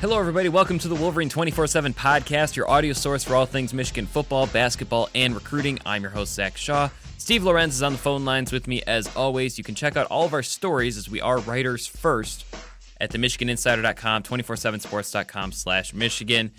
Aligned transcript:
Hello, 0.00 0.18
everybody. 0.18 0.48
Welcome 0.48 0.78
to 0.78 0.88
the 0.88 0.94
Wolverine 0.94 1.28
24 1.28 1.66
7 1.66 1.92
podcast, 1.92 2.56
your 2.56 2.66
audio 2.70 2.94
source 2.94 3.22
for 3.22 3.34
all 3.34 3.44
things 3.44 3.74
Michigan 3.74 4.06
football, 4.06 4.46
basketball, 4.46 5.10
and 5.14 5.34
recruiting. 5.34 5.78
I'm 5.84 6.00
your 6.00 6.10
host, 6.10 6.32
Zach 6.32 6.56
Shaw. 6.56 6.88
Steve 7.18 7.44
Lorenz 7.44 7.74
is 7.74 7.82
on 7.82 7.92
the 7.92 7.98
phone 7.98 8.24
lines 8.24 8.50
with 8.50 8.66
me 8.66 8.82
as 8.86 9.14
always. 9.14 9.58
You 9.58 9.62
can 9.62 9.74
check 9.74 9.98
out 9.98 10.06
all 10.06 10.24
of 10.24 10.32
our 10.32 10.42
stories 10.42 10.96
as 10.96 11.10
we 11.10 11.20
are 11.20 11.38
writers 11.40 11.86
first 11.86 12.46
at 12.98 13.10
the 13.10 13.18
MichiganInsider.com, 13.18 14.22
247sports.com 14.22 15.52
slash 15.52 15.92
Michigan. 15.92 16.52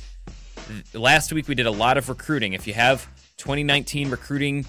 Last 0.93 1.33
week 1.33 1.47
we 1.47 1.55
did 1.55 1.65
a 1.65 1.71
lot 1.71 1.97
of 1.97 2.09
recruiting. 2.09 2.53
If 2.53 2.67
you 2.67 2.75
have 2.75 3.07
2019 3.37 4.11
recruiting 4.11 4.67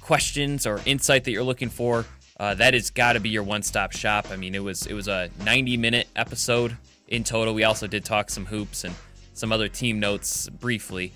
questions 0.00 0.68
or 0.68 0.80
insight 0.86 1.24
that 1.24 1.32
you're 1.32 1.42
looking 1.42 1.68
for, 1.68 2.04
uh, 2.38 2.54
that 2.54 2.74
has 2.74 2.90
got 2.90 3.14
to 3.14 3.20
be 3.20 3.30
your 3.30 3.42
one-stop 3.42 3.90
shop. 3.90 4.28
I 4.30 4.36
mean, 4.36 4.54
it 4.54 4.62
was 4.62 4.86
it 4.86 4.94
was 4.94 5.08
a 5.08 5.30
90-minute 5.40 6.06
episode 6.14 6.76
in 7.12 7.22
total. 7.24 7.52
We 7.54 7.62
also 7.62 7.86
did 7.86 8.04
talk 8.04 8.30
some 8.30 8.46
hoops 8.46 8.84
and 8.84 8.94
some 9.34 9.52
other 9.52 9.68
team 9.68 10.00
notes 10.00 10.48
briefly, 10.48 11.12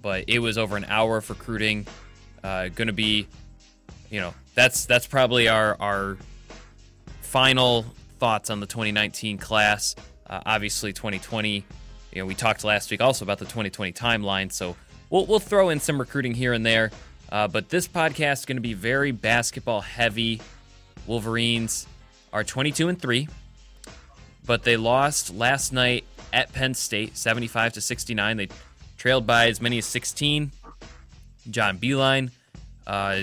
but 0.00 0.24
it 0.28 0.38
was 0.38 0.58
over 0.58 0.76
an 0.76 0.84
hour 0.84 1.16
of 1.16 1.28
recruiting. 1.28 1.86
Uh, 2.44 2.68
going 2.68 2.86
to 2.86 2.92
be, 2.92 3.26
you 4.10 4.20
know, 4.20 4.34
that's 4.54 4.84
that's 4.84 5.06
probably 5.06 5.48
our 5.48 5.76
our 5.80 6.18
final 7.22 7.86
thoughts 8.18 8.50
on 8.50 8.60
the 8.60 8.66
2019 8.66 9.38
class. 9.38 9.96
Uh, 10.28 10.40
obviously, 10.46 10.92
2020. 10.92 11.64
You 12.12 12.22
know, 12.22 12.26
we 12.26 12.34
talked 12.34 12.62
last 12.62 12.90
week 12.90 13.00
also 13.00 13.24
about 13.24 13.38
the 13.38 13.44
2020 13.44 13.92
timeline, 13.92 14.52
so 14.52 14.76
we'll 15.08 15.24
we'll 15.26 15.40
throw 15.40 15.70
in 15.70 15.80
some 15.80 15.98
recruiting 15.98 16.34
here 16.34 16.52
and 16.52 16.64
there. 16.64 16.90
Uh, 17.32 17.48
but 17.48 17.70
this 17.70 17.88
podcast 17.88 18.40
is 18.40 18.44
going 18.44 18.56
to 18.56 18.62
be 18.62 18.74
very 18.74 19.12
basketball 19.12 19.80
heavy. 19.80 20.40
Wolverines 21.06 21.86
are 22.34 22.44
22 22.44 22.88
and 22.88 23.00
three 23.00 23.28
but 24.48 24.62
they 24.62 24.78
lost 24.78 25.32
last 25.34 25.74
night 25.74 26.04
at 26.32 26.50
Penn 26.54 26.72
State, 26.72 27.18
75 27.18 27.74
to 27.74 27.82
69. 27.82 28.36
They 28.38 28.48
trailed 28.96 29.26
by 29.26 29.48
as 29.48 29.60
many 29.60 29.76
as 29.76 29.84
16. 29.84 30.50
John 31.50 31.76
Beilein 31.76 32.30
uh, 32.86 33.18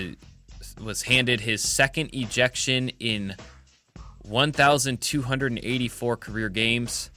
was 0.80 1.02
handed 1.02 1.40
his 1.40 1.62
second 1.62 2.14
ejection 2.14 2.90
in 3.00 3.34
1,284 4.22 6.16
career 6.16 6.48
games. 6.48 7.10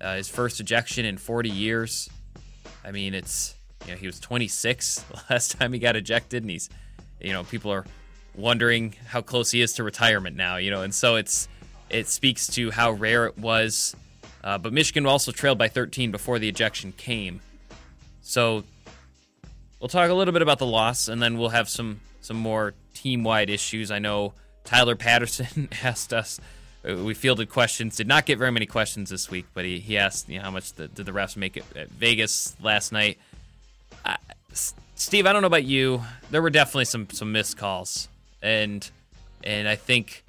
Uh, 0.00 0.14
his 0.14 0.28
first 0.28 0.60
ejection 0.60 1.04
in 1.04 1.18
40 1.18 1.50
years. 1.50 2.08
I 2.84 2.92
mean, 2.92 3.12
it's 3.12 3.56
you 3.86 3.92
know 3.92 3.98
he 3.98 4.06
was 4.06 4.20
26 4.20 5.04
last 5.30 5.58
time 5.58 5.72
he 5.72 5.80
got 5.80 5.96
ejected, 5.96 6.44
and 6.44 6.50
he's 6.50 6.70
you 7.20 7.32
know 7.32 7.42
people 7.42 7.72
are 7.72 7.84
wondering 8.36 8.94
how 9.08 9.20
close 9.20 9.50
he 9.50 9.60
is 9.60 9.72
to 9.74 9.82
retirement 9.82 10.36
now. 10.36 10.58
You 10.58 10.70
know, 10.70 10.82
and 10.82 10.94
so 10.94 11.16
it's 11.16 11.48
it 11.90 12.08
speaks 12.08 12.46
to 12.48 12.70
how 12.70 12.92
rare 12.92 13.26
it 13.26 13.38
was. 13.38 13.94
Uh, 14.42 14.58
but 14.58 14.72
Michigan 14.72 15.06
also 15.06 15.32
trailed 15.32 15.58
by 15.58 15.68
13 15.68 16.10
before 16.10 16.38
the 16.38 16.48
ejection 16.48 16.92
came. 16.92 17.40
So 18.22 18.64
we'll 19.80 19.88
talk 19.88 20.10
a 20.10 20.14
little 20.14 20.32
bit 20.32 20.42
about 20.42 20.58
the 20.58 20.66
loss, 20.66 21.08
and 21.08 21.20
then 21.22 21.38
we'll 21.38 21.48
have 21.50 21.68
some 21.68 22.00
some 22.20 22.36
more 22.36 22.74
team 22.94 23.24
wide 23.24 23.50
issues. 23.50 23.90
I 23.90 23.98
know 23.98 24.34
Tyler 24.64 24.96
Patterson 24.96 25.68
asked 25.82 26.12
us. 26.12 26.40
Uh, 26.88 26.96
we 26.96 27.14
fielded 27.14 27.48
questions. 27.48 27.96
Did 27.96 28.06
not 28.06 28.26
get 28.26 28.38
very 28.38 28.52
many 28.52 28.66
questions 28.66 29.10
this 29.10 29.30
week, 29.30 29.46
but 29.54 29.64
he, 29.64 29.80
he 29.80 29.98
asked, 29.98 30.28
you 30.28 30.38
know, 30.38 30.44
how 30.44 30.50
much 30.50 30.72
the, 30.74 30.88
did 30.88 31.06
the 31.06 31.12
refs 31.12 31.36
make 31.36 31.56
it 31.56 31.64
at 31.74 31.88
Vegas 31.90 32.54
last 32.60 32.92
night? 32.92 33.18
Steve, 34.98 35.26
I 35.26 35.32
don't 35.32 35.42
know 35.42 35.46
about 35.46 35.64
you. 35.64 36.02
There 36.32 36.42
were 36.42 36.50
definitely 36.50 36.86
some 36.86 37.08
some 37.10 37.30
missed 37.30 37.56
calls, 37.56 38.08
and 38.42 38.88
and 39.44 39.68
I 39.68 39.76
think 39.76 40.24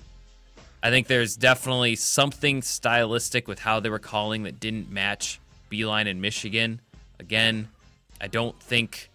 I 0.82 0.90
think 0.90 1.08
there's 1.08 1.36
definitely 1.36 1.96
something 1.96 2.62
stylistic 2.62 3.48
with 3.48 3.60
how 3.60 3.80
they 3.80 3.90
were 3.90 4.00
calling 4.00 4.44
that 4.44 4.60
didn't 4.60 4.90
match 4.90 5.40
Beilein 5.70 6.08
in 6.08 6.22
Michigan. 6.22 6.80
Again, 7.20 7.68
I 8.22 8.28
don't 8.28 8.58
think 8.62 9.10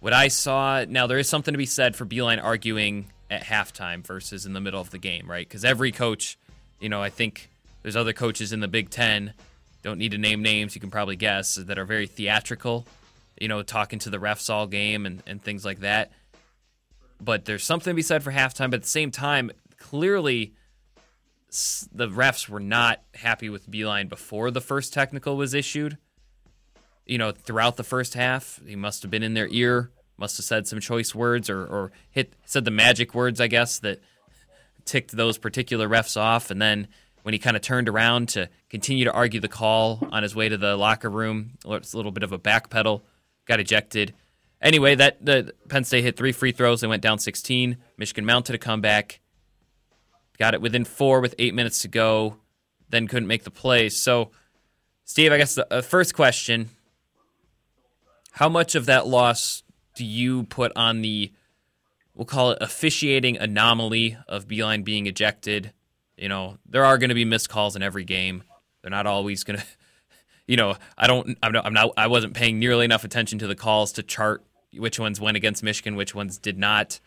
what 0.00 0.12
I 0.12 0.28
saw. 0.28 0.84
Now 0.86 1.06
there 1.06 1.18
is 1.18 1.28
something 1.28 1.52
to 1.52 1.58
be 1.58 1.66
said 1.66 1.96
for 1.96 2.04
Beilein 2.04 2.42
arguing 2.42 3.10
at 3.30 3.42
halftime 3.42 4.06
versus 4.06 4.46
in 4.46 4.52
the 4.52 4.60
middle 4.60 4.80
of 4.80 4.90
the 4.90 4.98
game, 4.98 5.30
right? 5.30 5.46
Because 5.46 5.64
every 5.64 5.92
coach, 5.92 6.38
you 6.80 6.88
know, 6.88 7.02
I 7.02 7.10
think 7.10 7.48
there's 7.82 7.96
other 7.96 8.12
coaches 8.12 8.52
in 8.52 8.60
the 8.60 8.68
Big 8.68 8.90
Ten. 8.90 9.32
Don't 9.82 9.98
need 9.98 10.12
to 10.12 10.18
name 10.18 10.42
names. 10.42 10.74
You 10.74 10.80
can 10.80 10.90
probably 10.90 11.16
guess 11.16 11.54
that 11.54 11.78
are 11.78 11.84
very 11.84 12.06
theatrical. 12.06 12.86
You 13.40 13.48
know, 13.48 13.62
talking 13.62 13.98
to 14.00 14.10
the 14.10 14.18
refs 14.18 14.50
all 14.50 14.66
game 14.66 15.06
and, 15.06 15.22
and 15.26 15.42
things 15.42 15.64
like 15.64 15.80
that. 15.80 16.10
But 17.20 17.44
there's 17.44 17.64
something 17.64 17.92
to 17.92 17.94
be 17.94 18.02
said 18.02 18.22
for 18.22 18.32
halftime. 18.32 18.70
But 18.70 18.74
at 18.74 18.82
the 18.82 18.88
same 18.88 19.10
time, 19.10 19.50
clearly 19.78 20.54
the 21.50 22.08
refs 22.08 22.48
were 22.48 22.60
not 22.60 23.02
happy 23.14 23.48
with 23.48 23.70
Beilein 23.70 24.08
before 24.08 24.50
the 24.50 24.60
first 24.60 24.92
technical 24.92 25.36
was 25.36 25.54
issued. 25.54 25.98
You 27.06 27.16
know, 27.18 27.32
throughout 27.32 27.76
the 27.76 27.84
first 27.84 28.14
half, 28.14 28.60
he 28.66 28.76
must 28.76 29.02
have 29.02 29.10
been 29.10 29.22
in 29.22 29.34
their 29.34 29.48
ear, 29.48 29.90
must 30.18 30.36
have 30.36 30.44
said 30.44 30.66
some 30.66 30.80
choice 30.80 31.14
words 31.14 31.48
or, 31.48 31.60
or 31.62 31.92
hit 32.10 32.34
said 32.44 32.64
the 32.64 32.70
magic 32.70 33.14
words, 33.14 33.40
I 33.40 33.46
guess, 33.46 33.78
that 33.78 34.00
ticked 34.84 35.12
those 35.12 35.38
particular 35.38 35.88
refs 35.88 36.20
off. 36.20 36.50
And 36.50 36.60
then 36.60 36.88
when 37.22 37.32
he 37.32 37.38
kind 37.38 37.56
of 37.56 37.62
turned 37.62 37.88
around 37.88 38.28
to 38.30 38.50
continue 38.68 39.04
to 39.04 39.12
argue 39.12 39.40
the 39.40 39.48
call 39.48 40.06
on 40.12 40.22
his 40.22 40.34
way 40.34 40.48
to 40.48 40.58
the 40.58 40.76
locker 40.76 41.08
room, 41.08 41.52
it's 41.66 41.94
a 41.94 41.96
little 41.96 42.12
bit 42.12 42.24
of 42.24 42.32
a 42.32 42.38
backpedal, 42.38 43.02
got 43.46 43.60
ejected. 43.60 44.14
Anyway, 44.60 44.94
that 44.96 45.24
the 45.24 45.54
Penn 45.68 45.84
State 45.84 46.02
hit 46.02 46.16
three 46.16 46.32
free 46.32 46.52
throws. 46.52 46.80
They 46.80 46.88
went 46.88 47.02
down 47.02 47.18
16. 47.18 47.76
Michigan 47.96 48.26
mounted 48.26 48.54
a 48.54 48.58
comeback 48.58 49.20
got 50.38 50.54
it 50.54 50.60
within 50.60 50.84
four 50.84 51.20
with 51.20 51.34
eight 51.38 51.54
minutes 51.54 51.80
to 51.80 51.88
go, 51.88 52.36
then 52.88 53.06
couldn't 53.06 53.26
make 53.26 53.44
the 53.44 53.50
play. 53.50 53.88
So, 53.88 54.30
Steve, 55.04 55.32
I 55.32 55.38
guess 55.38 55.54
the 55.54 55.72
uh, 55.72 55.82
first 55.82 56.14
question 56.14 56.70
how 58.38 58.48
much 58.48 58.76
of 58.76 58.86
that 58.86 59.04
loss 59.04 59.64
do 59.96 60.04
you 60.04 60.44
put 60.44 60.70
on 60.76 61.02
the, 61.02 61.32
we'll 62.14 62.24
call 62.24 62.52
it 62.52 62.58
officiating 62.60 63.36
anomaly 63.36 64.16
of 64.28 64.46
Beilein 64.46 64.84
being 64.84 65.08
ejected? 65.08 65.72
You 66.16 66.28
know, 66.28 66.58
there 66.64 66.84
are 66.84 66.98
going 66.98 67.08
to 67.08 67.16
be 67.16 67.24
missed 67.24 67.48
calls 67.48 67.74
in 67.74 67.82
every 67.82 68.04
game. 68.04 68.44
They're 68.80 68.92
not 68.92 69.08
always 69.08 69.42
going 69.42 69.58
to, 69.58 69.64
you 70.46 70.56
know, 70.56 70.76
I 70.96 71.08
don't, 71.08 71.36
I'm 71.42 71.50
not, 71.50 71.66
I'm 71.66 71.72
not, 71.72 71.90
I 71.96 72.06
wasn't 72.06 72.34
paying 72.34 72.60
nearly 72.60 72.84
enough 72.84 73.02
attention 73.02 73.40
to 73.40 73.48
the 73.48 73.56
calls 73.56 73.90
to 73.94 74.04
chart 74.04 74.44
which 74.72 75.00
ones 75.00 75.20
went 75.20 75.36
against 75.36 75.64
Michigan, 75.64 75.96
which 75.96 76.14
ones 76.14 76.38
did 76.38 76.58
not. 76.58 77.00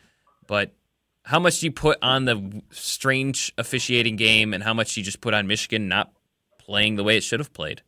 But 0.47 0.73
how 1.23 1.39
much 1.39 1.59
do 1.59 1.67
you 1.67 1.71
put 1.71 1.97
on 2.01 2.25
the 2.25 2.61
strange 2.71 3.53
officiating 3.57 4.15
game, 4.15 4.53
and 4.53 4.63
how 4.63 4.73
much 4.73 4.95
do 4.95 5.01
you 5.01 5.05
just 5.05 5.21
put 5.21 5.33
on 5.33 5.47
Michigan 5.47 5.87
not 5.87 6.11
playing 6.57 6.95
the 6.95 7.03
way 7.03 7.17
it 7.17 7.23
should 7.23 7.39
have 7.39 7.53
played? 7.53 7.81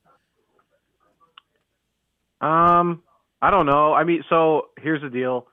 Um, 2.42 3.04
I 3.42 3.50
don't 3.50 3.66
know. 3.66 3.94
I 3.94 4.04
mean, 4.04 4.24
so 4.30 4.68
here's 4.80 5.02
the 5.02 5.10
deal. 5.10 5.48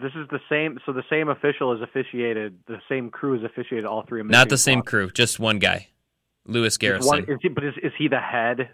This 0.00 0.12
is 0.14 0.28
the 0.30 0.40
same. 0.48 0.78
So 0.86 0.92
the 0.92 1.02
same 1.10 1.28
official 1.28 1.74
is 1.74 1.82
officiated. 1.82 2.58
The 2.66 2.78
same 2.88 3.10
crew 3.10 3.38
is 3.38 3.44
officiated 3.44 3.84
all 3.84 4.04
three 4.06 4.20
of 4.20 4.26
Not 4.26 4.48
the 4.48 4.58
same 4.58 4.82
crew. 4.82 5.10
Just 5.10 5.38
one 5.38 5.58
guy, 5.58 5.88
Lewis 6.46 6.76
Garrison. 6.78 7.08
One, 7.08 7.24
is 7.24 7.38
he, 7.42 7.48
but 7.48 7.64
is 7.64 7.74
is 7.82 7.92
he 7.98 8.08
the 8.08 8.20
head? 8.20 8.70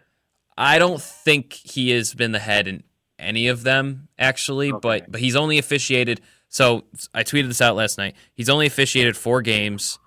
I 0.58 0.78
don't 0.78 1.02
think 1.02 1.52
he 1.52 1.90
has 1.90 2.14
been 2.14 2.32
the 2.32 2.38
head 2.38 2.68
in 2.68 2.82
any 3.18 3.48
of 3.48 3.62
them 3.62 4.08
actually, 4.18 4.72
okay. 4.72 4.78
but 4.80 5.10
but 5.10 5.20
he's 5.20 5.36
only 5.36 5.58
officiated 5.58 6.20
so 6.56 6.84
I 7.12 7.22
tweeted 7.22 7.48
this 7.48 7.60
out 7.60 7.76
last 7.76 7.98
night. 7.98 8.16
He's 8.32 8.48
only 8.48 8.64
officiated 8.64 9.14
four 9.14 9.42
games, 9.42 9.98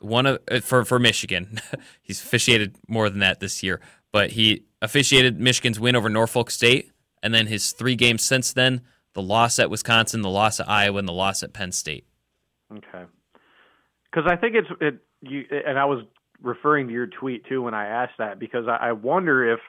one 0.00 0.26
of, 0.26 0.38
uh, 0.50 0.60
for 0.60 0.84
for 0.84 0.98
Michigan. 0.98 1.62
He's 2.02 2.22
officiated 2.22 2.76
more 2.86 3.08
than 3.08 3.20
that 3.20 3.40
this 3.40 3.62
year, 3.62 3.80
but 4.12 4.32
he 4.32 4.64
officiated 4.82 5.40
Michigan's 5.40 5.80
win 5.80 5.96
over 5.96 6.10
Norfolk 6.10 6.50
State, 6.50 6.92
and 7.22 7.32
then 7.32 7.46
his 7.46 7.72
three 7.72 7.96
games 7.96 8.22
since 8.22 8.52
then: 8.52 8.82
the 9.14 9.22
loss 9.22 9.58
at 9.58 9.70
Wisconsin, 9.70 10.20
the 10.20 10.28
loss 10.28 10.60
at 10.60 10.68
Iowa, 10.68 10.98
and 10.98 11.08
the 11.08 11.14
loss 11.14 11.42
at 11.42 11.54
Penn 11.54 11.72
State. 11.72 12.04
Okay, 12.70 13.04
because 14.10 14.30
I 14.30 14.36
think 14.36 14.56
it's 14.56 14.68
it. 14.82 14.98
You 15.22 15.46
and 15.66 15.78
I 15.78 15.86
was 15.86 16.04
referring 16.42 16.88
to 16.88 16.92
your 16.92 17.06
tweet 17.06 17.46
too 17.46 17.62
when 17.62 17.72
I 17.72 17.86
asked 17.86 18.18
that 18.18 18.38
because 18.38 18.68
I, 18.68 18.88
I 18.88 18.92
wonder 18.92 19.54
if 19.54 19.60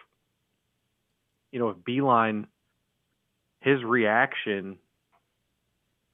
you 1.53 1.59
know 1.59 1.69
if 1.69 1.77
Beilein 1.77 2.47
his 3.61 3.81
reaction 3.85 4.79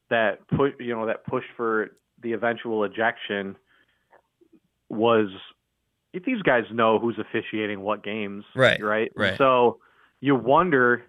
that 0.09 0.47
put 0.47 0.79
you 0.79 0.93
know 0.95 1.05
that 1.07 1.25
push 1.25 1.43
for 1.57 1.91
the 2.21 2.33
eventual 2.33 2.83
ejection 2.83 3.55
was 4.89 5.29
if 6.13 6.23
these 6.23 6.41
guys 6.41 6.63
know 6.71 6.97
who's 6.97 7.19
officiating 7.19 7.81
what 7.81 8.03
games, 8.03 8.45
right? 8.55 8.81
Right. 8.81 9.11
Right. 9.15 9.37
So 9.37 9.79
you 10.21 10.35
wonder, 10.35 11.03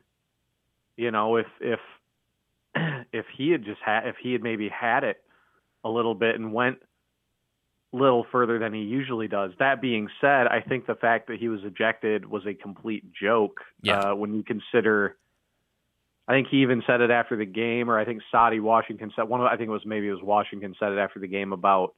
you 0.96 1.10
know, 1.10 1.36
if 1.36 1.46
if 1.60 1.80
if 3.12 3.26
he 3.36 3.50
had 3.50 3.64
just 3.64 3.80
had 3.84 4.06
if 4.06 4.16
he 4.20 4.32
had 4.32 4.42
maybe 4.42 4.68
had 4.68 5.04
it 5.04 5.22
a 5.84 5.88
little 5.88 6.14
bit 6.14 6.34
and 6.34 6.52
went 6.52 6.78
a 7.92 7.96
little 7.96 8.26
further 8.32 8.58
than 8.58 8.74
he 8.74 8.80
usually 8.80 9.28
does. 9.28 9.52
That 9.58 9.80
being 9.80 10.08
said, 10.20 10.48
I 10.48 10.60
think 10.60 10.86
the 10.86 10.96
fact 10.96 11.28
that 11.28 11.38
he 11.38 11.48
was 11.48 11.60
ejected 11.64 12.28
was 12.28 12.44
a 12.46 12.54
complete 12.54 13.04
joke 13.12 13.60
yeah. 13.82 14.00
uh, 14.00 14.14
when 14.14 14.34
you 14.34 14.42
consider 14.42 15.16
I 16.28 16.32
think 16.32 16.48
he 16.50 16.62
even 16.62 16.82
said 16.86 17.00
it 17.00 17.10
after 17.10 17.36
the 17.36 17.46
game, 17.46 17.88
or 17.88 17.98
I 17.98 18.04
think 18.04 18.20
Saddi 18.34 18.60
Washington 18.60 19.12
said 19.14 19.28
one. 19.28 19.40
Of, 19.40 19.46
I 19.46 19.56
think 19.56 19.68
it 19.68 19.72
was 19.72 19.86
maybe 19.86 20.08
it 20.08 20.12
was 20.12 20.22
Washington 20.22 20.74
said 20.78 20.92
it 20.92 20.98
after 20.98 21.20
the 21.20 21.28
game 21.28 21.52
about 21.52 21.94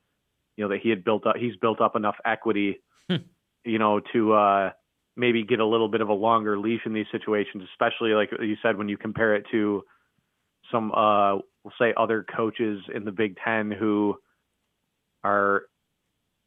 you 0.57 0.65
know 0.65 0.71
that 0.71 0.81
he 0.83 0.91
had 0.91 1.05
built 1.05 1.27
up 1.27 1.37
he's 1.37 1.57
built 1.57 1.81
up 1.81 1.97
enough 1.97 2.17
equity, 2.25 2.81
hmm. 3.09 3.17
you 3.65 3.79
know, 3.79 4.01
to 4.13 4.33
uh, 4.35 4.71
maybe 5.17 5.45
get 5.45 5.61
a 5.61 5.67
little 5.67 5.89
bit 5.89 6.03
of 6.03 6.09
a 6.09 6.15
longer 6.15 6.59
leash 6.59 6.83
in 6.85 6.93
these 6.93 7.07
situations, 7.11 7.65
especially 7.73 8.11
like 8.11 8.31
you 8.41 8.57
said 8.63 8.77
when 8.77 8.89
you 8.89 8.99
compare 8.99 9.35
it 9.35 9.47
to 9.51 9.83
some 10.71 10.93
uh 10.93 11.35
we'll 11.35 11.73
say 11.79 11.95
other 11.97 12.25
coaches 12.37 12.83
in 12.95 13.05
the 13.05 13.13
Big 13.13 13.37
10 13.45 13.71
who 13.71 14.17
are 15.25 15.63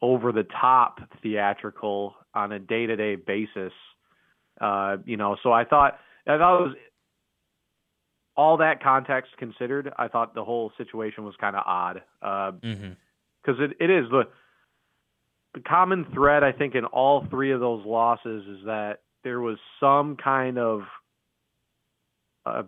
over 0.00 0.32
the 0.32 0.44
top 0.60 1.00
theatrical 1.22 2.14
on 2.34 2.52
a 2.52 2.58
day-to-day 2.58 3.16
basis. 3.16 3.72
Uh, 4.60 4.96
you 5.04 5.16
know, 5.16 5.36
so 5.42 5.52
I 5.52 5.64
thought 5.64 5.98
I 6.26 6.38
thought 6.38 6.60
it 6.60 6.68
was 6.68 6.76
all 8.36 8.56
that 8.58 8.82
context 8.82 9.32
considered. 9.38 9.92
I 9.98 10.08
thought 10.08 10.34
the 10.34 10.44
whole 10.44 10.72
situation 10.78 11.24
was 11.24 11.34
kind 11.40 11.56
of 11.56 11.62
odd 11.66 12.02
because 12.20 12.52
uh, 12.62 12.66
mm-hmm. 12.66 13.62
it, 13.62 13.70
it 13.80 13.90
is 13.90 14.10
the 14.10 14.24
the 15.54 15.60
common 15.60 16.06
thread 16.14 16.42
I 16.42 16.52
think 16.52 16.74
in 16.74 16.86
all 16.86 17.26
three 17.28 17.52
of 17.52 17.60
those 17.60 17.84
losses 17.84 18.44
is 18.46 18.64
that 18.64 19.00
there 19.22 19.40
was 19.40 19.58
some 19.78 20.16
kind 20.16 20.58
of 20.58 20.80
a, 22.46 22.64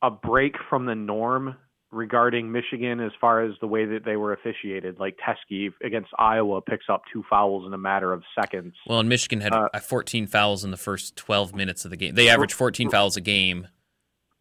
a 0.00 0.10
break 0.10 0.54
from 0.70 0.86
the 0.86 0.94
norm 0.94 1.56
regarding 1.90 2.52
Michigan 2.52 3.00
as 3.00 3.12
far 3.20 3.42
as 3.42 3.54
the 3.60 3.66
way 3.66 3.84
that 3.86 4.04
they 4.04 4.16
were 4.16 4.32
officiated. 4.32 4.98
Like 4.98 5.16
Teske 5.16 5.72
against 5.82 6.10
Iowa 6.18 6.60
picks 6.60 6.84
up 6.88 7.02
two 7.12 7.24
fouls 7.28 7.66
in 7.66 7.72
a 7.72 7.78
matter 7.78 8.12
of 8.12 8.22
seconds. 8.38 8.74
Well, 8.86 9.00
and 9.00 9.08
Michigan 9.08 9.40
had 9.40 9.52
uh, 9.52 9.78
14 9.80 10.26
fouls 10.26 10.64
in 10.64 10.70
the 10.70 10.76
first 10.76 11.16
12 11.16 11.54
minutes 11.54 11.84
of 11.84 11.90
the 11.90 11.96
game. 11.96 12.14
They 12.14 12.28
averaged 12.28 12.54
14 12.54 12.90
fouls 12.90 13.16
a 13.16 13.20
game. 13.20 13.68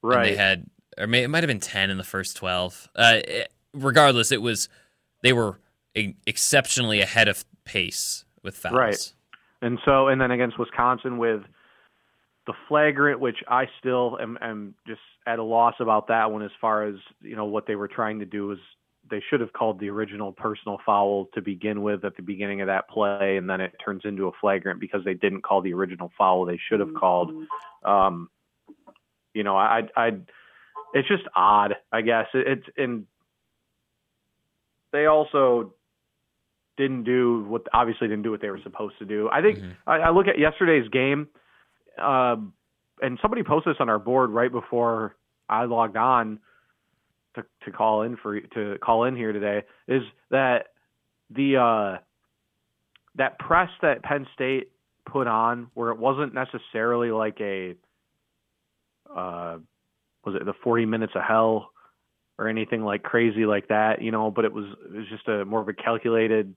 Right. 0.01 0.31
they 0.31 0.35
had, 0.35 0.69
or 0.97 1.07
may, 1.07 1.23
it 1.23 1.29
might 1.29 1.43
have 1.43 1.47
been 1.47 1.59
10 1.59 1.89
in 1.89 1.97
the 1.97 2.03
first 2.03 2.37
12. 2.37 2.89
Uh, 2.95 3.19
it, 3.27 3.51
regardless, 3.73 4.31
it 4.31 4.41
was 4.41 4.69
they 5.23 5.33
were 5.33 5.59
exceptionally 5.95 7.01
ahead 7.01 7.27
of 7.27 7.43
pace 7.65 8.25
with 8.43 8.55
fouls. 8.55 8.73
Right. 8.73 9.13
And 9.61 9.79
so, 9.85 10.07
and 10.07 10.21
then 10.21 10.31
against 10.31 10.59
Wisconsin 10.59 11.17
with 11.17 11.41
the 12.45 12.53
flagrant, 12.67 13.19
which 13.19 13.37
I 13.47 13.65
still 13.79 14.17
am, 14.21 14.37
am 14.41 14.75
just 14.87 15.01
at 15.25 15.39
a 15.39 15.43
loss 15.43 15.75
about 15.79 16.07
that 16.07 16.31
one 16.31 16.43
as 16.43 16.51
far 16.61 16.85
as, 16.85 16.95
you 17.21 17.35
know, 17.35 17.45
what 17.45 17.67
they 17.67 17.75
were 17.75 17.87
trying 17.87 18.19
to 18.19 18.25
do 18.25 18.51
is 18.51 18.59
they 19.09 19.21
should 19.29 19.41
have 19.41 19.53
called 19.53 19.79
the 19.79 19.89
original 19.89 20.31
personal 20.31 20.77
foul 20.85 21.27
to 21.33 21.41
begin 21.41 21.81
with 21.81 22.05
at 22.05 22.15
the 22.15 22.21
beginning 22.21 22.61
of 22.61 22.67
that 22.67 22.89
play, 22.89 23.37
and 23.37 23.49
then 23.49 23.61
it 23.61 23.73
turns 23.83 24.01
into 24.05 24.27
a 24.27 24.31
flagrant 24.39 24.79
because 24.79 25.03
they 25.05 25.13
didn't 25.13 25.41
call 25.41 25.61
the 25.61 25.73
original 25.73 26.11
foul 26.17 26.45
they 26.45 26.59
should 26.69 26.79
have 26.79 26.93
called. 26.93 27.31
Um, 27.85 28.29
you 29.37 29.43
know, 29.43 29.55
I, 29.55 29.83
I, 29.95 30.07
it's 30.95 31.07
just 31.07 31.23
odd, 31.35 31.75
I 31.91 32.01
guess. 32.01 32.25
It, 32.33 32.47
it's 32.47 32.65
and 32.75 33.05
they 34.91 35.05
also 35.05 35.73
didn't 36.75 37.03
do 37.03 37.45
what 37.47 37.67
obviously 37.71 38.07
didn't 38.07 38.23
do 38.23 38.31
what 38.31 38.41
they 38.41 38.49
were 38.49 38.59
supposed 38.63 38.95
to 38.97 39.05
do. 39.05 39.29
I 39.31 39.41
think 39.41 39.59
mm-hmm. 39.59 39.71
I, 39.85 39.97
I, 39.97 40.09
look 40.09 40.27
at 40.27 40.39
yesterday's 40.39 40.89
game, 40.89 41.27
uh, 42.01 42.37
and 42.99 43.19
somebody 43.21 43.43
posted 43.43 43.75
this 43.75 43.77
on 43.79 43.89
our 43.89 43.99
board 43.99 44.31
right 44.31 44.51
before 44.51 45.15
I 45.47 45.65
logged 45.65 45.97
on 45.97 46.39
to 47.35 47.45
to 47.65 47.71
call 47.71 48.01
in 48.01 48.17
for 48.17 48.39
to 48.39 48.77
call 48.79 49.03
in 49.03 49.15
here 49.15 49.33
today. 49.33 49.63
Is 49.87 50.01
that 50.31 50.69
the 51.29 51.57
uh, 51.57 52.01
that 53.17 53.37
press 53.37 53.69
that 53.83 54.01
Penn 54.01 54.25
State 54.33 54.71
put 55.05 55.27
on, 55.27 55.69
where 55.75 55.91
it 55.91 55.99
wasn't 55.99 56.33
necessarily 56.33 57.11
like 57.11 57.39
a 57.39 57.75
uh, 59.15 59.57
was 60.25 60.35
it 60.35 60.45
the 60.45 60.53
40 60.63 60.85
minutes 60.85 61.13
of 61.15 61.23
hell 61.23 61.71
or 62.39 62.47
anything 62.47 62.83
like 62.83 63.03
crazy 63.03 63.45
like 63.45 63.69
that, 63.69 64.01
you 64.01 64.11
know, 64.11 64.29
but 64.29 64.45
it 64.45 64.53
was 64.53 64.65
it 64.85 64.97
was 64.97 65.07
just 65.09 65.27
a 65.27 65.45
more 65.45 65.61
of 65.61 65.67
a 65.67 65.73
calculated 65.73 66.55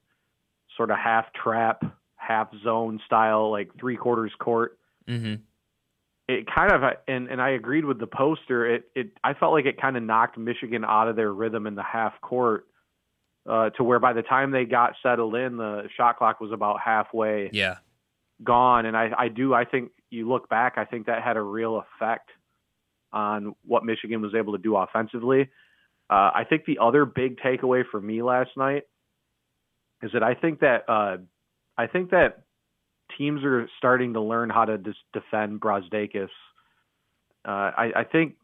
sort 0.76 0.91
of 0.91 0.99
half 0.99 1.26
trap, 1.32 1.82
half 2.17 2.49
zone 2.62 3.00
style, 3.06 3.50
like 3.50 3.70
three 3.79 3.97
quarters 3.97 4.32
court. 4.38 4.79
Mm-hmm. 5.08 5.35
It 6.29 6.47
kind 6.55 6.70
of, 6.70 6.82
and 7.08 7.29
and 7.29 7.41
I 7.41 7.50
agreed 7.50 7.85
with 7.85 7.99
the 7.99 8.06
poster. 8.06 8.75
It 8.75 8.85
it 8.94 9.12
I 9.25 9.35
felt 9.35 9.52
like 9.52 9.67
it 9.67 9.81
kind 9.81 9.97
of 9.97 10.02
knocked 10.02 10.38
Michigan 10.38 10.85
out 10.85 11.08
of 11.08 11.17
their 11.17 11.32
rhythm 11.32 11.67
in 11.67 11.75
the 11.75 11.82
half 11.82 12.20
court, 12.20 12.67
uh, 13.49 13.70
to 13.70 13.85
where 13.85 13.99
by 13.99 14.12
the 14.12 14.23
time 14.23 14.50
they 14.50 14.64
got 14.64 14.94
settled 15.02 15.35
in, 15.35 15.56
the 15.56 15.88
shot 15.97 16.19
clock 16.19 16.41
was 16.41 16.52
about 16.52 16.81
halfway. 16.85 17.50
Yeah. 17.52 17.76
Gone, 18.44 18.87
and 18.87 18.97
I 18.97 19.11
I 19.17 19.29
do 19.29 19.55
I 19.55 19.64
think 19.64 19.91
you 20.11 20.29
look 20.29 20.49
back, 20.49 20.75
I 20.76 20.85
think 20.85 21.06
that 21.06 21.23
had 21.23 21.37
a 21.37 21.43
real 21.43 21.82
effect 21.97 22.31
on 23.12 23.55
what 23.65 23.85
Michigan 23.85 24.21
was 24.21 24.35
able 24.35 24.53
to 24.53 24.59
do 24.59 24.77
offensively. 24.77 25.51
Uh, 26.09 26.31
I 26.35 26.45
think 26.49 26.65
the 26.65 26.79
other 26.81 27.05
big 27.05 27.39
takeaway 27.39 27.83
for 27.91 28.01
me 28.01 28.23
last 28.23 28.51
night 28.57 28.83
is 30.03 30.11
that 30.12 30.23
I 30.23 30.35
think 30.35 30.61
that 30.61 30.89
uh, 30.89 31.19
I 31.77 31.87
think 31.87 32.11
that 32.11 32.43
teams 33.17 33.45
are 33.45 33.69
starting 33.79 34.15
to 34.15 34.21
learn 34.21 34.51
how 34.51 34.65
to 34.65 34.79
dis- 34.79 34.95
defend 35.12 35.61
Brazdeikis. 35.61 36.29
Uh, 37.47 37.71
I, 37.77 37.93
I 37.97 38.05
think, 38.05 38.35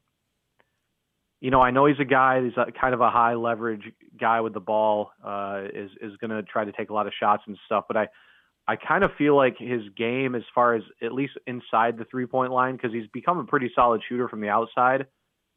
you 1.40 1.50
know, 1.50 1.60
I 1.60 1.70
know 1.70 1.86
he's 1.86 2.00
a 2.00 2.04
guy. 2.04 2.42
He's 2.42 2.56
a, 2.56 2.72
kind 2.72 2.94
of 2.94 3.00
a 3.00 3.10
high 3.10 3.34
leverage 3.34 3.92
guy 4.18 4.40
with 4.40 4.54
the 4.54 4.60
ball. 4.60 5.10
Uh, 5.24 5.64
is 5.72 5.90
is 6.00 6.16
going 6.18 6.30
to 6.30 6.42
try 6.42 6.64
to 6.64 6.72
take 6.72 6.90
a 6.90 6.94
lot 6.94 7.06
of 7.06 7.12
shots 7.18 7.42
and 7.46 7.58
stuff. 7.66 7.84
But 7.88 7.96
I, 7.96 8.08
I 8.68 8.76
kind 8.76 9.04
of 9.04 9.10
feel 9.16 9.36
like 9.36 9.56
his 9.58 9.82
game, 9.96 10.34
as 10.34 10.42
far 10.54 10.74
as 10.74 10.82
at 11.00 11.12
least 11.12 11.34
inside 11.46 11.98
the 11.98 12.04
three 12.04 12.26
point 12.26 12.52
line, 12.52 12.76
because 12.76 12.92
he's 12.92 13.06
become 13.12 13.38
a 13.38 13.44
pretty 13.44 13.70
solid 13.74 14.02
shooter 14.08 14.28
from 14.28 14.40
the 14.40 14.48
outside. 14.48 15.06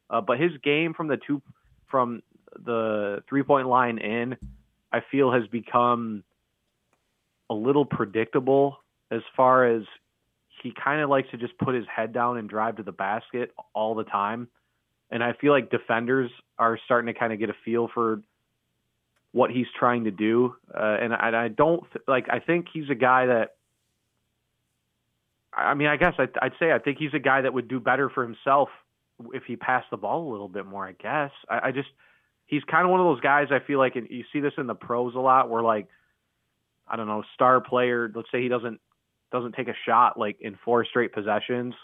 Uh, 0.08 0.20
but 0.20 0.38
his 0.38 0.52
game 0.62 0.94
from 0.94 1.08
the 1.08 1.18
two 1.26 1.42
from 1.90 2.22
the 2.64 3.22
three 3.28 3.42
point 3.42 3.68
line 3.68 3.98
in 3.98 4.36
I 4.92 5.00
feel 5.10 5.32
has 5.32 5.46
become 5.48 6.24
a 7.48 7.54
little 7.54 7.84
predictable 7.84 8.78
as 9.10 9.22
far 9.36 9.66
as 9.66 9.82
he 10.62 10.72
kind 10.72 11.00
of 11.00 11.10
likes 11.10 11.30
to 11.30 11.36
just 11.36 11.56
put 11.58 11.74
his 11.74 11.84
head 11.94 12.12
down 12.12 12.38
and 12.38 12.48
drive 12.48 12.76
to 12.76 12.82
the 12.82 12.92
basket 12.92 13.52
all 13.74 13.94
the 13.94 14.04
time. 14.04 14.48
And 15.10 15.24
I 15.24 15.32
feel 15.40 15.52
like 15.52 15.70
defenders 15.70 16.30
are 16.58 16.78
starting 16.84 17.12
to 17.12 17.18
kind 17.18 17.32
of 17.32 17.38
get 17.38 17.50
a 17.50 17.56
feel 17.64 17.88
for 17.92 18.22
what 19.32 19.50
he's 19.50 19.66
trying 19.78 20.04
to 20.04 20.10
do. 20.10 20.54
Uh, 20.74 20.96
and, 21.00 21.14
I, 21.14 21.44
I 21.44 21.48
don't 21.48 21.84
like, 22.08 22.26
I 22.30 22.40
think 22.40 22.66
he's 22.72 22.90
a 22.90 22.94
guy 22.94 23.26
that, 23.26 23.56
I 25.52 25.74
mean, 25.74 25.88
I 25.88 25.96
guess 25.96 26.14
I'd, 26.18 26.30
I'd 26.40 26.52
say 26.58 26.72
I 26.72 26.78
think 26.78 26.98
he's 26.98 27.14
a 27.14 27.18
guy 27.18 27.40
that 27.42 27.52
would 27.52 27.68
do 27.68 27.80
better 27.80 28.08
for 28.08 28.22
himself 28.22 28.68
if 29.32 29.44
he 29.44 29.56
passed 29.56 29.88
the 29.90 29.96
ball 29.96 30.28
a 30.28 30.30
little 30.30 30.48
bit 30.48 30.66
more, 30.66 30.86
I 30.86 30.92
guess. 30.92 31.30
I, 31.48 31.68
I 31.68 31.72
just, 31.72 31.88
he's 32.46 32.62
kind 32.64 32.84
of 32.84 32.90
one 32.90 33.00
of 33.00 33.06
those 33.06 33.20
guys 33.20 33.48
I 33.50 33.60
feel 33.64 33.78
like 33.78 33.94
you 33.94 34.24
see 34.32 34.40
this 34.40 34.52
in 34.58 34.66
the 34.66 34.74
pros 34.74 35.14
a 35.14 35.20
lot 35.20 35.48
where 35.48 35.62
like 35.62 35.86
I 36.90 36.96
don't 36.96 37.06
know, 37.06 37.22
star 37.34 37.60
player, 37.60 38.10
let's 38.14 38.28
say 38.32 38.42
he 38.42 38.48
doesn't 38.48 38.80
doesn't 39.30 39.54
take 39.54 39.68
a 39.68 39.74
shot 39.86 40.18
like 40.18 40.38
in 40.40 40.58
four 40.64 40.84
straight 40.84 41.12
possessions. 41.12 41.74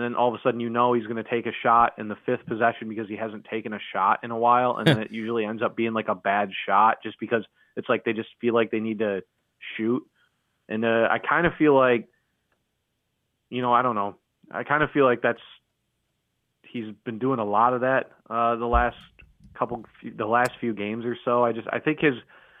And 0.00 0.14
then 0.14 0.18
all 0.18 0.28
of 0.28 0.34
a 0.34 0.42
sudden 0.42 0.60
you 0.60 0.70
know 0.70 0.94
he's 0.94 1.04
going 1.04 1.22
to 1.22 1.28
take 1.28 1.44
a 1.44 1.52
shot 1.62 1.92
in 1.98 2.08
the 2.08 2.16
fifth 2.24 2.46
possession 2.46 2.88
because 2.88 3.06
he 3.06 3.16
hasn't 3.16 3.44
taken 3.44 3.74
a 3.74 3.78
shot 3.92 4.20
in 4.22 4.30
a 4.30 4.38
while 4.38 4.76
and 4.76 4.86
then 4.86 4.98
it 5.02 5.10
usually 5.10 5.44
ends 5.44 5.62
up 5.62 5.76
being 5.76 5.92
like 5.92 6.08
a 6.08 6.14
bad 6.14 6.50
shot 6.66 7.02
just 7.02 7.20
because 7.20 7.44
it's 7.76 7.88
like 7.88 8.04
they 8.04 8.14
just 8.14 8.30
feel 8.40 8.54
like 8.54 8.70
they 8.70 8.80
need 8.80 9.00
to 9.00 9.22
shoot. 9.76 10.02
And 10.70 10.84
uh, 10.84 11.08
I 11.10 11.18
kind 11.18 11.46
of 11.46 11.52
feel 11.58 11.76
like 11.76 12.08
you 13.50 13.60
know, 13.60 13.74
I 13.74 13.82
don't 13.82 13.96
know. 13.96 14.16
I 14.50 14.62
kind 14.62 14.82
of 14.82 14.90
feel 14.92 15.04
like 15.04 15.22
that's 15.22 15.40
he's 16.62 16.94
been 17.04 17.18
doing 17.18 17.40
a 17.40 17.44
lot 17.44 17.74
of 17.74 17.82
that 17.82 18.12
uh, 18.30 18.56
the 18.56 18.66
last 18.66 18.96
couple 19.58 19.84
the 20.16 20.26
last 20.26 20.52
few 20.60 20.72
games 20.72 21.04
or 21.04 21.16
so. 21.24 21.44
I 21.44 21.52
just 21.52 21.68
I 21.70 21.78
think 21.78 22.00
his 22.00 22.14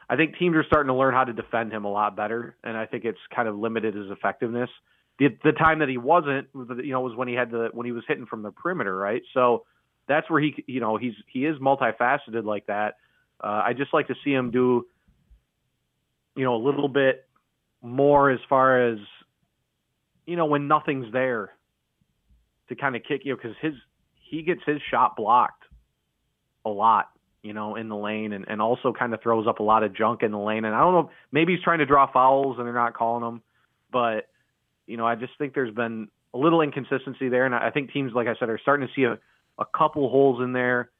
I 0.08 0.16
think 0.16 0.36
teams 0.36 0.56
are 0.56 0.64
starting 0.64 0.88
to 0.88 0.94
learn 0.94 1.14
how 1.14 1.24
to 1.24 1.32
defend 1.32 1.72
him 1.72 1.84
a 1.84 1.90
lot 1.90 2.16
better, 2.16 2.56
and 2.64 2.76
I 2.76 2.86
think 2.86 3.04
it's 3.04 3.18
kind 3.34 3.48
of 3.48 3.56
limited 3.56 3.94
his 3.94 4.10
effectiveness. 4.10 4.70
The 5.20 5.28
the 5.44 5.52
time 5.52 5.78
that 5.78 5.88
he 5.88 5.98
wasn't, 5.98 6.48
you 6.54 6.90
know, 6.92 7.02
was 7.02 7.14
when 7.14 7.28
he 7.28 7.34
had 7.34 7.52
the 7.52 7.68
when 7.72 7.86
he 7.86 7.92
was 7.92 8.02
hitting 8.08 8.26
from 8.26 8.42
the 8.42 8.50
perimeter, 8.50 8.96
right? 8.96 9.22
So 9.32 9.64
that's 10.08 10.28
where 10.28 10.40
he 10.40 10.64
you 10.66 10.80
know 10.80 10.96
he's 10.96 11.14
he 11.28 11.46
is 11.46 11.56
multifaceted 11.58 12.44
like 12.44 12.66
that. 12.66 12.96
Uh, 13.42 13.62
I 13.64 13.72
just 13.72 13.94
like 13.94 14.08
to 14.08 14.14
see 14.24 14.32
him 14.32 14.50
do 14.50 14.86
you 16.34 16.44
know 16.44 16.56
a 16.56 16.62
little 16.62 16.88
bit 16.88 17.28
more 17.80 18.30
as 18.30 18.40
far 18.48 18.88
as 18.88 18.98
you 20.26 20.36
know 20.36 20.46
when 20.46 20.66
nothing's 20.66 21.12
there 21.12 21.50
to 22.68 22.74
kind 22.74 22.96
of 22.96 23.02
kick 23.06 23.22
you 23.24 23.36
because 23.36 23.56
his 23.60 23.74
he 24.30 24.42
gets 24.42 24.60
his 24.64 24.80
shot 24.90 25.16
blocked 25.16 25.64
a 26.64 26.70
lot, 26.70 27.10
you 27.42 27.52
know, 27.52 27.74
in 27.76 27.88
the 27.88 27.96
lane 27.96 28.32
and, 28.32 28.46
and 28.48 28.62
also 28.62 28.92
kind 28.92 29.12
of 29.12 29.20
throws 29.22 29.46
up 29.46 29.58
a 29.58 29.62
lot 29.62 29.82
of 29.82 29.94
junk 29.94 30.22
in 30.22 30.30
the 30.30 30.38
lane. 30.38 30.64
And 30.64 30.74
I 30.74 30.80
don't 30.80 30.94
know, 30.94 31.10
maybe 31.32 31.54
he's 31.54 31.62
trying 31.62 31.80
to 31.80 31.86
draw 31.86 32.10
fouls 32.10 32.56
and 32.58 32.66
they're 32.66 32.74
not 32.74 32.94
calling 32.94 33.22
them, 33.22 33.42
but 33.92 34.28
you 34.90 34.96
know, 34.96 35.06
I 35.06 35.14
just 35.14 35.32
think 35.38 35.54
there's 35.54 35.74
been 35.74 36.08
a 36.34 36.38
little 36.38 36.60
inconsistency 36.60 37.28
there. 37.28 37.46
And 37.46 37.54
I 37.54 37.70
think 37.70 37.92
teams, 37.92 38.12
like 38.12 38.26
I 38.26 38.34
said, 38.38 38.48
are 38.48 38.58
starting 38.58 38.88
to 38.88 38.94
see 38.94 39.04
a, 39.04 39.18
a 39.58 39.64
couple 39.64 40.08
holes 40.08 40.42
in 40.42 40.52
there. 40.52 40.90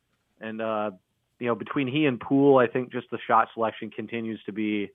And, 0.40 0.62
uh, 0.62 0.92
you 1.38 1.46
know, 1.46 1.54
between 1.54 1.88
he 1.88 2.06
and 2.06 2.20
Poole, 2.20 2.58
I 2.58 2.66
think 2.66 2.92
just 2.92 3.10
the 3.10 3.18
shot 3.26 3.48
selection 3.54 3.90
continues 3.90 4.40
to 4.44 4.52
be 4.52 4.90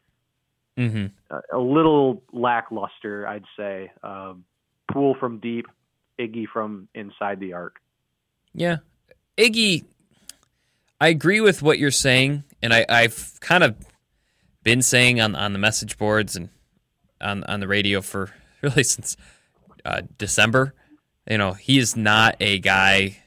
mm-hmm. 0.78 1.08
a, 1.30 1.58
a, 1.58 1.60
little 1.60 2.24
lackluster, 2.32 3.28
I'd 3.28 3.46
say. 3.58 3.92
Um, 4.04 4.46
Poole 4.92 5.16
from 5.20 5.40
deep, 5.40 5.66
Iggy 6.20 6.48
from 6.48 6.88
inside 6.96 7.40
the 7.40 7.54
arc. 7.54 7.78
Yeah. 8.54 8.78
Iggy 9.38 9.86
I 11.00 11.10
agree 11.10 11.42
with 11.42 11.62
what 11.62 11.78
you're 11.78 11.92
saying, 11.92 12.44
and 12.64 12.74
I, 12.74 12.86
I've 12.88 13.38
kind 13.42 13.64
of 13.64 13.76
been 14.64 14.82
saying 14.82 15.20
on 15.20 15.36
on 15.36 15.54
the 15.54 15.60
message 15.60 15.98
boards 15.98 16.36
and 16.36 16.50
on 17.20 17.44
on 17.44 17.60
the 17.60 17.68
radio 17.68 18.02
for 18.02 18.32
really 18.62 18.84
since 18.84 19.18
uh, 19.84 20.02
December. 20.18 20.74
You 21.30 21.38
know, 21.38 21.54
he 21.54 21.80
is 21.80 21.96
not 21.96 22.36
a 22.40 22.60
guy. 22.60 23.18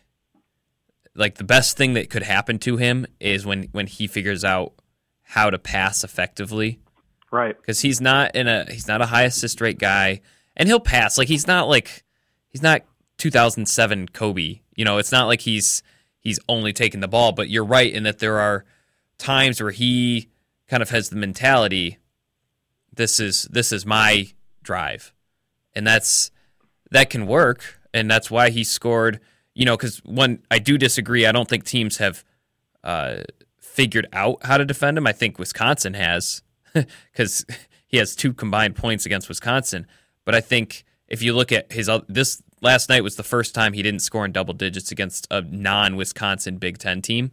Like 1.14 1.36
the 1.36 1.44
best 1.44 1.76
thing 1.76 1.94
that 1.94 2.10
could 2.10 2.22
happen 2.22 2.58
to 2.60 2.76
him 2.76 3.06
is 3.18 3.44
when 3.44 3.64
when 3.72 3.86
he 3.86 4.06
figures 4.06 4.44
out 4.44 4.74
how 5.22 5.50
to 5.50 5.58
pass 5.58 6.04
effectively. 6.04 6.80
Right. 7.30 7.56
Because 7.60 7.80
he's 7.80 8.00
not 8.00 8.34
in 8.34 8.48
a 8.48 8.64
he's 8.70 8.88
not 8.88 9.02
a 9.02 9.06
high 9.06 9.24
assist 9.24 9.60
rate 9.60 9.78
guy, 9.78 10.20
and 10.56 10.68
he'll 10.68 10.80
pass. 10.80 11.18
Like 11.18 11.28
he's 11.28 11.46
not 11.46 11.68
like 11.68 12.04
he's 12.48 12.62
not 12.62 12.82
2007 13.18 14.08
Kobe. 14.08 14.60
You 14.76 14.84
know, 14.84 14.98
it's 14.98 15.12
not 15.12 15.26
like 15.26 15.40
he's 15.40 15.82
he's 16.20 16.38
only 16.48 16.72
taking 16.72 17.00
the 17.00 17.08
ball. 17.08 17.32
But 17.32 17.48
you're 17.48 17.64
right 17.64 17.92
in 17.92 18.04
that 18.04 18.20
there 18.20 18.38
are 18.38 18.64
times 19.18 19.60
where 19.60 19.72
he 19.72 20.28
kind 20.68 20.82
of 20.82 20.90
has 20.90 21.10
the 21.10 21.16
mentality, 21.16 21.98
this 22.94 23.18
is 23.18 23.44
this 23.50 23.72
is 23.72 23.84
my 23.84 24.28
drive, 24.62 25.12
and 25.78 25.86
that's 25.86 26.32
that 26.90 27.08
can 27.08 27.26
work, 27.26 27.80
and 27.94 28.10
that's 28.10 28.30
why 28.30 28.50
he 28.50 28.64
scored. 28.64 29.20
You 29.54 29.64
know, 29.64 29.76
because 29.76 29.98
when 29.98 30.42
I 30.50 30.58
do 30.58 30.76
disagree. 30.76 31.24
I 31.24 31.32
don't 31.32 31.48
think 31.48 31.64
teams 31.64 31.96
have 31.98 32.24
uh, 32.84 33.18
figured 33.60 34.08
out 34.12 34.44
how 34.44 34.58
to 34.58 34.64
defend 34.64 34.98
him. 34.98 35.06
I 35.06 35.12
think 35.12 35.38
Wisconsin 35.38 35.94
has, 35.94 36.42
because 36.74 37.46
he 37.86 37.96
has 37.96 38.16
two 38.16 38.32
combined 38.32 38.76
points 38.76 39.06
against 39.06 39.28
Wisconsin. 39.28 39.86
But 40.24 40.34
I 40.34 40.40
think 40.40 40.84
if 41.06 41.22
you 41.22 41.32
look 41.32 41.52
at 41.52 41.72
his 41.72 41.88
this 42.08 42.42
last 42.60 42.88
night 42.88 43.04
was 43.04 43.16
the 43.16 43.22
first 43.22 43.54
time 43.54 43.72
he 43.72 43.82
didn't 43.82 44.00
score 44.00 44.24
in 44.24 44.32
double 44.32 44.54
digits 44.54 44.90
against 44.90 45.28
a 45.30 45.42
non-Wisconsin 45.42 46.58
Big 46.58 46.78
Ten 46.78 47.02
team, 47.02 47.30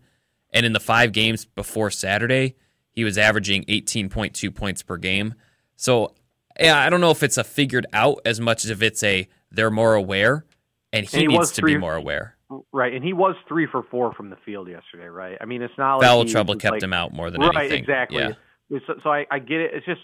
and 0.52 0.66
in 0.68 0.74
the 0.74 0.80
five 0.80 1.12
games 1.12 1.46
before 1.46 1.90
Saturday, 1.90 2.56
he 2.92 3.04
was 3.04 3.18
averaging 3.18 3.66
18.2 3.66 4.54
points 4.54 4.84
per 4.84 4.98
game. 4.98 5.34
So 5.76 6.14
I 6.60 6.90
don't 6.90 7.02
know 7.02 7.12
if 7.12 7.24
it's 7.24 7.38
a 7.38 7.44
figured 7.44 7.86
out 7.94 8.20
as 8.26 8.40
much 8.40 8.64
as 8.64 8.72
if 8.72 8.82
it's 8.82 9.04
a 9.04 9.28
they're 9.52 9.72
more 9.72 9.94
aware 9.94 10.46
and 10.94 11.06
he, 11.06 11.24
and 11.24 11.32
he 11.32 11.38
needs 11.38 11.52
to 11.52 11.62
be 11.62 11.78
more 11.78 11.96
aware. 11.96 12.36
Right, 12.72 12.94
and 12.94 13.04
he 13.04 13.14
was 13.14 13.36
three 13.48 13.68
for 13.70 13.84
four 13.90 14.14
from 14.14 14.30
the 14.30 14.38
field 14.46 14.70
yesterday. 14.70 15.08
Right, 15.08 15.38
I 15.42 15.46
mean 15.46 15.62
it's 15.62 15.78
not 15.78 16.02
foul 16.02 16.20
like 16.20 16.28
trouble 16.30 16.56
kept 16.56 16.74
like, 16.74 16.84
him 16.84 16.94
out 16.94 17.14
more 17.14 17.32
than 17.32 17.42
anything. 17.42 17.56
right, 17.56 17.66
anything. 17.66 17.84
exactly. 17.84 18.18
Yeah. 18.20 18.80
So, 18.88 18.94
so 19.04 19.10
I, 19.12 19.26
I 19.30 19.40
get 19.40 19.62
it. 19.62 19.72
It's 19.74 19.86
just 19.86 20.02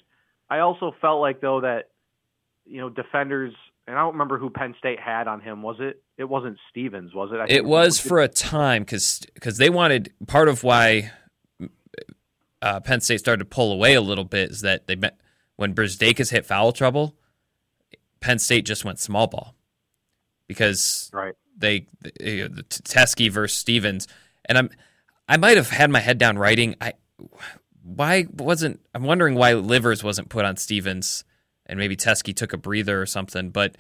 I 0.50 0.60
also 0.60 0.94
felt 1.02 1.22
like 1.22 1.42
though 1.42 1.62
that 1.62 1.90
you 2.66 2.80
know 2.80 2.90
defenders 2.90 3.54
and 3.88 3.98
I 3.98 4.02
don't 4.02 4.14
remember 4.14 4.38
who 4.38 4.50
Penn 4.50 4.76
State 4.78 5.00
had 5.00 5.28
on 5.28 5.42
him. 5.42 5.64
Was 5.64 5.78
it? 5.80 6.02
It 6.18 6.26
wasn't 6.26 6.58
Stevens, 6.70 7.14
was 7.14 7.32
it? 7.34 7.38
I 7.38 7.46
it 7.48 7.66
was 7.66 8.00
for 8.00 8.20
a 8.20 8.28
time 8.28 8.84
because 8.84 9.22
because 9.34 9.58
they 9.58 9.70
wanted 9.70 10.14
part 10.28 10.48
of 10.48 10.64
why 10.64 11.12
uh, 12.62 12.80
Penn 12.80 13.02
State 13.02 13.20
started 13.20 13.40
to 13.40 13.46
pull 13.46 13.72
away 13.72 13.96
a 13.96 14.02
little 14.02 14.24
bit 14.24 14.52
is 14.52 14.62
that 14.62 14.88
they 14.88 14.96
met 14.96 15.18
when 15.62 15.76
Brazdeikis 15.76 16.32
hit 16.32 16.44
foul 16.44 16.72
trouble. 16.72 17.16
Penn 18.20 18.40
State 18.40 18.66
just 18.66 18.84
went 18.84 19.00
small 19.00 19.28
ball 19.28 19.56
because 20.48 21.10
right. 21.14 21.36
they, 21.56 21.86
they 22.02 22.42
the 22.48 22.64
Teske 22.64 23.32
versus 23.32 23.58
Stevens, 23.58 24.08
and 24.46 24.58
I'm 24.58 24.72
I 25.28 25.38
might 25.38 25.58
have 25.58 25.70
had 25.70 25.92
my 25.92 26.00
head 26.00 26.18
down 26.18 26.40
writing. 26.40 26.76
I 26.82 26.94
why 27.84 28.26
wasn't 28.34 28.80
I'm 28.96 29.04
wondering 29.04 29.36
why 29.36 29.54
Livers 29.54 30.04
wasn't 30.04 30.30
put 30.30 30.46
on 30.46 30.58
Stevens 30.58 31.24
and 31.68 31.78
maybe 31.78 31.96
Teske 31.96 32.36
took 32.36 32.54
a 32.54 32.58
breather 32.58 33.00
or 33.00 33.06
something, 33.06 33.52
but 33.52 33.76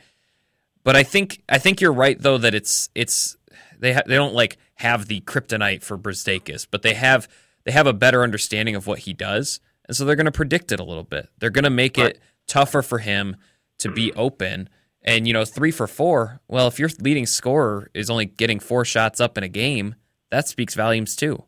but 0.83 0.95
I 0.95 1.01
think 1.01 1.41
I 1.49 1.57
think 1.57 1.81
you're 1.81 1.91
right 1.91 2.19
though 2.19 2.37
that 2.37 2.53
it's 2.53 2.89
it's 2.93 3.37
they 3.79 3.93
ha- 3.93 4.03
they 4.05 4.15
don't 4.15 4.35
like 4.35 4.57
have 4.75 5.07
the 5.07 5.21
kryptonite 5.21 5.83
for 5.83 5.97
Brazdeikis, 5.97 6.67
but 6.69 6.83
they 6.83 6.93
have 6.93 7.27
they 7.63 7.71
have 7.71 7.87
a 7.87 7.93
better 7.93 8.21
understanding 8.21 8.75
of 8.75 8.85
what 8.85 8.99
he 8.99 9.13
does, 9.13 9.59
and 9.91 9.97
so 9.97 10.05
they're 10.05 10.15
going 10.15 10.23
to 10.23 10.31
predict 10.31 10.71
it 10.71 10.79
a 10.79 10.85
little 10.85 11.03
bit. 11.03 11.27
They're 11.39 11.49
going 11.49 11.65
to 11.65 11.69
make 11.69 11.97
it 11.97 12.17
tougher 12.47 12.81
for 12.81 12.99
him 12.99 13.35
to 13.79 13.91
be 13.91 14.13
open 14.13 14.69
and 15.01 15.27
you 15.27 15.33
know, 15.33 15.43
three 15.43 15.69
for 15.69 15.85
four. 15.85 16.39
Well, 16.47 16.67
if 16.67 16.79
your 16.79 16.87
leading 17.01 17.25
scorer 17.25 17.91
is 17.93 18.09
only 18.09 18.25
getting 18.25 18.61
four 18.61 18.85
shots 18.85 19.19
up 19.19 19.37
in 19.37 19.43
a 19.43 19.49
game, 19.49 19.95
that 20.29 20.47
speaks 20.47 20.75
volumes 20.75 21.17
too. 21.17 21.43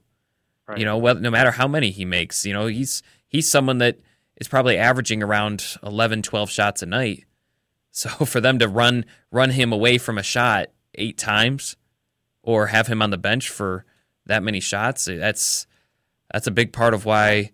Right. 0.68 0.78
You 0.78 0.84
know, 0.84 0.98
well, 0.98 1.16
no 1.16 1.32
matter 1.32 1.52
how 1.52 1.70
many 1.70 1.90
he 1.90 2.04
makes, 2.04 2.46
you 2.46 2.52
know, 2.52 2.66
he's 2.66 3.02
he's 3.30 3.50
someone 3.50 3.78
that 3.78 4.02
is 4.36 4.50
probably 4.50 4.78
averaging 4.78 5.24
around 5.24 5.78
11, 5.82 6.24
12 6.24 6.50
shots 6.50 6.82
a 6.82 6.86
night. 6.86 7.24
So 7.92 8.10
for 8.26 8.42
them 8.42 8.60
to 8.60 8.68
run 8.68 9.06
run 9.32 9.52
him 9.52 9.72
away 9.72 9.98
from 9.98 10.18
a 10.18 10.24
shot 10.24 10.68
eight 10.96 11.18
times, 11.18 11.78
or 12.42 12.68
have 12.68 12.88
him 12.88 13.02
on 13.02 13.10
the 13.10 13.18
bench 13.18 13.50
for 13.50 13.86
that 14.26 14.44
many 14.44 14.60
shots, 14.60 15.06
that's 15.06 15.66
that's 16.30 16.48
a 16.48 16.52
big 16.52 16.74
part 16.74 16.94
of 16.94 17.06
why 17.06 17.52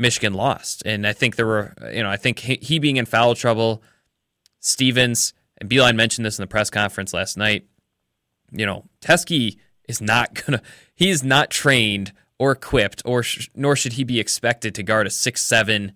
Michigan 0.00 0.34
lost. 0.34 0.82
And 0.84 1.06
I 1.06 1.12
think 1.12 1.36
there 1.36 1.46
were, 1.46 1.74
you 1.92 2.02
know, 2.02 2.10
I 2.10 2.16
think 2.16 2.40
he, 2.40 2.58
he 2.60 2.78
being 2.78 2.96
in 2.96 3.06
foul 3.06 3.34
trouble 3.34 3.82
Stevens 4.60 5.32
and 5.58 5.68
Beilein 5.68 5.96
mentioned 5.96 6.24
this 6.24 6.38
in 6.38 6.42
the 6.42 6.46
press 6.46 6.70
conference 6.70 7.12
last 7.12 7.36
night. 7.36 7.66
You 8.50 8.66
know, 8.66 8.86
Teske 9.00 9.56
is 9.88 10.00
not 10.00 10.34
gonna. 10.46 10.62
He 10.94 11.10
is 11.10 11.22
not 11.22 11.50
trained 11.50 12.12
or 12.38 12.52
equipped, 12.52 13.02
or 13.04 13.22
sh- 13.22 13.48
nor 13.54 13.76
should 13.76 13.94
he 13.94 14.04
be 14.04 14.18
expected 14.18 14.74
to 14.74 14.82
guard 14.82 15.06
a 15.06 15.10
six 15.10 15.42
seven, 15.42 15.92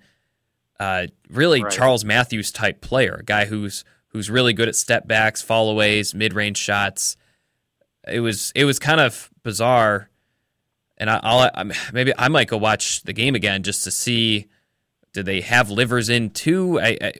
uh, 0.78 1.06
really 1.30 1.62
right. 1.62 1.73
Charles 1.73 2.04
Matthews 2.04 2.52
type 2.52 2.80
player, 2.80 3.18
a 3.20 3.25
guy 3.25 3.46
who's 3.46 3.84
who's 4.08 4.30
really 4.30 4.52
good 4.52 4.68
at 4.68 4.76
step 4.76 5.08
backs, 5.08 5.44
fallaways, 5.44 6.14
mid 6.14 6.32
range 6.32 6.58
shots. 6.58 7.16
It 8.06 8.20
was 8.20 8.52
it 8.54 8.64
was 8.64 8.78
kind 8.78 9.00
of 9.00 9.30
bizarre, 9.42 10.11
and 11.08 11.20
I, 11.23 11.62
will 11.62 11.73
maybe 11.92 12.12
I 12.18 12.28
might 12.28 12.49
go 12.49 12.56
watch 12.56 13.02
the 13.02 13.12
game 13.12 13.34
again 13.34 13.62
just 13.62 13.84
to 13.84 13.90
see 13.90 14.49
did 15.12 15.26
they 15.26 15.42
have 15.42 15.70
livers 15.70 16.08
in 16.08 16.30
too? 16.30 16.80
I, 16.80 16.99
I, 17.00 17.12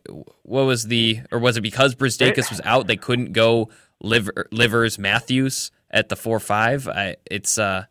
what 0.43 0.65
was 0.65 0.85
the 0.85 1.21
or 1.31 1.39
was 1.39 1.57
it 1.57 1.61
because 1.61 1.95
Brazdeikis 1.95 2.51
was 2.51 2.61
out 2.65 2.87
they 2.87 2.97
couldn't 2.97 3.33
go 3.33 3.71
liver, 4.01 4.49
livers 4.51 4.99
Matthews 4.99 5.71
at 5.91 6.09
the 6.09 6.17
four 6.17 6.41
five? 6.41 6.89
I, 6.89 7.17
it's 7.31 7.57
uh 7.57 7.85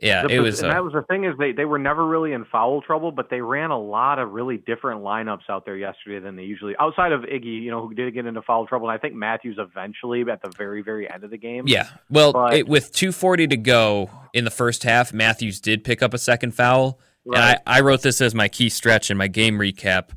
yeah, 0.00 0.26
the, 0.26 0.34
it 0.34 0.40
was. 0.40 0.60
And 0.60 0.70
uh, 0.70 0.74
that 0.74 0.84
was 0.84 0.92
the 0.92 1.02
thing 1.02 1.24
is 1.24 1.34
they 1.38 1.52
they 1.52 1.64
were 1.64 1.78
never 1.78 2.06
really 2.06 2.32
in 2.32 2.44
foul 2.44 2.82
trouble, 2.82 3.12
but 3.12 3.30
they 3.30 3.40
ran 3.40 3.70
a 3.70 3.78
lot 3.78 4.18
of 4.18 4.32
really 4.32 4.56
different 4.56 5.02
lineups 5.02 5.48
out 5.48 5.64
there 5.64 5.76
yesterday 5.76 6.18
than 6.18 6.36
they 6.36 6.44
usually. 6.44 6.74
Outside 6.78 7.12
of 7.12 7.22
Iggy, 7.22 7.62
you 7.62 7.70
know, 7.70 7.86
who 7.86 7.94
did 7.94 8.12
get 8.14 8.26
into 8.26 8.42
foul 8.42 8.66
trouble, 8.66 8.88
and 8.88 8.98
I 8.98 9.00
think 9.00 9.14
Matthews 9.14 9.58
eventually 9.58 10.24
at 10.30 10.42
the 10.42 10.50
very 10.56 10.82
very 10.82 11.10
end 11.10 11.24
of 11.24 11.30
the 11.30 11.38
game. 11.38 11.64
Yeah, 11.66 11.88
well, 12.08 12.32
but, 12.32 12.54
it, 12.54 12.68
with 12.68 12.92
two 12.92 13.12
forty 13.12 13.46
to 13.46 13.56
go 13.56 14.10
in 14.32 14.44
the 14.44 14.50
first 14.50 14.84
half, 14.84 15.12
Matthews 15.12 15.60
did 15.60 15.84
pick 15.84 16.02
up 16.02 16.14
a 16.14 16.18
second 16.18 16.54
foul. 16.54 16.98
Right. 17.24 17.36
And 17.36 17.60
I, 17.66 17.78
I 17.78 17.80
wrote 17.80 18.02
this 18.02 18.20
as 18.22 18.34
my 18.34 18.48
key 18.48 18.70
stretch 18.70 19.10
in 19.10 19.16
my 19.16 19.28
game 19.28 19.58
recap 19.58 20.10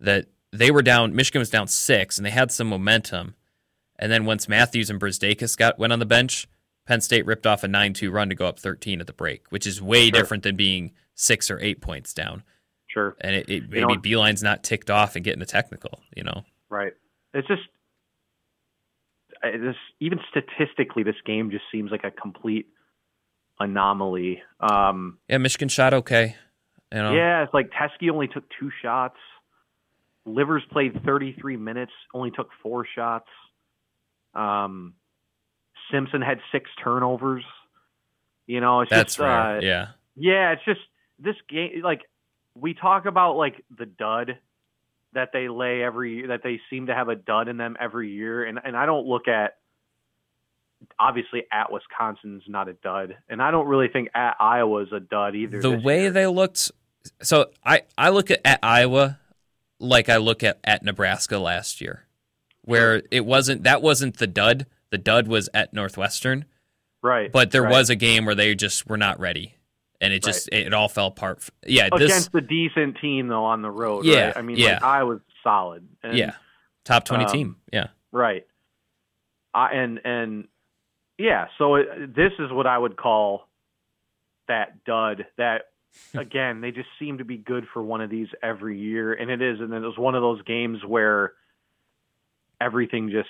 that 0.00 0.26
they 0.50 0.70
were 0.70 0.80
down. 0.82 1.14
Michigan 1.14 1.40
was 1.40 1.50
down 1.50 1.68
six, 1.68 2.16
and 2.16 2.24
they 2.24 2.30
had 2.30 2.50
some 2.50 2.68
momentum. 2.68 3.34
And 3.98 4.10
then 4.10 4.24
once 4.24 4.48
Matthews 4.48 4.88
and 4.90 5.00
Brazdeikis 5.00 5.58
got 5.58 5.78
went 5.78 5.92
on 5.92 5.98
the 5.98 6.06
bench, 6.06 6.48
Penn 6.88 7.02
State 7.02 7.26
ripped 7.26 7.46
off 7.46 7.62
a 7.62 7.68
nine-two 7.68 8.10
run 8.10 8.30
to 8.30 8.34
go 8.34 8.46
up 8.46 8.58
thirteen 8.58 8.98
at 8.98 9.06
the 9.06 9.12
break, 9.12 9.44
which 9.50 9.66
is 9.66 9.80
way 9.82 10.04
sure. 10.04 10.12
different 10.12 10.42
than 10.42 10.56
being 10.56 10.92
six 11.14 11.50
or 11.50 11.60
eight 11.60 11.82
points 11.82 12.14
down. 12.14 12.42
Sure. 12.86 13.14
And 13.20 13.36
it, 13.36 13.50
it 13.50 13.68
maybe 13.68 13.82
know, 13.82 14.00
Beilein's 14.00 14.42
not 14.42 14.64
ticked 14.64 14.90
off 14.90 15.14
and 15.14 15.22
getting 15.22 15.38
the 15.38 15.46
technical. 15.46 16.00
You 16.16 16.24
know. 16.24 16.44
Right. 16.70 16.94
It's 17.34 17.46
just 17.46 17.60
this 19.42 19.76
even 20.00 20.18
statistically, 20.30 21.02
this 21.02 21.14
game 21.26 21.50
just 21.50 21.64
seems 21.70 21.90
like 21.90 22.04
a 22.04 22.10
complete 22.10 22.68
anomaly. 23.60 24.40
Um, 24.58 25.18
yeah, 25.28 25.36
Michigan 25.36 25.68
shot 25.68 25.92
okay. 25.92 26.36
You 26.90 27.02
know? 27.02 27.12
Yeah, 27.12 27.42
it's 27.42 27.52
like 27.52 27.70
Teske 27.70 28.10
only 28.10 28.28
took 28.28 28.44
two 28.58 28.70
shots. 28.80 29.18
Livers 30.24 30.62
played 30.72 31.04
33 31.04 31.58
minutes, 31.58 31.92
only 32.14 32.30
took 32.30 32.48
four 32.62 32.86
shots. 32.94 33.28
Um, 34.34 34.94
Simpson 35.90 36.22
had 36.22 36.40
six 36.52 36.70
turnovers. 36.82 37.44
You 38.46 38.60
know, 38.60 38.80
it's 38.80 38.90
That's 38.90 39.14
just 39.14 39.18
rare. 39.18 39.58
Uh, 39.58 39.60
yeah, 39.60 39.86
yeah. 40.16 40.52
It's 40.52 40.64
just 40.64 40.80
this 41.18 41.36
game. 41.48 41.82
Like 41.82 42.02
we 42.54 42.74
talk 42.74 43.06
about, 43.06 43.36
like 43.36 43.64
the 43.76 43.86
dud 43.86 44.38
that 45.12 45.30
they 45.32 45.48
lay 45.48 45.82
every 45.82 46.26
that 46.26 46.42
they 46.42 46.60
seem 46.70 46.86
to 46.86 46.94
have 46.94 47.08
a 47.08 47.14
dud 47.14 47.48
in 47.48 47.56
them 47.56 47.76
every 47.78 48.10
year, 48.10 48.44
and 48.44 48.58
and 48.62 48.76
I 48.76 48.86
don't 48.86 49.06
look 49.06 49.28
at 49.28 49.56
obviously 50.98 51.44
at 51.52 51.72
Wisconsin's 51.72 52.42
not 52.46 52.68
a 52.68 52.74
dud, 52.74 53.16
and 53.28 53.42
I 53.42 53.50
don't 53.50 53.66
really 53.66 53.88
think 53.88 54.08
at 54.14 54.36
Iowa 54.40 54.82
is 54.82 54.92
a 54.92 55.00
dud 55.00 55.34
either. 55.34 55.60
The 55.60 55.78
way 55.78 56.02
year. 56.02 56.10
they 56.10 56.26
looked, 56.26 56.70
so 57.22 57.50
I 57.64 57.82
I 57.96 58.10
look 58.10 58.30
at, 58.30 58.40
at 58.44 58.60
Iowa 58.62 59.18
like 59.78 60.08
I 60.08 60.16
look 60.16 60.42
at 60.42 60.58
at 60.64 60.82
Nebraska 60.82 61.38
last 61.38 61.80
year, 61.80 62.04
where 62.62 63.02
it 63.10 63.24
wasn't 63.24 63.64
that 63.64 63.82
wasn't 63.82 64.18
the 64.18 64.26
dud. 64.26 64.66
The 64.90 64.98
dud 64.98 65.28
was 65.28 65.48
at 65.52 65.72
Northwestern, 65.72 66.44
right? 67.02 67.30
But 67.30 67.50
there 67.50 67.62
right. 67.62 67.72
was 67.72 67.90
a 67.90 67.96
game 67.96 68.24
where 68.24 68.34
they 68.34 68.54
just 68.54 68.88
were 68.88 68.96
not 68.96 69.20
ready. 69.20 69.54
And 70.00 70.12
it 70.12 70.22
just 70.22 70.48
right. 70.52 70.60
it, 70.60 70.66
it, 70.68 70.74
all 70.74 70.88
fell 70.88 71.08
apart. 71.08 71.42
Yeah, 71.66 71.88
against 71.92 72.30
the 72.30 72.40
decent 72.40 72.98
team 73.00 73.26
though 73.26 73.44
on 73.44 73.62
the 73.62 73.70
road. 73.70 74.04
Yeah, 74.04 74.26
right? 74.26 74.36
I 74.36 74.42
mean, 74.42 74.56
yeah. 74.56 74.78
like, 74.80 75.04
was 75.04 75.20
solid. 75.42 75.88
And, 76.04 76.16
yeah, 76.16 76.34
top 76.84 77.04
twenty 77.04 77.24
um, 77.24 77.32
team. 77.32 77.56
Yeah, 77.72 77.88
right. 78.12 78.46
I, 79.52 79.72
and 79.72 80.00
and 80.04 80.48
yeah, 81.18 81.46
so 81.58 81.74
it, 81.74 82.14
this 82.14 82.32
is 82.38 82.52
what 82.52 82.68
I 82.68 82.78
would 82.78 82.96
call 82.96 83.48
that 84.46 84.84
dud 84.84 85.26
that 85.36 85.62
again, 86.14 86.60
they 86.60 86.70
just 86.70 86.88
seem 86.98 87.18
to 87.18 87.24
be 87.24 87.36
good 87.36 87.66
for 87.72 87.82
one 87.82 88.00
of 88.00 88.10
these 88.10 88.28
every 88.42 88.78
year, 88.78 89.12
and 89.12 89.30
it 89.30 89.42
is. 89.42 89.60
And 89.60 89.72
then 89.72 89.82
it 89.82 89.86
was 89.86 89.98
one 89.98 90.14
of 90.14 90.22
those 90.22 90.42
games 90.42 90.84
where 90.86 91.32
everything 92.60 93.10
just 93.10 93.28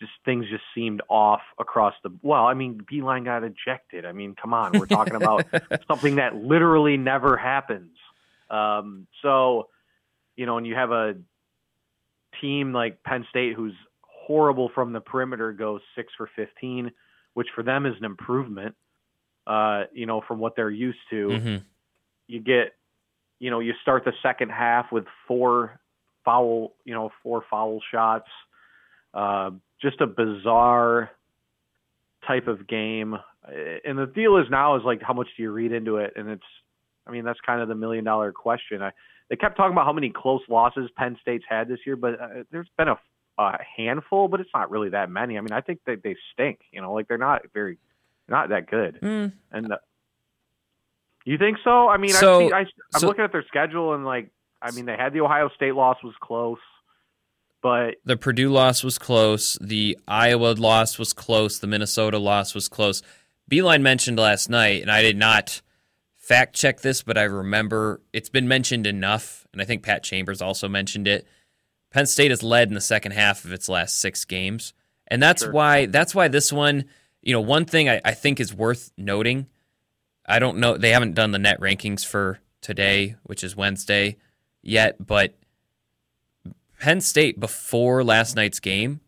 just 0.00 0.12
things 0.24 0.46
just 0.50 0.62
seemed 0.74 1.02
off 1.08 1.40
across 1.58 1.94
the 2.02 2.10
well 2.22 2.44
i 2.46 2.54
mean 2.54 2.80
Beilein 2.90 3.24
got 3.24 3.42
ejected. 3.44 4.04
I 4.04 4.12
mean 4.12 4.34
come 4.40 4.54
on 4.54 4.78
we're 4.78 4.86
talking 4.86 5.14
about 5.16 5.46
something 5.88 6.16
that 6.16 6.36
literally 6.36 6.96
never 6.96 7.36
happens. 7.36 7.96
Um, 8.50 9.06
so 9.22 9.68
you 10.36 10.46
know 10.46 10.58
and 10.58 10.66
you 10.66 10.74
have 10.74 10.90
a 10.92 11.14
team 12.40 12.72
like 12.72 13.02
penn 13.02 13.26
state 13.30 13.54
who's 13.54 13.74
horrible 14.02 14.70
from 14.74 14.92
the 14.92 15.00
perimeter 15.00 15.52
goes 15.52 15.80
six 15.96 16.12
for 16.16 16.30
15 16.36 16.90
which 17.34 17.48
for 17.54 17.62
them 17.62 17.86
is 17.86 17.94
an 17.98 18.04
improvement 18.04 18.74
uh, 19.46 19.84
you 19.92 20.06
know 20.06 20.20
from 20.26 20.38
what 20.38 20.54
they're 20.56 20.70
used 20.70 20.98
to 21.10 21.28
Mm-hmm. 21.28 21.56
you 22.26 22.40
get 22.40 22.74
you 23.38 23.50
know 23.50 23.60
you 23.60 23.72
start 23.82 24.04
the 24.04 24.12
second 24.22 24.50
half 24.50 24.92
with 24.92 25.04
four 25.26 25.80
foul 26.24 26.74
you 26.84 26.92
know 26.94 27.10
four 27.22 27.42
foul 27.50 27.80
shots. 27.90 28.28
Uh, 29.14 29.50
just 29.80 30.00
a 30.00 30.06
bizarre 30.06 31.10
type 32.26 32.48
of 32.48 32.66
game. 32.66 33.16
And 33.84 33.98
the 33.98 34.06
deal 34.06 34.36
is 34.36 34.46
now 34.50 34.76
is 34.76 34.82
like 34.84 35.00
how 35.02 35.14
much 35.14 35.28
do 35.36 35.42
you 35.42 35.50
read 35.50 35.72
into 35.72 35.96
it? 35.96 36.12
And 36.16 36.28
it's, 36.28 36.42
I 37.06 37.10
mean, 37.10 37.24
that's 37.24 37.40
kind 37.44 37.60
of 37.62 37.68
the 37.68 37.74
million 37.74 38.04
dollar 38.04 38.32
question. 38.32 38.82
I, 38.82 38.92
they 39.30 39.36
kept 39.36 39.56
talking 39.56 39.72
about 39.72 39.86
how 39.86 39.92
many 39.92 40.10
close 40.10 40.42
losses 40.48 40.90
Penn 40.96 41.16
State's 41.22 41.44
had 41.48 41.68
this 41.68 41.78
year, 41.86 41.96
but 41.96 42.20
uh, 42.20 42.28
there's 42.50 42.68
been 42.76 42.88
a, 42.88 42.98
a 43.38 43.58
handful, 43.76 44.28
but 44.28 44.40
it's 44.40 44.50
not 44.54 44.70
really 44.70 44.90
that 44.90 45.10
many. 45.10 45.38
I 45.38 45.40
mean, 45.40 45.52
I 45.52 45.60
think 45.60 45.80
they 45.86 45.96
they 45.96 46.16
stink. 46.32 46.60
You 46.72 46.82
know, 46.82 46.92
like 46.92 47.08
they're 47.08 47.18
not 47.18 47.42
very, 47.54 47.78
not 48.28 48.50
that 48.50 48.70
good. 48.70 48.98
Mm. 49.00 49.32
And 49.52 49.72
uh, 49.72 49.78
you 51.24 51.38
think 51.38 51.58
so? 51.64 51.88
I 51.88 51.96
mean, 51.98 52.10
So- 52.10 52.52
I 52.52 52.60
I'm 52.60 52.66
so- 53.00 53.06
looking 53.06 53.24
at 53.24 53.32
their 53.32 53.44
schedule 53.48 53.94
and 53.94 54.04
like, 54.04 54.30
I 54.60 54.70
mean, 54.72 54.86
they 54.86 54.96
had 54.96 55.12
the 55.12 55.20
Ohio 55.20 55.50
State 55.54 55.74
loss 55.74 55.96
was 56.02 56.14
close, 56.20 56.58
but 57.62 57.96
The 58.04 58.16
Purdue 58.16 58.50
loss 58.50 58.84
was 58.84 58.98
close. 58.98 59.58
The 59.60 59.98
Iowa 60.06 60.54
loss 60.58 60.98
was 60.98 61.12
close. 61.12 61.58
The 61.58 61.66
Minnesota 61.66 62.18
loss 62.18 62.54
was 62.54 62.68
close. 62.68 63.02
Beilein 63.50 63.82
mentioned 63.82 64.18
last 64.18 64.48
night, 64.50 64.82
and 64.82 64.90
I 64.90 65.02
did 65.02 65.16
not 65.16 65.62
fact 66.16 66.54
check 66.54 66.80
this, 66.82 67.02
but 67.02 67.16
I 67.16 67.22
remember 67.22 68.00
it's 68.12 68.28
been 68.28 68.46
mentioned 68.46 68.86
enough, 68.86 69.46
and 69.52 69.62
I 69.62 69.64
think 69.64 69.82
Pat 69.82 70.02
Chambers 70.02 70.42
also 70.42 70.68
mentioned 70.68 71.08
it. 71.08 71.26
Penn 71.90 72.04
State 72.06 72.30
has 72.30 72.42
led 72.42 72.68
in 72.68 72.74
the 72.74 72.80
second 72.82 73.12
half 73.12 73.44
of 73.46 73.52
its 73.52 73.68
last 73.68 73.98
six 73.98 74.24
games, 74.26 74.74
and 75.06 75.22
that's 75.22 75.42
Sure. 75.42 75.52
why 75.52 75.86
that's 75.86 76.14
why 76.14 76.28
this 76.28 76.52
one, 76.52 76.84
you 77.22 77.32
know, 77.32 77.40
one 77.40 77.64
thing 77.64 77.88
I, 77.88 78.00
I 78.04 78.12
think 78.12 78.40
is 78.40 78.52
worth 78.54 78.92
noting. 78.98 79.46
I 80.26 80.38
don't 80.38 80.58
know; 80.58 80.76
they 80.76 80.90
haven't 80.90 81.14
done 81.14 81.30
the 81.30 81.38
net 81.38 81.58
rankings 81.60 82.04
for 82.04 82.40
today, 82.60 83.16
which 83.22 83.42
is 83.42 83.56
Wednesday, 83.56 84.18
yet, 84.62 85.04
but 85.04 85.34
Penn 86.80 87.00
State 87.00 87.38
before 87.40 88.04
last 88.04 88.36
night's 88.36 88.60
game 88.60 89.00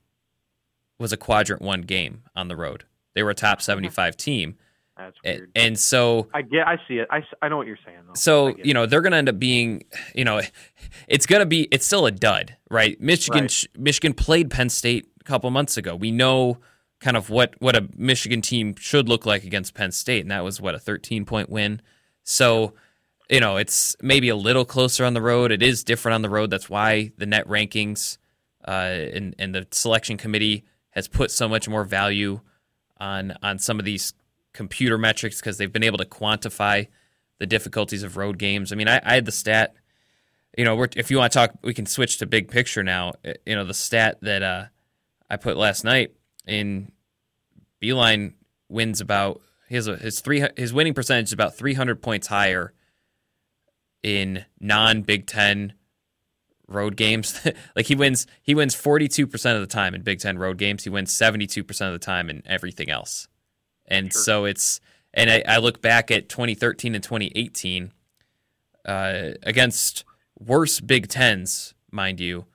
was 0.98 1.12
a 1.12 1.16
quadrant 1.16 1.62
one 1.62 1.82
game 1.82 2.22
on 2.36 2.48
the 2.48 2.56
road. 2.56 2.84
They 3.14 3.22
were 3.22 3.30
a 3.30 3.34
top 3.34 3.62
75 3.62 4.16
team. 4.16 4.56
that's 4.96 5.16
weird. 5.24 5.50
And 5.54 5.78
so 5.78 6.28
I 6.34 6.42
get, 6.42 6.66
I 6.66 6.76
see 6.86 6.98
it. 6.98 7.08
I, 7.10 7.22
I 7.42 7.48
know 7.48 7.56
what 7.56 7.66
you're 7.66 7.78
saying 7.84 7.98
though. 8.06 8.14
So 8.14 8.54
you 8.62 8.74
know 8.74 8.86
they're 8.86 9.00
going 9.00 9.12
to 9.12 9.18
end 9.18 9.28
up 9.28 9.38
being 9.38 9.82
you 10.14 10.24
know 10.24 10.40
it's 11.08 11.26
going 11.26 11.40
to 11.40 11.46
be 11.46 11.62
it's 11.72 11.86
still 11.86 12.06
a 12.06 12.10
dud 12.12 12.56
right 12.70 13.00
michigan 13.00 13.42
Right. 13.42 13.50
sh 13.50 13.66
michigan 13.76 14.12
played 14.14 14.50
penn 14.50 14.68
state 14.68 15.08
a 15.20 15.24
couple 15.24 15.50
months 15.50 15.76
ago 15.76 15.96
we 15.96 16.10
know 16.10 16.58
kind 17.00 17.16
of 17.16 17.30
what 17.30 17.54
what 17.60 17.74
a 17.76 17.88
michigan 17.96 18.42
team 18.42 18.74
should 18.76 19.08
look 19.08 19.24
like 19.26 19.42
against 19.44 19.74
penn 19.74 19.90
state 19.92 20.20
and 20.22 20.30
that 20.30 20.44
was 20.44 20.60
what 20.60 20.74
a 20.74 20.78
13 20.78 21.24
point 21.24 21.48
win 21.50 21.80
so 22.22 22.74
you 23.30 23.40
know 23.40 23.56
it's 23.56 23.96
maybe 24.02 24.28
a 24.28 24.36
little 24.36 24.64
closer 24.64 25.04
on 25.04 25.14
the 25.14 25.22
road 25.22 25.52
it 25.52 25.62
is 25.62 25.84
different 25.84 26.14
on 26.14 26.22
the 26.22 26.30
road 26.30 26.50
that's 26.50 26.68
why 26.68 27.12
the 27.16 27.26
net 27.26 27.46
rankings 27.46 28.18
uh, 28.66 28.70
and 29.14 29.34
and 29.38 29.54
the 29.54 29.66
selection 29.70 30.16
committee 30.16 30.64
has 30.90 31.08
put 31.08 31.30
so 31.30 31.48
much 31.48 31.68
more 31.68 31.84
value 31.84 32.40
on 32.98 33.32
on 33.42 33.58
some 33.58 33.78
of 33.78 33.84
these 33.84 34.12
computer 34.52 34.98
metrics 34.98 35.40
because 35.40 35.58
they've 35.58 35.72
been 35.72 35.84
able 35.84 35.98
to 35.98 36.04
quantify 36.04 36.86
the 37.38 37.46
difficulties 37.46 38.02
of 38.02 38.16
road 38.16 38.38
games. 38.38 38.72
I 38.72 38.76
mean, 38.76 38.88
I, 38.88 39.00
I 39.02 39.14
had 39.14 39.24
the 39.24 39.32
stat. 39.32 39.74
You 40.58 40.64
know, 40.64 40.86
if 40.96 41.10
you 41.10 41.16
want 41.16 41.32
to 41.32 41.38
talk, 41.38 41.52
we 41.62 41.72
can 41.72 41.86
switch 41.86 42.18
to 42.18 42.26
big 42.26 42.50
picture 42.50 42.82
now. 42.82 43.12
Uh, 43.24 43.34
You 43.46 43.54
know, 43.54 43.64
the 43.64 43.74
stat 43.74 44.18
that 44.22 44.42
uh, 44.42 44.64
I 45.30 45.36
put 45.36 45.56
last 45.56 45.84
night 45.84 46.12
in 46.46 46.92
Beilein 47.82 48.34
wins 48.68 49.00
about 49.00 49.40
his 49.68 49.86
his 49.86 50.20
three 50.20 50.44
his 50.56 50.72
winning 50.72 50.94
percentage 50.94 51.26
is 51.26 51.32
about 51.32 51.54
three 51.56 51.74
hundred 51.74 52.02
points 52.02 52.26
higher 52.26 52.74
in 54.02 54.44
non 54.60 55.02
Big 55.02 55.26
Ten 55.26 55.74
road 56.68 56.96
games. 56.96 57.40
like 57.76 57.86
he 57.86 57.94
wins 57.94 58.26
he 58.42 58.54
wins 58.54 58.74
forty 58.74 59.08
two 59.08 59.26
percent 59.26 59.56
of 59.56 59.60
the 59.60 59.72
time 59.72 59.94
in 59.94 60.02
Big 60.02 60.20
Ten 60.20 60.38
road 60.38 60.58
games. 60.58 60.84
He 60.84 60.90
wins 60.90 61.12
seventy 61.12 61.46
two 61.46 61.64
percent 61.64 61.92
of 61.94 62.00
the 62.00 62.04
time 62.04 62.30
in 62.30 62.42
everything 62.46 62.90
else. 62.90 63.28
And 63.86 64.12
Sure. 64.12 64.22
so 64.22 64.44
it's 64.44 64.80
and 65.12 65.28
I, 65.30 65.42
I 65.46 65.58
look 65.58 65.82
back 65.82 66.10
at 66.12 66.28
2013 66.28 66.94
and 66.94 67.02
2018 67.02 67.90
uh, 68.86 69.30
against 69.42 70.04
worse 70.38 70.80
Big 70.80 71.08
Tens, 71.08 71.74
mind 71.90 72.20
you. 72.20 72.46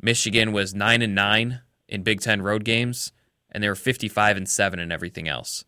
Michigan 0.00 0.52
was 0.52 0.74
nine 0.74 1.02
and 1.02 1.14
nine 1.14 1.62
in 1.88 2.04
Big 2.04 2.20
Ten 2.20 2.40
road 2.42 2.64
games, 2.64 3.10
and 3.50 3.62
they 3.64 3.68
were 3.68 3.74
55 3.74 4.36
and 4.36 4.48
seven 4.48 4.78
in 4.78 4.92
everything 4.92 5.26
else. 5.26 5.64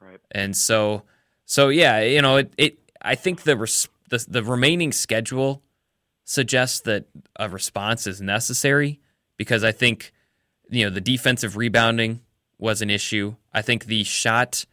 right. 0.00 0.20
And 0.30 0.56
so, 0.56 1.02
so 1.44 1.70
yeah, 1.70 2.00
you 2.02 2.22
know, 2.22 2.36
it, 2.36 2.52
it 2.56 2.78
I 3.02 3.16
think 3.16 3.42
the, 3.42 3.56
res, 3.56 3.88
the 4.10 4.24
the 4.28 4.42
remaining 4.42 4.92
schedule 4.92 5.62
suggests 6.24 6.80
that 6.80 7.06
a 7.36 7.48
response 7.48 8.06
is 8.06 8.20
necessary 8.20 9.00
because 9.36 9.64
I 9.64 9.72
think 9.72 10.12
you 10.70 10.84
know 10.84 10.90
the 10.90 11.00
defensive 11.00 11.56
rebounding 11.56 12.20
was 12.58 12.82
an 12.82 12.90
issue. 12.90 13.36
I 13.52 13.62
think 13.62 13.86
the 13.86 14.04
shot 14.04 14.64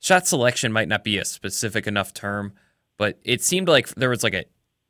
shot 0.00 0.26
selection 0.26 0.72
might 0.72 0.88
not 0.88 1.04
be 1.04 1.18
a 1.18 1.24
specific 1.24 1.86
enough 1.86 2.14
term, 2.14 2.52
but 2.96 3.18
it 3.24 3.42
seemed 3.42 3.68
like 3.68 3.88
there 3.88 4.10
was 4.10 4.22
like 4.22 4.34
a 4.34 4.44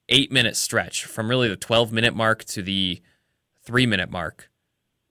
8 0.09 0.33
minute 0.33 0.57
stretch 0.57 1.05
from 1.05 1.29
really 1.29 1.49
the 1.49 1.57
12 1.57 1.93
minute 1.93 2.15
mark 2.15 2.45
to 2.47 2.63
the 2.63 3.01
3 3.65 3.87
minute 3.87 4.11
mark 4.11 4.51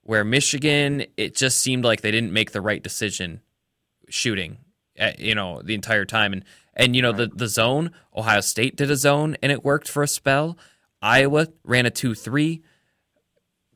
where 0.02 0.24
Michigan 0.24 1.04
it 1.16 1.34
just 1.34 1.60
seemed 1.60 1.84
like 1.84 2.00
they 2.00 2.10
didn't 2.10 2.32
make 2.32 2.52
the 2.52 2.60
right 2.60 2.82
decision 2.82 3.40
shooting 4.08 4.58
uh, 4.98 5.12
you 5.18 5.34
know 5.34 5.62
the 5.62 5.74
entire 5.74 6.04
time 6.04 6.32
and 6.32 6.44
and 6.74 6.94
you 6.96 7.02
know 7.02 7.12
the 7.12 7.26
the 7.26 7.48
zone 7.48 7.92
Ohio 8.16 8.40
State 8.40 8.76
did 8.76 8.90
a 8.90 8.96
zone 8.96 9.36
and 9.42 9.50
it 9.52 9.64
worked 9.64 9.88
for 9.88 10.02
a 10.02 10.08
spell. 10.08 10.56
Iowa 11.02 11.48
ran 11.64 11.86
a 11.86 11.90
2-3 11.90 12.60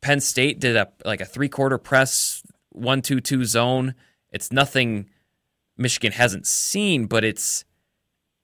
Penn 0.04 0.20
State 0.20 0.60
did 0.60 0.76
a 0.76 0.88
like 1.06 1.22
a 1.22 1.24
three 1.24 1.48
quarter 1.48 1.78
press 1.78 2.42
one 2.68 3.00
two 3.00 3.20
two 3.20 3.46
zone. 3.46 3.94
It's 4.30 4.52
nothing 4.52 5.08
Michigan 5.78 6.12
hasn't 6.12 6.46
seen 6.46 7.06
but 7.06 7.24
it's 7.24 7.64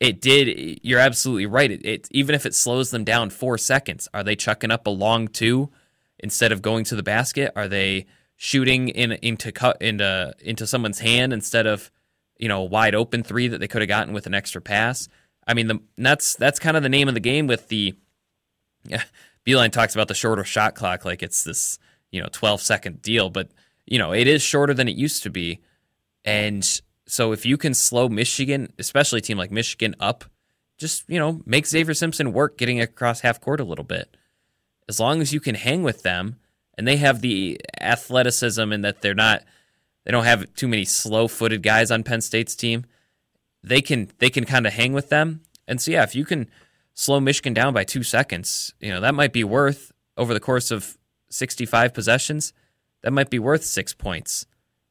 it 0.00 0.22
did 0.22 0.80
you're 0.82 0.98
absolutely 0.98 1.44
right. 1.44 1.70
It, 1.70 1.84
it 1.84 2.08
even 2.10 2.34
if 2.34 2.46
it 2.46 2.54
slows 2.54 2.90
them 2.90 3.04
down 3.04 3.28
4 3.28 3.58
seconds 3.58 4.08
are 4.14 4.24
they 4.24 4.36
chucking 4.36 4.70
up 4.70 4.86
a 4.86 4.90
long 4.90 5.28
2 5.28 5.70
instead 6.18 6.50
of 6.50 6.62
going 6.62 6.84
to 6.84 6.96
the 6.96 7.02
basket? 7.02 7.52
Are 7.54 7.68
they 7.68 8.06
shooting 8.36 8.88
in 8.88 9.12
into 9.12 9.52
cut 9.52 9.82
into 9.82 10.32
into 10.40 10.66
someone's 10.66 11.00
hand 11.00 11.34
instead 11.34 11.66
of 11.66 11.90
you 12.40 12.48
know 12.48 12.62
wide 12.62 12.94
open 12.94 13.22
three 13.22 13.46
that 13.48 13.59
they 13.59 13.68
could 13.68 13.83
have 13.83 13.88
gotten 13.88 14.12
with 14.12 14.26
an 14.26 14.35
extra 14.35 14.61
pass. 14.61 15.09
I 15.46 15.55
mean, 15.55 15.68
the, 15.68 15.81
that's 15.98 16.35
that's 16.35 16.59
kind 16.59 16.76
of 16.76 16.83
the 16.83 16.88
name 16.88 17.07
of 17.07 17.14
the 17.14 17.20
game 17.20 17.46
with 17.46 17.68
the. 17.68 17.94
Yeah, 18.85 19.03
Beilein 19.46 19.70
talks 19.70 19.94
about 19.94 20.09
the 20.09 20.14
shorter 20.14 20.44
shot 20.44 20.74
clock 20.74 21.05
like 21.05 21.22
it's 21.22 21.44
this 21.44 21.79
you 22.11 22.20
know 22.20 22.29
12 22.33 22.61
second 22.61 23.03
deal, 23.03 23.31
but 23.31 23.50
you 23.87 23.98
know 23.98 24.12
it 24.12 24.26
is 24.26 24.42
shorter 24.42 24.74
than 24.74 24.88
it 24.88 24.96
used 24.96 25.22
to 25.22 25.31
be, 25.31 25.61
and 26.24 26.81
so 27.07 27.33
if 27.33 27.44
you 27.44 27.57
can 27.59 27.74
slow 27.74 28.09
Michigan, 28.09 28.72
especially 28.79 29.18
a 29.18 29.22
team 29.22 29.37
like 29.37 29.50
Michigan, 29.50 29.94
up, 30.00 30.24
just 30.79 31.05
you 31.09 31.18
know 31.18 31.42
make 31.44 31.66
Xavier 31.66 31.94
Simpson 31.94 32.33
work 32.33 32.57
getting 32.57 32.81
across 32.81 33.20
half 33.20 33.40
court 33.40 33.61
a 33.61 33.64
little 33.64 33.85
bit. 33.85 34.16
As 34.88 34.98
long 34.98 35.20
as 35.20 35.33
you 35.33 35.40
can 35.40 35.55
hang 35.55 35.83
with 35.83 36.03
them, 36.03 36.37
and 36.79 36.88
they 36.88 36.96
have 36.96 37.20
the 37.20 37.61
athleticism 37.81 38.72
and 38.72 38.83
that 38.83 39.03
they're 39.03 39.14
not 39.14 39.42
they 40.11 40.12
don't 40.12 40.25
have 40.25 40.53
too 40.55 40.66
many 40.66 40.85
slow-footed 40.85 41.62
guys 41.62 41.92
on 41.92 42.03
Penn 42.03 42.20
State's 42.20 42.57
team. 42.57 42.85
They 43.62 43.81
can 43.81 44.11
they 44.18 44.29
can 44.29 44.44
kind 44.44 44.66
of 44.66 44.73
hang 44.73 44.92
with 44.92 45.09
them. 45.09 45.42
And 45.68 45.81
so 45.81 45.92
yeah, 45.92 46.03
if 46.03 46.16
you 46.16 46.25
can 46.25 46.51
slow 46.94 47.20
Michigan 47.20 47.55
down 47.55 47.73
by 47.73 47.85
2 47.85 48.03
seconds, 48.03 48.75
you 48.81 48.90
know, 48.90 49.01
that 49.01 49.14
might 49.14 49.33
be 49.33 49.44
worth 49.44 49.92
over 50.16 50.35
the 50.35 50.40
course 50.40 50.73
of 50.73 50.99
65 51.29 51.94
possessions, 51.94 52.53
that 53.03 53.12
might 53.12 53.31
be 53.31 53.38
worth 53.38 53.62
6 53.62 53.94
points. 53.94 54.46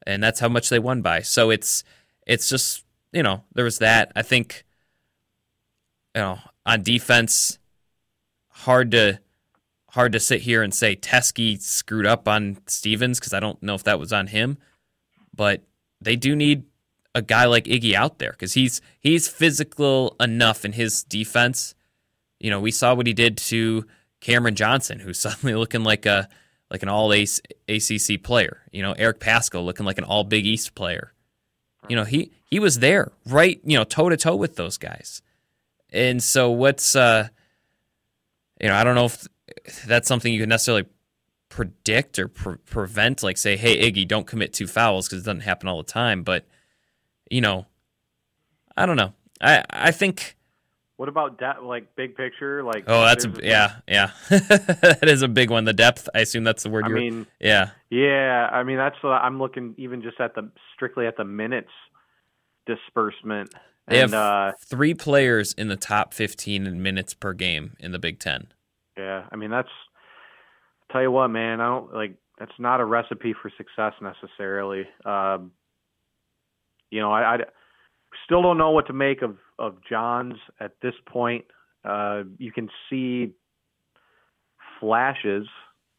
And 0.07 0.23
that's 0.23 0.39
how 0.39 0.47
much 0.47 0.69
they 0.69 0.79
won 0.79 1.01
by. 1.01 1.19
So 1.19 1.49
it's 1.49 1.83
it's 2.25 2.47
just, 2.47 2.85
you 3.11 3.21
know, 3.21 3.43
there 3.53 3.65
was 3.65 3.79
that. 3.79 4.13
I 4.15 4.21
think 4.21 4.63
you 6.15 6.21
know, 6.21 6.39
on 6.65 6.81
defense 6.81 7.59
hard 8.51 8.91
to 8.91 9.19
hard 9.89 10.13
to 10.13 10.19
sit 10.21 10.43
here 10.43 10.63
and 10.63 10.73
say 10.73 10.95
Teske 10.95 11.61
screwed 11.61 12.05
up 12.05 12.25
on 12.25 12.59
Stevens 12.67 13.19
because 13.19 13.33
I 13.33 13.41
don't 13.41 13.61
know 13.61 13.75
if 13.75 13.83
that 13.83 13.99
was 13.99 14.13
on 14.13 14.27
him, 14.27 14.57
but 15.39 15.61
they 16.01 16.17
do 16.17 16.35
need 16.35 16.63
a 17.15 17.21
guy 17.21 17.45
like 17.45 17.63
Iggy 17.63 17.93
out 17.93 18.19
there 18.19 18.31
because 18.31 18.55
he's 18.55 18.81
he's 18.99 19.29
physical 19.29 20.17
enough 20.19 20.65
in 20.65 20.73
his 20.73 21.01
defense. 21.01 21.75
You 22.41 22.49
know, 22.49 22.59
we 22.59 22.71
saw 22.71 22.93
what 22.93 23.07
he 23.07 23.13
did 23.13 23.37
to 23.37 23.85
Cameron 24.19 24.55
Johnson, 24.55 24.99
who's 24.99 25.17
suddenly 25.25 25.55
looking 25.55 25.85
like 25.85 26.05
a 26.05 26.27
like 26.69 26.83
an 26.83 26.89
all 26.89 27.13
ACE, 27.13 27.39
ACC 27.69 28.21
player. 28.21 28.63
You 28.73 28.81
know, 28.81 28.91
Eric 28.91 29.21
Paschall 29.21 29.63
looking 29.63 29.85
like 29.85 29.97
an 29.97 30.03
all 30.03 30.25
Big 30.25 30.45
East 30.45 30.75
player. 30.75 31.13
You 31.87 31.95
know, 31.95 32.03
he 32.03 32.33
he 32.43 32.59
was 32.59 32.79
there, 32.79 33.13
right? 33.25 33.61
You 33.63 33.77
know, 33.77 33.85
toe 33.85 34.09
to 34.09 34.17
toe 34.17 34.35
with 34.35 34.57
those 34.57 34.77
guys. 34.77 35.21
And 35.93 36.21
so, 36.21 36.51
what's 36.51 36.97
uh, 36.97 37.29
you 38.59 38.67
know, 38.67 38.75
I 38.75 38.83
don't 38.83 38.95
know 38.95 39.05
if 39.05 39.85
that's 39.85 40.09
something 40.09 40.33
you 40.33 40.41
can 40.41 40.49
necessarily 40.49 40.83
predict 41.49 42.17
or 42.19 42.27
pre- 42.27 42.57
prevent. 42.57 43.23
Like, 43.23 43.37
say, 43.37 43.57
hey, 43.57 43.91
Iggy, 43.91 44.07
don't 44.07 44.27
commit 44.27 44.53
two 44.53 44.67
fouls 44.67 45.07
because 45.07 45.23
it 45.23 45.25
doesn't 45.25 45.41
happen 45.41 45.67
all 45.67 45.77
the 45.77 45.83
time. 45.83 46.23
But 46.23 46.45
you 47.29 47.41
know, 47.41 47.65
I 48.77 48.85
don't 48.85 48.97
know. 48.97 49.13
I 49.41 49.63
I 49.69 49.91
think. 49.91 50.35
What 50.97 51.07
about 51.07 51.39
depth, 51.39 51.61
like 51.61 51.95
big 51.95 52.17
picture? 52.17 52.61
Like 52.61 52.83
oh, 52.87 53.05
that's 53.05 53.23
a, 53.23 53.33
yeah, 53.41 53.75
yeah. 53.87 54.11
that 54.29 54.99
is 55.03 55.21
a 55.21 55.29
big 55.29 55.49
one. 55.49 55.63
The 55.63 55.71
depth. 55.71 56.09
I 56.13 56.19
assume 56.19 56.43
that's 56.43 56.63
the 56.63 56.69
word. 56.69 56.85
I 56.85 56.89
you're, 56.89 56.97
mean, 56.97 57.27
yeah, 57.39 57.69
yeah. 57.89 58.49
I 58.51 58.63
mean, 58.63 58.77
that's 58.77 59.01
what 59.01 59.11
I'm 59.11 59.39
looking 59.39 59.75
even 59.77 60.01
just 60.01 60.19
at 60.19 60.35
the 60.35 60.51
strictly 60.75 61.07
at 61.07 61.15
the 61.15 61.23
minutes 61.23 61.69
disbursement. 62.65 63.53
They 63.87 64.01
and, 64.01 64.13
have 64.13 64.21
uh, 64.21 64.51
three 64.59 64.93
players 64.93 65.53
in 65.53 65.67
the 65.67 65.75
top 65.75 66.13
15 66.13 66.67
in 66.67 66.83
minutes 66.83 67.13
per 67.13 67.33
game 67.33 67.75
in 67.79 67.91
the 67.91 67.99
Big 67.99 68.19
Ten. 68.19 68.47
Yeah, 68.97 69.25
I 69.31 69.35
mean 69.35 69.49
that's. 69.49 69.69
Tell 70.91 71.01
you 71.01 71.11
what, 71.11 71.27
man, 71.29 71.61
I 71.61 71.67
don't 71.67 71.93
like. 71.93 72.15
That's 72.39 72.51
not 72.57 72.79
a 72.79 72.85
recipe 72.85 73.35
for 73.39 73.51
success 73.57 73.93
necessarily. 74.01 74.85
Um, 75.05 75.51
you 76.89 77.01
know, 77.01 77.11
I, 77.11 77.35
I 77.35 77.37
still 78.25 78.41
don't 78.41 78.57
know 78.57 78.71
what 78.71 78.87
to 78.87 78.93
make 78.93 79.21
of 79.21 79.37
of 79.57 79.75
Johns 79.87 80.35
at 80.59 80.71
this 80.81 80.93
point. 81.05 81.45
Uh, 81.83 82.23
you 82.37 82.51
can 82.51 82.69
see 82.89 83.33
flashes. 84.79 85.47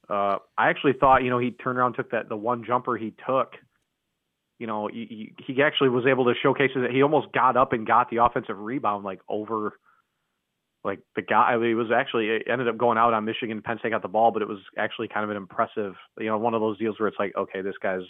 Uh, 0.08 0.38
I 0.58 0.70
actually 0.70 0.94
thought, 0.98 1.22
you 1.22 1.30
know, 1.30 1.38
he 1.38 1.52
turned 1.52 1.78
around, 1.78 1.94
took 1.94 2.10
that 2.10 2.28
the 2.28 2.36
one 2.36 2.64
jumper 2.66 2.96
he 2.96 3.14
took. 3.26 3.52
You 4.58 4.66
know, 4.66 4.88
he, 4.92 5.32
he 5.46 5.62
actually 5.62 5.88
was 5.88 6.04
able 6.06 6.24
to 6.24 6.34
showcase 6.42 6.70
that 6.74 6.90
he 6.90 7.02
almost 7.02 7.32
got 7.32 7.56
up 7.56 7.72
and 7.72 7.86
got 7.86 8.10
the 8.10 8.18
offensive 8.18 8.58
rebound 8.58 9.04
like 9.04 9.20
over, 9.28 9.78
like 10.84 11.00
the 11.14 11.22
guy. 11.22 11.58
he 11.62 11.74
was 11.74 11.88
actually 11.94 12.40
ended 12.48 12.68
up 12.68 12.78
going 12.78 12.96
out 12.96 13.12
on 13.12 13.24
Michigan. 13.24 13.60
Penn 13.62 13.78
State 13.78 13.90
got 13.90 14.02
the 14.02 14.08
ball, 14.08 14.30
but 14.30 14.42
it 14.42 14.48
was 14.48 14.60
actually 14.78 15.08
kind 15.08 15.24
of 15.24 15.30
an 15.30 15.36
impressive, 15.36 15.94
you 16.18 16.26
know, 16.26 16.38
one 16.38 16.54
of 16.54 16.60
those 16.60 16.78
deals 16.78 16.98
where 16.98 17.08
it's 17.08 17.18
like, 17.18 17.36
okay, 17.36 17.60
this 17.60 17.74
guy's 17.82 18.02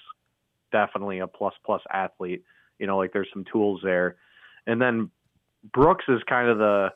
definitely 0.70 1.18
a 1.18 1.26
plus 1.26 1.54
plus 1.64 1.83
athlete. 1.92 2.44
You 2.78 2.87
know, 2.87 2.96
like 2.96 3.12
there's 3.12 3.28
some 3.33 3.44
tools 3.50 3.80
there. 3.83 4.16
And 4.66 4.80
then 4.80 5.11
Brooks 5.72 6.04
is 6.09 6.20
kind 6.28 6.48
of 6.48 6.59
the 6.59 6.90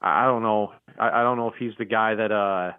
I 0.00 0.26
don't 0.26 0.42
know. 0.42 0.72
I, 0.98 1.20
I 1.20 1.22
don't 1.22 1.38
know 1.38 1.48
if 1.48 1.54
he's 1.58 1.72
the 1.78 1.84
guy 1.84 2.14
that 2.14 2.30
uh 2.30 2.72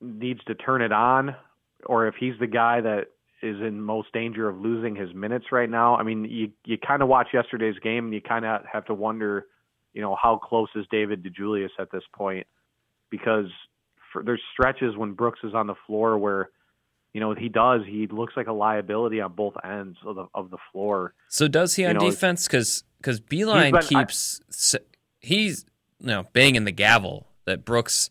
needs 0.00 0.42
to 0.44 0.54
turn 0.54 0.80
it 0.82 0.92
on 0.92 1.34
or 1.86 2.06
if 2.06 2.14
he's 2.18 2.34
the 2.38 2.46
guy 2.46 2.80
that 2.80 3.08
is 3.44 3.60
in 3.60 3.80
most 3.80 4.12
danger 4.12 4.48
of 4.48 4.58
losing 4.58 4.96
his 4.96 5.14
minutes 5.14 5.46
right 5.52 5.68
now. 5.68 5.96
I 5.96 6.02
mean, 6.02 6.24
you 6.24 6.50
you 6.64 6.78
kind 6.78 7.02
of 7.02 7.08
watch 7.08 7.28
yesterday's 7.32 7.78
game 7.80 8.06
and 8.06 8.14
you 8.14 8.20
kind 8.20 8.44
of 8.44 8.62
have 8.72 8.86
to 8.86 8.94
wonder, 8.94 9.46
you 9.92 10.00
know, 10.00 10.16
how 10.20 10.38
close 10.38 10.68
is 10.74 10.86
David 10.90 11.22
DeJulius 11.22 11.70
at 11.78 11.92
this 11.92 12.02
point 12.14 12.46
because 13.10 13.46
for, 14.12 14.22
there's 14.22 14.40
stretches 14.52 14.96
when 14.96 15.12
Brooks 15.12 15.40
is 15.44 15.54
on 15.54 15.66
the 15.66 15.74
floor 15.86 16.16
where 16.18 16.50
you 17.12 17.20
know, 17.20 17.32
he 17.32 17.48
does. 17.48 17.82
He 17.86 18.08
looks 18.08 18.34
like 18.36 18.48
a 18.48 18.52
liability 18.52 19.20
on 19.20 19.32
both 19.34 19.54
ends 19.64 19.96
of 20.04 20.16
the 20.16 20.26
of 20.34 20.50
the 20.50 20.58
floor. 20.72 21.14
So 21.28 21.46
does 21.46 21.76
he 21.76 21.84
on 21.84 21.94
you 21.94 22.00
know, 22.00 22.10
defense? 22.10 22.48
Because 22.48 22.82
because 22.98 23.20
Beilein 23.20 23.70
been, 23.72 23.82
keeps 23.82 24.40
I, 24.74 24.78
he's 25.20 25.64
you 26.00 26.08
know 26.08 26.24
banging 26.32 26.64
the 26.64 26.72
gavel 26.72 27.28
that 27.44 27.64
Brooks 27.64 28.10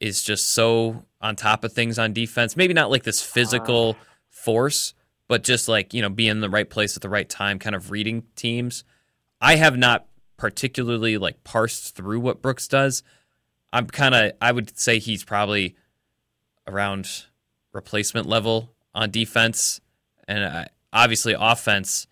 is 0.00 0.22
just 0.22 0.54
so 0.54 1.04
on 1.20 1.36
top 1.36 1.62
of 1.62 1.74
things 1.74 1.98
on 1.98 2.14
defense. 2.14 2.56
Maybe 2.56 2.72
not 2.72 2.90
like 2.90 3.02
this 3.02 3.22
physical 3.22 3.96
uh, 4.00 4.04
force, 4.32 4.94
but 5.28 5.44
just 5.44 5.68
like 5.68 5.94
you 5.94 6.02
know 6.02 6.08
being 6.08 6.32
in 6.32 6.40
the 6.40 6.50
right 6.50 6.68
place 6.68 6.96
at 6.96 7.02
the 7.02 7.08
right 7.08 7.28
time, 7.28 7.60
kind 7.60 7.76
of 7.76 7.92
reading 7.92 8.24
teams. 8.34 8.82
I 9.40 9.56
have 9.56 9.76
not 9.76 10.06
particularly 10.36 11.18
like 11.18 11.44
parsed 11.44 11.94
through 11.94 12.20
what 12.20 12.42
Brooks 12.42 12.66
does. 12.66 13.04
I'm 13.72 13.86
kind 13.86 14.14
of 14.14 14.32
I 14.40 14.50
would 14.50 14.76
say 14.76 14.98
he's 14.98 15.24
probably 15.24 15.76
around 16.66 17.24
replacement 17.72 18.26
level 18.26 18.72
on 18.94 19.10
defense, 19.10 19.80
and 20.26 20.42
uh, 20.42 20.64
obviously 20.92 21.36
offense. 21.38 22.06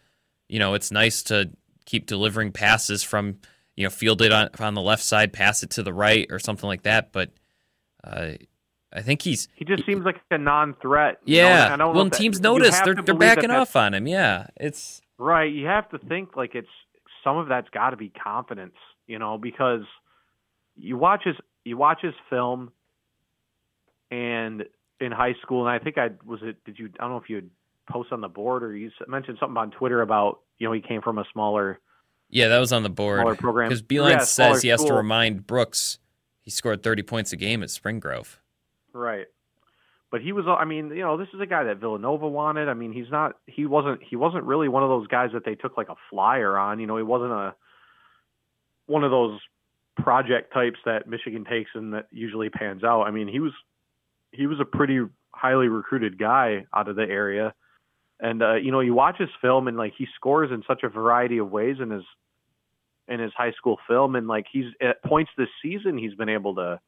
You 0.49 0.59
know, 0.59 0.75
it's 0.75 0.91
nice 0.91 1.23
to 1.25 1.51
keep 1.87 2.07
delivering 2.07 2.53
passes 2.53 3.03
from 3.03 3.39
you 3.77 3.85
know 3.85 3.91
field 3.91 4.23
it 4.23 4.33
on 4.33 4.51
on 4.59 4.75
the 4.75 4.83
left 4.83 5.03
side, 5.03 5.33
pass 5.33 5.63
it 5.63 5.71
to 5.71 5.83
the 5.83 5.93
right 5.93 6.27
or 6.31 6.39
something 6.39 6.69
like 6.69 6.83
that. 6.83 7.13
But 7.13 7.31
uh, 8.05 8.33
I 8.93 9.03
think 9.03 9.23
he's 9.23 9.49
he 9.55 9.65
just 9.65 9.87
seems 9.87 10.05
like 10.05 10.17
a 10.31 10.39
non-threat. 10.39 11.21
Yeah, 11.25 11.77
know? 11.77 11.93
well, 11.93 12.11
teams 12.11 12.41
notice 12.41 12.79
they're 12.81 12.95
they're 12.95 13.15
backing 13.15 13.51
off 13.51 13.77
on 13.77 13.95
him. 13.95 14.07
Yeah, 14.07 14.49
it's 14.57 15.01
right. 15.19 15.53
You 15.53 15.67
have 15.67 15.89
to 15.91 15.99
think 15.99 16.37
like 16.37 16.55
it's 16.55 16.69
some 17.23 17.37
of 17.37 17.49
that's 17.49 17.69
got 17.71 17.91
to 17.91 17.97
be 17.97 18.09
confidence, 18.09 18.75
you 19.07 19.19
know, 19.19 19.39
because 19.39 19.83
you 20.77 20.97
watch 20.97 21.23
his 21.25 21.37
you 21.65 21.77
watch 21.77 21.99
his 22.03 22.15
film, 22.29 22.73
and 24.11 24.65
in 25.01 25.13
high 25.13 25.35
school, 25.43 25.67
and 25.67 25.71
I 25.71 25.83
think 25.83 25.97
I 25.97 26.11
was 26.25 26.41
it. 26.43 26.63
Did 26.65 26.79
you? 26.79 26.91
I 26.99 27.03
don't 27.03 27.11
know 27.11 27.19
if 27.19 27.31
you 27.31 27.37
had 27.37 27.51
post 27.89 28.13
on 28.13 28.21
the 28.21 28.29
board 28.29 28.63
or 28.63 28.77
you 28.77 28.91
mentioned 29.09 29.39
something 29.41 29.57
on 29.57 29.71
Twitter 29.71 30.03
about 30.03 30.41
you 30.59 30.67
know 30.67 30.73
he 30.73 30.81
came 30.81 31.03
from 31.03 31.19
a 31.19 31.25
smaller. 31.33 31.79
Yeah, 32.29 32.49
that 32.49 32.59
was 32.59 32.73
on 32.73 32.83
the 32.83 32.91
board. 32.91 33.21
Smaller 33.21 33.37
program. 33.37 33.69
Because 33.69 33.83
Beilein 33.83 34.11
yeah, 34.11 34.19
says 34.25 34.63
he 34.63 34.69
has 34.69 34.81
school. 34.81 34.91
to 34.91 34.97
remind 34.97 35.47
Brooks 35.47 35.99
he 36.41 36.51
scored 36.51 36.83
30 36.83 37.03
points 37.03 37.33
a 37.33 37.37
game 37.37 37.63
at 37.63 37.71
Spring 37.71 37.99
Grove. 37.99 38.41
Right. 38.93 39.27
But 40.11 40.23
he 40.23 40.33
was 40.33 40.45
I 40.49 40.65
mean, 40.65 40.89
you 40.89 41.03
know, 41.03 41.17
this 41.17 41.29
is 41.33 41.41
a 41.41 41.47
guy 41.47 41.65
that 41.65 41.79
Villanova 41.79 42.29
wanted. 42.29 42.69
I 42.69 42.75
mean, 42.75 42.93
he's 42.93 43.11
not 43.11 43.37
he 43.47 43.67
wasn't 43.67 44.01
he 44.03 44.17
wasn't 44.17 44.45
really 44.45 44.69
one 44.69 44.83
of 44.83 44.89
those 44.89 45.07
guys 45.07 45.31
that 45.35 45.45
they 45.45 45.55
took 45.55 45.77
like 45.77 45.89
a 45.89 45.95
flyer 46.11 46.59
on, 46.59 46.81
you 46.81 46.87
know, 46.87 46.97
he 46.97 47.03
wasn't 47.03 47.33
a 47.33 47.55
one 48.87 49.05
of 49.05 49.11
those 49.13 49.39
project 50.03 50.53
types 50.53 50.79
that 50.85 51.07
Michigan 51.07 51.45
takes 51.45 51.71
and 51.75 51.95
that 51.95 52.07
usually 52.11 52.49
pans 52.49 52.83
out. 52.83 53.03
I 53.03 53.13
mean, 53.13 53.29
he 53.29 53.39
was 53.39 53.53
he 54.33 54.47
was 54.47 54.59
a 54.61 54.65
pretty 54.65 55.01
highly 55.33 55.69
recruited 55.69 56.19
guy 56.19 56.67
out 56.75 56.89
of 56.89 56.97
the 56.97 57.03
area. 57.03 57.55
And 58.19 58.43
uh, 58.43 58.55
you 58.55 58.73
know, 58.73 58.81
you 58.81 58.95
watch 58.95 59.17
his 59.19 59.31
film 59.41 59.69
and 59.69 59.77
like 59.77 59.93
he 59.97 60.09
scores 60.17 60.51
in 60.51 60.65
such 60.67 60.83
a 60.83 60.89
variety 60.89 61.39
of 61.39 61.51
ways 61.51 61.77
in 61.81 61.91
his 61.91 62.03
in 63.07 63.21
his 63.21 63.33
high 63.37 63.53
school 63.53 63.79
film 63.89 64.17
and 64.17 64.29
like 64.29 64.47
he's 64.51 64.67
at 64.81 65.03
points 65.03 65.33
this 65.37 65.49
season 65.61 65.99
he's 65.99 66.15
been 66.15 66.29
able 66.29 66.55
to 66.55 66.81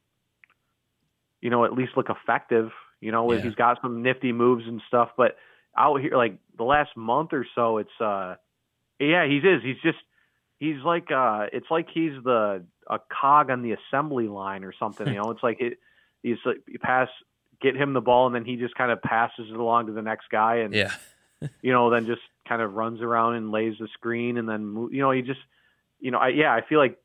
you 1.43 1.51
know, 1.51 1.67
at 1.67 1.75
least 1.75 1.93
look 1.97 2.09
effective. 2.09 2.71
You 3.01 3.13
know, 3.13 3.31
yeah. 3.31 3.41
he's 3.41 3.55
got 3.55 3.79
some 3.83 4.03
nifty 4.03 4.33
moves 4.33 4.65
and 4.67 4.81
stuff, 4.89 5.11
but 5.17 5.37
out 5.77 6.01
here 6.01 6.17
like 6.17 6.39
the 6.57 6.65
last 6.65 6.97
month 6.97 7.31
or 7.33 7.47
so 7.55 7.79
it's 7.79 8.01
uh 8.01 8.37
yeah, 8.99 9.27
he 9.27 9.39
is. 9.39 9.63
He's 9.63 9.81
just 9.83 9.99
he's 10.59 10.83
like 10.85 11.11
uh 11.11 11.47
it's 11.53 11.67
like 11.71 11.89
he's 11.93 12.13
the 12.25 12.65
a 12.89 12.99
cog 13.21 13.51
on 13.51 13.63
the 13.63 13.73
assembly 13.73 14.29
line 14.29 14.65
or 14.65 14.73
something, 14.79 15.07
you 15.07 15.15
know. 15.23 15.31
It's 15.31 15.43
like 15.43 15.61
it 15.61 15.79
he's 16.23 16.39
like 16.47 16.59
you 16.69 16.79
pass 16.79 17.09
get 17.61 17.77
him 17.77 17.93
the 17.93 18.01
ball, 18.01 18.27
and 18.27 18.35
then 18.35 18.45
he 18.45 18.57
just 18.57 18.75
kind 18.75 18.91
of 18.91 19.01
passes 19.03 19.47
it 19.51 19.57
along 19.57 19.87
to 19.87 19.93
the 19.93 20.03
next 20.03 20.27
guy, 20.31 20.57
and 20.57 20.75
yeah, 20.75 20.93
you 21.63 21.73
know, 21.73 21.91
then 21.91 22.07
just 22.07 22.23
kind 22.49 22.63
of 22.63 22.75
runs 22.75 23.01
around 23.01 23.37
and 23.37 23.51
lays 23.51 23.75
the 23.81 23.89
screen, 23.95 24.37
and 24.37 24.49
then 24.49 24.89
you 24.91 25.01
know, 25.01 25.11
he 25.11 25.23
just, 25.23 25.41
you 26.01 26.11
know, 26.11 26.19
I, 26.19 26.29
yeah, 26.29 26.53
I 26.53 26.61
feel 26.69 26.79
like 26.79 26.99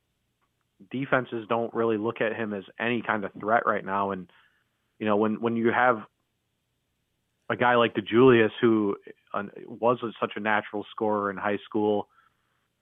defenses 0.92 1.46
don't 1.50 1.74
really 1.74 1.98
look 1.98 2.22
at 2.22 2.36
him 2.36 2.54
as 2.54 2.64
any 2.80 3.02
kind 3.02 3.24
of 3.24 3.32
threat 3.40 3.64
right 3.66 3.86
now, 3.86 4.12
and 4.12 4.32
you 5.00 5.06
know, 5.06 5.18
when 5.18 5.42
when 5.42 5.56
you 5.56 5.72
have 5.72 6.02
a 7.50 7.56
guy 7.56 7.76
like 7.76 7.96
DeJulius 7.96 8.52
who 8.60 8.98
uh, 9.34 9.44
was 9.66 10.00
such 10.20 10.34
a 10.36 10.40
natural 10.40 10.86
scorer 10.92 11.30
in 11.32 11.38
high 11.38 11.60
school, 11.66 12.08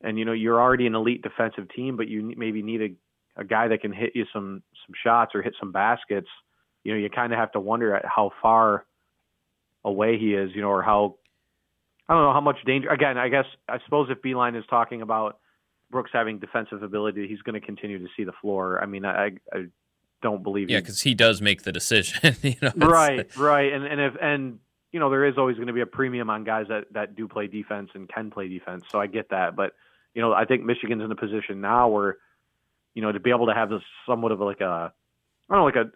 and 0.02 0.18
you 0.18 0.26
know, 0.26 0.34
you're 0.34 0.60
already 0.60 0.88
an 0.88 0.96
elite 0.96 1.22
defensive 1.22 1.68
team, 1.76 1.98
but 1.98 2.08
you 2.08 2.34
maybe 2.38 2.62
need 2.62 2.82
a 2.82 2.96
a 3.38 3.44
guy 3.44 3.68
that 3.68 3.82
can 3.82 3.92
hit 3.92 4.12
you 4.16 4.26
some 4.32 4.64
some 4.86 4.96
shots 5.04 5.36
or 5.36 5.42
hit 5.42 5.54
some 5.60 5.72
baskets 5.72 6.30
you 6.86 6.94
know, 6.94 7.00
you 7.00 7.10
kind 7.10 7.34
of 7.34 7.40
have 7.40 7.52
to 7.54 7.60
wonder 7.60 7.94
at 7.94 8.06
how 8.06 8.32
far 8.42 8.86
away 9.84 10.18
he 10.18 10.34
is, 10.36 10.52
you 10.54 10.62
know, 10.62 10.70
or 10.70 10.84
how 10.84 11.16
I 12.08 12.14
don't 12.14 12.24
know 12.24 12.32
how 12.32 12.42
much 12.42 12.58
danger. 12.66 12.90
Again, 12.90 13.18
I 13.18 13.28
guess 13.28 13.46
I 13.68 13.80
suppose 13.84 14.08
if 14.10 14.22
Beilein 14.22 14.58
is 14.58 14.64
talking 14.70 15.02
about 15.02 15.40
Brooks 15.96 16.12
having 16.12 16.40
defensive 16.40 16.84
ability, 16.84 17.26
he's 17.26 17.42
going 17.42 17.54
to 17.54 17.66
continue 17.66 17.98
to 18.00 18.08
see 18.18 18.26
the 18.26 18.34
floor. 18.42 18.84
I 18.84 18.86
mean, 18.86 19.06
I, 19.06 19.28
I 19.54 19.68
don't 20.22 20.44
believe. 20.44 20.70
Yeah, 20.70 20.82
because 20.82 21.02
he 21.02 21.14
does 21.14 21.42
make 21.42 21.64
the 21.64 21.72
decision. 21.72 22.36
you 22.42 22.56
know, 22.62 22.74
right, 22.76 23.34
right, 23.38 23.72
and 23.72 23.86
and 23.86 24.02
if 24.02 24.14
and 24.22 24.60
you 24.92 25.00
know 25.00 25.10
there 25.10 25.24
is 25.24 25.38
always 25.38 25.56
going 25.56 25.68
to 25.68 25.74
be 25.74 25.80
a 25.80 25.86
premium 25.86 26.30
on 26.30 26.44
guys 26.44 26.66
that 26.68 26.92
that 26.92 27.16
do 27.16 27.30
play 27.30 27.48
defense 27.48 27.92
and 27.94 28.10
can 28.10 28.30
play 28.30 28.50
defense. 28.50 28.84
So 28.92 29.00
I 29.00 29.08
get 29.08 29.30
that, 29.30 29.56
but 29.56 29.72
you 30.14 30.22
know 30.22 30.34
I 30.34 30.44
think 30.44 30.66
Michigan's 30.66 31.02
in 31.02 31.10
a 31.10 31.16
position 31.16 31.62
now 31.62 31.88
where 31.88 32.18
you 32.94 33.02
know 33.02 33.14
to 33.14 33.22
be 33.22 33.30
able 33.30 33.48
to 33.48 33.54
have 33.54 33.70
this 33.70 33.82
somewhat 34.06 34.34
of 34.34 34.42
like 34.42 34.60
a 34.60 34.92
I 35.50 35.54
don't 35.54 35.60
know 35.60 35.64
like 35.64 35.78
a 35.78 35.92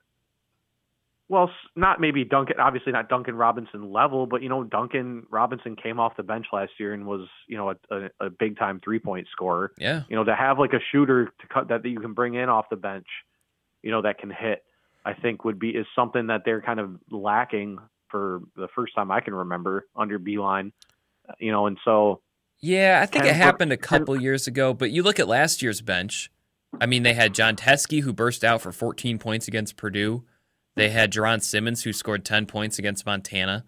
well, 1.30 1.52
not 1.76 2.02
maybe 2.02 2.26
Duncan, 2.26 2.60
obviously 2.60 2.92
not 2.92 3.08
Duncan 3.08 3.36
Robinson 3.36 3.94
level, 3.94 4.26
but 4.26 4.42
you 4.42 4.50
know, 4.50 4.64
Duncan 4.64 5.28
Robinson 5.30 5.76
came 5.76 6.00
off 6.00 6.18
the 6.18 6.24
bench 6.24 6.48
last 6.52 6.72
year 6.80 6.92
and 6.92 7.06
was, 7.06 7.28
you 7.48 7.56
know, 7.56 7.70
a, 7.70 7.76
a, 7.96 8.10
a 8.26 8.30
big 8.32 8.58
time 8.58 8.82
three 8.84 8.98
point 8.98 9.28
scorer. 9.32 9.72
Yeah. 9.78 10.02
You 10.10 10.16
know, 10.16 10.24
to 10.24 10.36
have 10.36 10.58
like 10.58 10.74
a 10.74 10.80
shooter 10.92 11.26
to 11.26 11.48
cut 11.54 11.70
that, 11.70 11.84
that 11.84 11.90
you 11.90 12.00
can 12.00 12.14
bring 12.14 12.34
in 12.34 12.50
off 12.50 12.66
the 12.72 12.76
bench, 12.76 13.06
you 13.84 13.92
know, 13.92 14.02
that 14.02 14.18
can 14.18 14.32
hit, 14.32 14.64
I 15.06 15.14
think 15.14 15.46
would 15.46 15.60
be 15.60 15.70
is 15.70 15.86
something 15.96 16.28
that 16.28 16.42
they're 16.46 16.62
kind 16.62 16.80
of 16.80 16.96
lacking 17.12 17.78
for 18.10 18.42
the 18.56 18.68
first 18.76 18.96
time 18.96 19.12
I 19.12 19.20
can 19.20 19.36
remember 19.36 19.86
under 19.96 20.18
Beilein, 20.18 20.72
uh, 21.30 21.34
You 21.40 21.52
know, 21.52 21.68
and 21.68 21.78
so 21.86 22.22
Yeah, 22.60 23.02
I 23.04 23.06
think 23.06 23.26
it 23.26 23.36
happened 23.36 23.72
a 23.72 23.78
couple 23.78 24.20
years 24.20 24.48
ago, 24.48 24.74
but 24.74 24.90
you 24.90 25.04
look 25.04 25.20
at 25.20 25.28
last 25.28 25.62
year's 25.62 25.82
bench. 25.82 26.32
I 26.82 26.88
mean, 26.88 27.04
they 27.04 27.14
had 27.14 27.36
Jon 27.36 27.56
Teske 27.56 28.02
who 28.02 28.14
burst 28.14 28.44
out 28.44 28.62
for 28.62 28.72
14 28.72 29.20
points 29.20 29.48
against 29.48 29.78
Purdue. 29.78 30.24
They 30.80 30.90
had 30.90 31.12
Jaaron 31.12 31.42
Simmons 31.42 31.84
who 31.84 31.94
scored 31.94 32.26
10 32.26 32.46
points 32.46 32.80
against 32.80 33.06
Montana. 33.06 33.66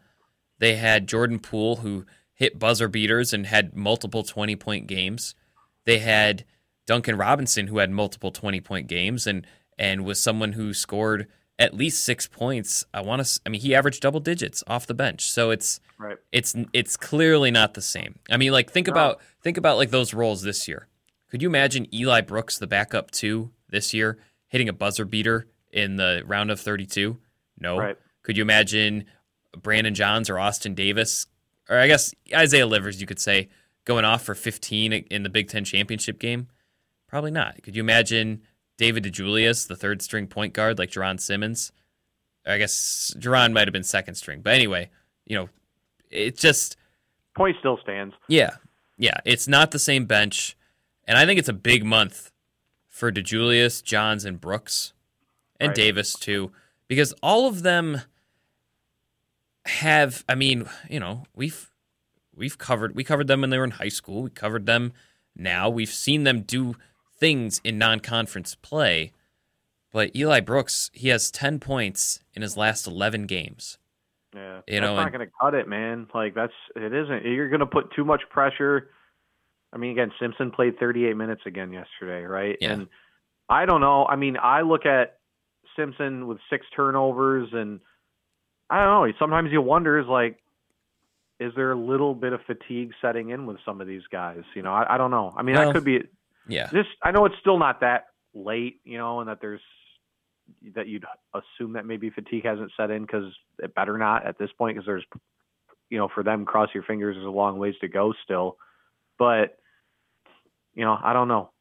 They 0.60 0.76
had 0.76 1.08
Jordan 1.08 1.39
Poole 1.39 1.78
who 1.78 2.06
hit 2.34 2.58
buzzer 2.58 2.88
beaters 2.88 3.34
and 3.34 3.45
had 3.45 3.76
multiple 3.76 4.24
20 4.24 4.56
point 4.56 4.88
games. 4.88 5.36
They 5.86 6.00
had 6.00 6.45
Duncan 6.88 7.17
Robinson 7.17 7.67
who 7.67 7.78
had 7.80 7.91
multiple 7.91 8.32
20 8.32 8.62
point 8.62 8.88
games 8.88 9.28
and 9.28 9.45
and 9.78 10.06
was 10.06 10.21
someone 10.21 10.54
who 10.54 10.74
scored 10.74 11.28
at 11.60 11.74
least 11.76 12.04
6 12.06 12.28
points. 12.28 12.86
I 12.93 13.02
want 13.02 13.24
to 13.26 13.39
I 13.45 13.50
mean, 13.50 13.62
he 13.62 13.76
averaged 13.76 14.02
double 14.02 14.19
digits 14.19 14.63
off 14.67 14.88
the 14.88 14.93
bench. 14.93 15.30
So 15.30 15.52
it's 15.52 15.80
right. 16.00 16.17
it's 16.32 16.56
it's 16.74 16.97
clearly 16.97 17.52
not 17.52 17.74
the 17.74 17.82
same. 17.82 18.19
I 18.30 18.38
mean, 18.38 18.52
like 18.52 18.71
think 18.71 18.88
No. 18.88 18.91
about 18.93 19.21
think 19.41 19.58
about 19.58 19.78
like 19.78 19.91
those 19.91 20.13
roles 20.13 20.41
this 20.43 20.67
year. 20.67 20.88
Could 21.30 21.41
you 21.41 21.50
imagine 21.50 21.93
Eli 21.93 22.21
Brooks, 22.21 22.58
the 22.58 22.67
backup 22.67 23.12
two 23.12 23.52
this 23.69 23.93
year, 23.93 24.17
hitting 24.47 24.67
a 24.69 24.74
buzzer 24.74 25.06
beater 25.06 25.47
in 25.71 25.95
the 25.95 26.23
round 26.25 26.51
of 26.51 26.60
32? 26.60 27.17
No. 27.60 27.77
Right. 27.77 27.97
Could 28.23 28.38
you 28.38 28.43
imagine 28.43 29.05
Brandon 29.62 29.93
Johns 29.93 30.29
or 30.29 30.39
Austin 30.39 30.75
Davis, 30.75 31.25
or 31.69 31.77
I 31.77 31.88
guess 31.88 32.13
Isaiah 32.34 32.67
Livers, 32.67 33.01
you 33.01 33.07
could 33.07 33.19
say, 33.19 33.49
going 33.86 34.05
off 34.05 34.23
for 34.23 34.36
15 34.36 34.93
in 34.93 35.23
the 35.23 35.29
Big 35.29 35.47
Ten 35.49 35.63
championship 35.63 36.19
game? 36.19 36.47
Probably 37.07 37.31
not. 37.31 37.62
Could 37.63 37.75
you 37.75 37.81
imagine 37.81 38.41
David 38.77 39.03
DeJulius, 39.03 39.67
the 39.67 39.75
third 39.75 40.01
string 40.01 40.27
point 40.27 40.53
guard 40.53 40.79
like 40.79 40.91
Jaaron 40.91 41.17
Simmons? 41.17 41.71
I 42.45 42.57
guess 42.57 43.13
Jaaron 43.19 43.53
might 43.53 43.67
have 43.67 43.73
been 43.73 43.84
second 43.84 44.15
string, 44.15 44.41
but 44.41 44.53
anyway, 44.53 44.89
you 45.25 45.36
know, 45.38 45.49
it 46.10 46.38
just 46.38 46.77
Point 47.36 47.55
still 47.60 47.77
stands. 47.84 48.15
yeah, 48.27 48.51
yeah. 48.97 49.17
It's 49.25 49.47
not 49.47 49.71
the 49.71 49.79
same 49.79 50.05
bench, 50.05 50.57
and 51.05 51.17
I 51.17 51.25
think 51.25 51.39
it's 51.39 51.49
a 51.49 51.53
big 51.53 51.86
month 51.86 52.31
for 52.88 53.12
DeJulius, 53.12 53.84
Johns, 53.84 54.25
and 54.25 54.41
Brooks, 54.41 54.93
and 55.62 55.69
Right. 55.69 55.76
Davis 55.76 56.13
too, 56.13 56.52
because 56.88 57.13
all 57.24 57.47
of 57.47 57.63
them 57.63 58.02
have. 59.65 60.24
I 60.28 60.36
mean, 60.36 60.65
you 60.89 61.00
know, 61.00 61.24
we've 61.36 61.71
we've 62.36 62.58
covered 62.58 62.95
we 62.95 63.04
covered 63.04 63.28
them 63.28 63.41
when 63.41 63.50
they 63.50 63.58
were 63.58 63.63
in 63.63 63.71
high 63.71 63.89
school. 63.89 64.24
We 64.24 64.30
covered 64.30 64.65
them 64.65 64.93
now. 65.36 65.69
We've 65.69 65.89
seen 65.89 66.24
them 66.24 66.41
do 66.41 66.76
things 67.17 67.62
in 67.63 67.78
non-conference 67.78 68.56
play. 68.56 69.12
But 69.93 70.15
Eli 70.15 70.39
Brooks, 70.39 70.89
he 70.93 71.10
has 71.10 71.30
ten 71.32 71.60
points 71.60 72.19
in 72.34 72.41
his 72.41 72.58
last 72.58 72.88
eleven 72.88 73.28
games. 73.28 73.78
Yeah, 74.34 74.62
You 74.67 74.80
that's 74.80 74.82
know, 74.82 74.95
not 74.95 75.12
going 75.12 75.28
to 75.28 75.34
cut 75.39 75.54
it, 75.54 75.67
man. 75.67 76.08
Like 76.13 76.34
that's 76.34 76.54
it 76.76 76.93
isn't. 76.93 77.26
You're 77.26 77.50
going 77.50 77.60
to 77.60 77.65
put 77.65 77.93
too 77.93 78.06
much 78.06 78.21
pressure. 78.30 78.89
I 79.74 79.78
mean, 79.78 79.91
again, 79.91 80.12
Simpson 80.19 80.52
played 80.52 80.78
38 80.80 81.15
minutes 81.15 81.43
again 81.45 81.71
yesterday, 81.71 82.26
right? 82.26 82.58
Yeah. 82.60 82.74
And 82.74 82.88
I 83.47 83.65
don't 83.65 83.80
know. 83.80 84.06
I 84.06 84.17
mean, 84.17 84.36
I 84.41 84.62
look 84.62 84.86
at 84.86 85.17
Simpson 85.75 86.27
with 86.27 86.38
six 86.49 86.65
turnovers, 86.75 87.49
and 87.53 87.79
I 88.69 88.84
don't 88.84 89.07
know. 89.10 89.13
Sometimes 89.19 89.51
you 89.51 89.62
wonder, 89.62 89.99
is 89.99 90.07
like, 90.07 90.38
is 91.39 91.51
there 91.55 91.71
a 91.71 91.75
little 91.75 92.13
bit 92.13 92.34
of 92.34 92.41
fatigue 92.45 92.91
setting 93.01 93.29
in 93.31 93.45
with 93.45 93.57
some 93.65 93.81
of 93.81 93.88
these 93.88 94.03
guys? 94.12 94.41
You 94.55 94.62
know, 94.62 94.73
I, 94.73 94.95
I 94.95 94.97
don't 94.97 95.12
know. 95.12 95.34
I 95.36 95.41
mean, 95.43 95.55
Well- 95.55 95.67
that 95.67 95.73
could 95.73 95.86
be 95.86 96.01
Yeah, 96.47 96.67
this. 96.71 96.86
I 97.03 97.12
know 97.12 97.25
it's 97.25 97.36
still 97.39 97.57
not 97.57 97.81
that 97.81 98.07
late, 98.34 98.79
you 98.84 98.97
know, 98.97 99.19
and 99.19 99.29
that 99.29 99.39
there's 99.41 99.62
that 100.75 100.88
you'd 100.88 101.05
assume 101.34 101.73
that 101.73 101.86
maybe 101.86 102.10
fatigue 102.10 102.45
hasn't 102.45 102.71
set 102.75 102.91
in 102.91 103.03
because 103.03 103.34
it 103.60 103.73
better 103.73 103.97
not 103.97 104.25
at 104.25 104.38
this 104.38 104.49
point 104.57 104.75
because 104.75 104.86
there's, 104.86 105.05
you 105.89 105.97
know, 105.97 106.10
for 106.13 106.23
them 106.23 106.43
cross 106.45 106.69
your 106.73 106.84
fingers. 106.84 107.15
There's 107.15 107.25
a 107.25 107.29
long 107.29 107.57
ways 107.57 107.75
to 107.81 107.88
go 107.88 108.13
still, 108.23 108.57
but 109.17 109.57
you 110.73 110.84
know, 110.86 110.97
I 111.01 111.13
don't 111.13 111.27
know. 111.27 111.51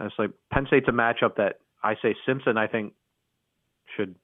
It's 0.00 0.14
like 0.18 0.30
Penn 0.52 0.66
State's 0.66 0.88
a 0.88 0.92
matchup 0.92 1.36
that 1.36 1.58
I 1.82 1.94
say 2.02 2.14
Simpson. 2.26 2.56
I 2.56 2.66
think 2.66 2.94
should 3.96 4.14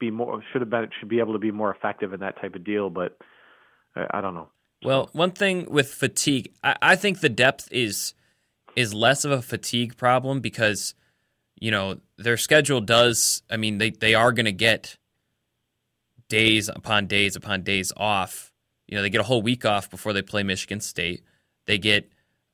be 0.00 0.10
more 0.10 0.42
should 0.52 0.62
have 0.62 0.70
been 0.70 0.88
should 0.98 1.08
be 1.08 1.20
able 1.20 1.32
to 1.32 1.38
be 1.38 1.50
more 1.50 1.74
effective 1.74 2.12
in 2.12 2.20
that 2.20 2.40
type 2.40 2.54
of 2.54 2.64
deal, 2.64 2.90
but 2.90 3.16
I, 3.94 4.18
I 4.18 4.20
don't 4.20 4.34
know. 4.34 4.48
Well, 4.84 5.10
one 5.12 5.30
thing 5.30 5.66
with 5.70 5.88
fatigue, 5.88 6.52
I, 6.64 6.76
I 6.82 6.96
think 6.96 7.20
the 7.20 7.28
depth 7.28 7.68
is 7.70 8.14
is 8.74 8.94
less 8.94 9.24
of 9.24 9.30
a 9.30 9.42
fatigue 9.42 9.96
problem 9.96 10.40
because 10.40 10.94
you 11.60 11.70
know 11.70 12.00
their 12.16 12.36
schedule 12.36 12.80
does. 12.80 13.42
I 13.50 13.56
mean, 13.56 13.78
they 13.78 13.90
they 13.90 14.14
are 14.14 14.32
going 14.32 14.46
to 14.46 14.52
get 14.52 14.96
days 16.28 16.68
upon 16.68 17.06
days 17.06 17.36
upon 17.36 17.62
days 17.62 17.92
off. 17.96 18.52
You 18.88 18.96
know, 18.96 19.02
they 19.02 19.10
get 19.10 19.20
a 19.20 19.24
whole 19.24 19.42
week 19.42 19.64
off 19.64 19.88
before 19.88 20.12
they 20.12 20.22
play 20.22 20.42
Michigan 20.42 20.80
State. 20.80 21.22
They 21.66 21.78
get 21.78 22.10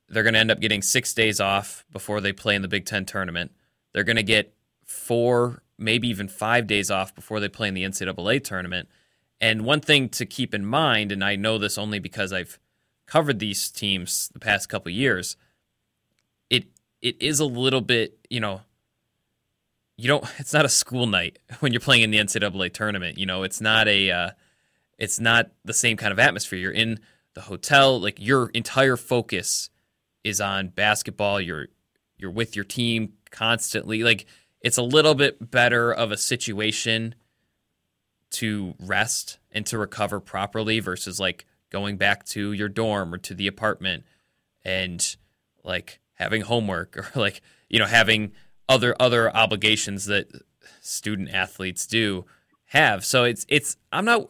they're 0.09 0.23
going 0.23 0.33
to 0.33 0.39
end 0.39 0.51
up 0.51 0.59
getting 0.59 0.81
six 0.81 1.13
days 1.13 1.39
off 1.39 1.85
before 1.91 2.21
they 2.21 2.33
play 2.33 2.55
in 2.55 2.61
the 2.61 2.67
Big 2.67 2.85
Ten 2.85 3.05
tournament. 3.05 3.51
They're 3.93 4.03
going 4.03 4.17
to 4.17 4.23
get 4.23 4.53
four, 4.85 5.63
maybe 5.79 6.07
even 6.07 6.27
five 6.27 6.67
days 6.67 6.91
off 6.91 7.15
before 7.15 7.39
they 7.39 7.49
play 7.49 7.67
in 7.67 7.73
the 7.73 7.83
NCAA 7.83 8.43
tournament. 8.43 8.89
And 9.41 9.63
one 9.63 9.79
thing 9.81 10.09
to 10.09 10.25
keep 10.25 10.53
in 10.53 10.65
mind, 10.65 11.11
and 11.11 11.23
I 11.23 11.35
know 11.35 11.57
this 11.57 11.77
only 11.77 11.99
because 11.99 12.33
I've 12.33 12.59
covered 13.05 13.39
these 13.39 13.71
teams 13.71 14.29
the 14.33 14.39
past 14.39 14.69
couple 14.69 14.91
years, 14.91 15.37
it 16.49 16.65
it 17.01 17.21
is 17.21 17.39
a 17.39 17.45
little 17.45 17.81
bit, 17.81 18.19
you 18.29 18.39
know, 18.39 18.61
you 19.97 20.07
don't. 20.07 20.25
It's 20.39 20.53
not 20.53 20.65
a 20.65 20.69
school 20.69 21.07
night 21.07 21.39
when 21.59 21.73
you're 21.73 21.79
playing 21.79 22.03
in 22.03 22.11
the 22.11 22.19
NCAA 22.19 22.73
tournament. 22.73 23.17
You 23.17 23.25
know, 23.25 23.43
it's 23.43 23.61
not 23.61 23.87
a, 23.87 24.11
uh, 24.11 24.29
it's 24.97 25.19
not 25.19 25.51
the 25.63 25.73
same 25.73 25.97
kind 25.97 26.11
of 26.11 26.19
atmosphere. 26.19 26.59
You're 26.59 26.71
in 26.71 26.99
the 27.33 27.41
hotel, 27.41 27.99
like 27.99 28.19
your 28.19 28.49
entire 28.49 28.97
focus 28.97 29.69
is 30.23 30.41
on 30.41 30.69
basketball. 30.69 31.39
You're 31.39 31.67
you're 32.17 32.31
with 32.31 32.55
your 32.55 32.65
team 32.65 33.13
constantly. 33.31 34.03
Like 34.03 34.25
it's 34.61 34.77
a 34.77 34.83
little 34.83 35.15
bit 35.15 35.51
better 35.51 35.91
of 35.91 36.11
a 36.11 36.17
situation 36.17 37.15
to 38.31 38.75
rest 38.79 39.39
and 39.51 39.65
to 39.65 39.77
recover 39.77 40.19
properly 40.19 40.79
versus 40.79 41.19
like 41.19 41.45
going 41.69 41.97
back 41.97 42.25
to 42.25 42.51
your 42.51 42.69
dorm 42.69 43.13
or 43.13 43.17
to 43.17 43.33
the 43.33 43.47
apartment 43.47 44.03
and 44.63 45.15
like 45.63 45.99
having 46.13 46.41
homework 46.41 46.97
or 47.15 47.19
like 47.19 47.41
you 47.69 47.79
know 47.79 47.85
having 47.85 48.31
other 48.67 48.95
other 48.99 49.35
obligations 49.35 50.05
that 50.05 50.27
student 50.81 51.29
athletes 51.29 51.85
do 51.85 52.25
have. 52.69 53.03
So 53.03 53.23
it's 53.23 53.45
it's 53.49 53.77
i'm 53.91 54.05
not 54.05 54.27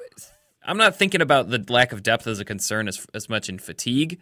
i'm 0.63 0.77
not 0.77 0.95
thinking 0.95 1.21
about 1.21 1.49
the 1.49 1.63
lack 1.69 1.91
of 1.91 2.03
depth 2.03 2.27
as 2.27 2.39
a 2.39 2.45
concern 2.45 2.87
as 2.87 3.05
as 3.13 3.29
much 3.29 3.49
in 3.49 3.59
fatigue 3.59 4.19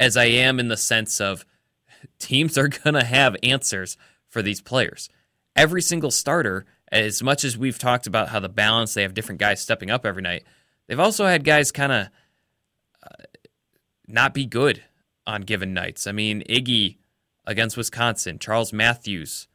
as 0.00 0.16
i 0.16 0.24
am 0.24 0.60
in 0.60 0.68
the 0.68 0.76
sense 0.76 1.20
of 1.20 1.44
teams 2.18 2.56
are 2.58 2.68
going 2.68 2.94
to 2.94 3.04
have 3.04 3.36
answers 3.42 3.96
for 4.28 4.42
these 4.42 4.60
players 4.60 5.08
every 5.58 5.82
single 5.82 6.10
starter 6.10 6.64
as 6.90 7.22
much 7.22 7.44
as 7.44 7.58
we've 7.58 7.78
talked 7.78 8.06
about 8.06 8.28
how 8.28 8.38
the 8.40 8.48
balance 8.48 8.94
they 8.94 9.02
have 9.02 9.12
different 9.12 9.40
guys 9.40 9.60
stepping 9.60 9.90
up 9.90 10.06
every 10.06 10.22
night 10.22 10.44
they've 10.86 11.00
also 11.00 11.26
had 11.26 11.44
guys 11.44 11.72
kind 11.72 11.92
of 11.92 12.06
uh, 13.02 13.24
not 14.06 14.32
be 14.32 14.46
good 14.46 14.82
on 15.26 15.42
given 15.42 15.74
nights. 15.74 16.06
I 16.06 16.12
mean 16.12 16.42
iggy 16.48 16.98
against 17.46 17.76
wisconsin 17.76 18.38
charles 18.38 18.72
matthews 18.72 19.48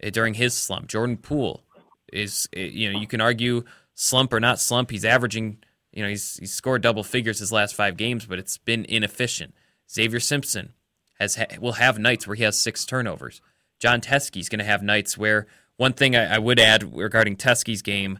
eh, 0.00 0.10
during 0.10 0.34
his 0.34 0.54
slump 0.54 0.88
jordan 0.88 1.16
poole 1.16 1.64
is 2.12 2.48
eh, 2.54 2.60
you 2.60 2.92
know 2.92 2.98
you 2.98 3.06
can 3.06 3.20
argue 3.20 3.64
slump 3.94 4.32
or 4.32 4.40
not 4.40 4.60
slump 4.60 4.90
he's 4.90 5.04
averaging 5.04 5.58
you 5.92 6.02
know 6.02 6.08
he's 6.08 6.36
he's 6.36 6.52
scored 6.52 6.82
double 6.82 7.02
figures 7.02 7.38
his 7.38 7.50
last 7.50 7.74
five 7.74 7.96
games 7.96 8.26
but 8.26 8.38
it's 8.38 8.58
been 8.58 8.84
inefficient. 8.84 9.54
Xavier 9.90 10.20
simpson 10.20 10.74
has 11.18 11.36
ha- 11.36 11.46
will 11.60 11.72
have 11.72 11.98
nights 11.98 12.26
where 12.26 12.36
he 12.36 12.42
has 12.42 12.58
six 12.58 12.84
turnovers 12.84 13.40
jon 13.78 14.00
teske's 14.00 14.48
going 14.48 14.58
to 14.58 14.64
have 14.64 14.82
nights 14.82 15.16
where 15.18 15.46
one 15.76 15.92
thing 15.92 16.16
I, 16.16 16.36
I 16.36 16.38
would 16.38 16.58
add 16.58 16.96
regarding 16.96 17.36
Teske's 17.36 17.82
game, 17.82 18.18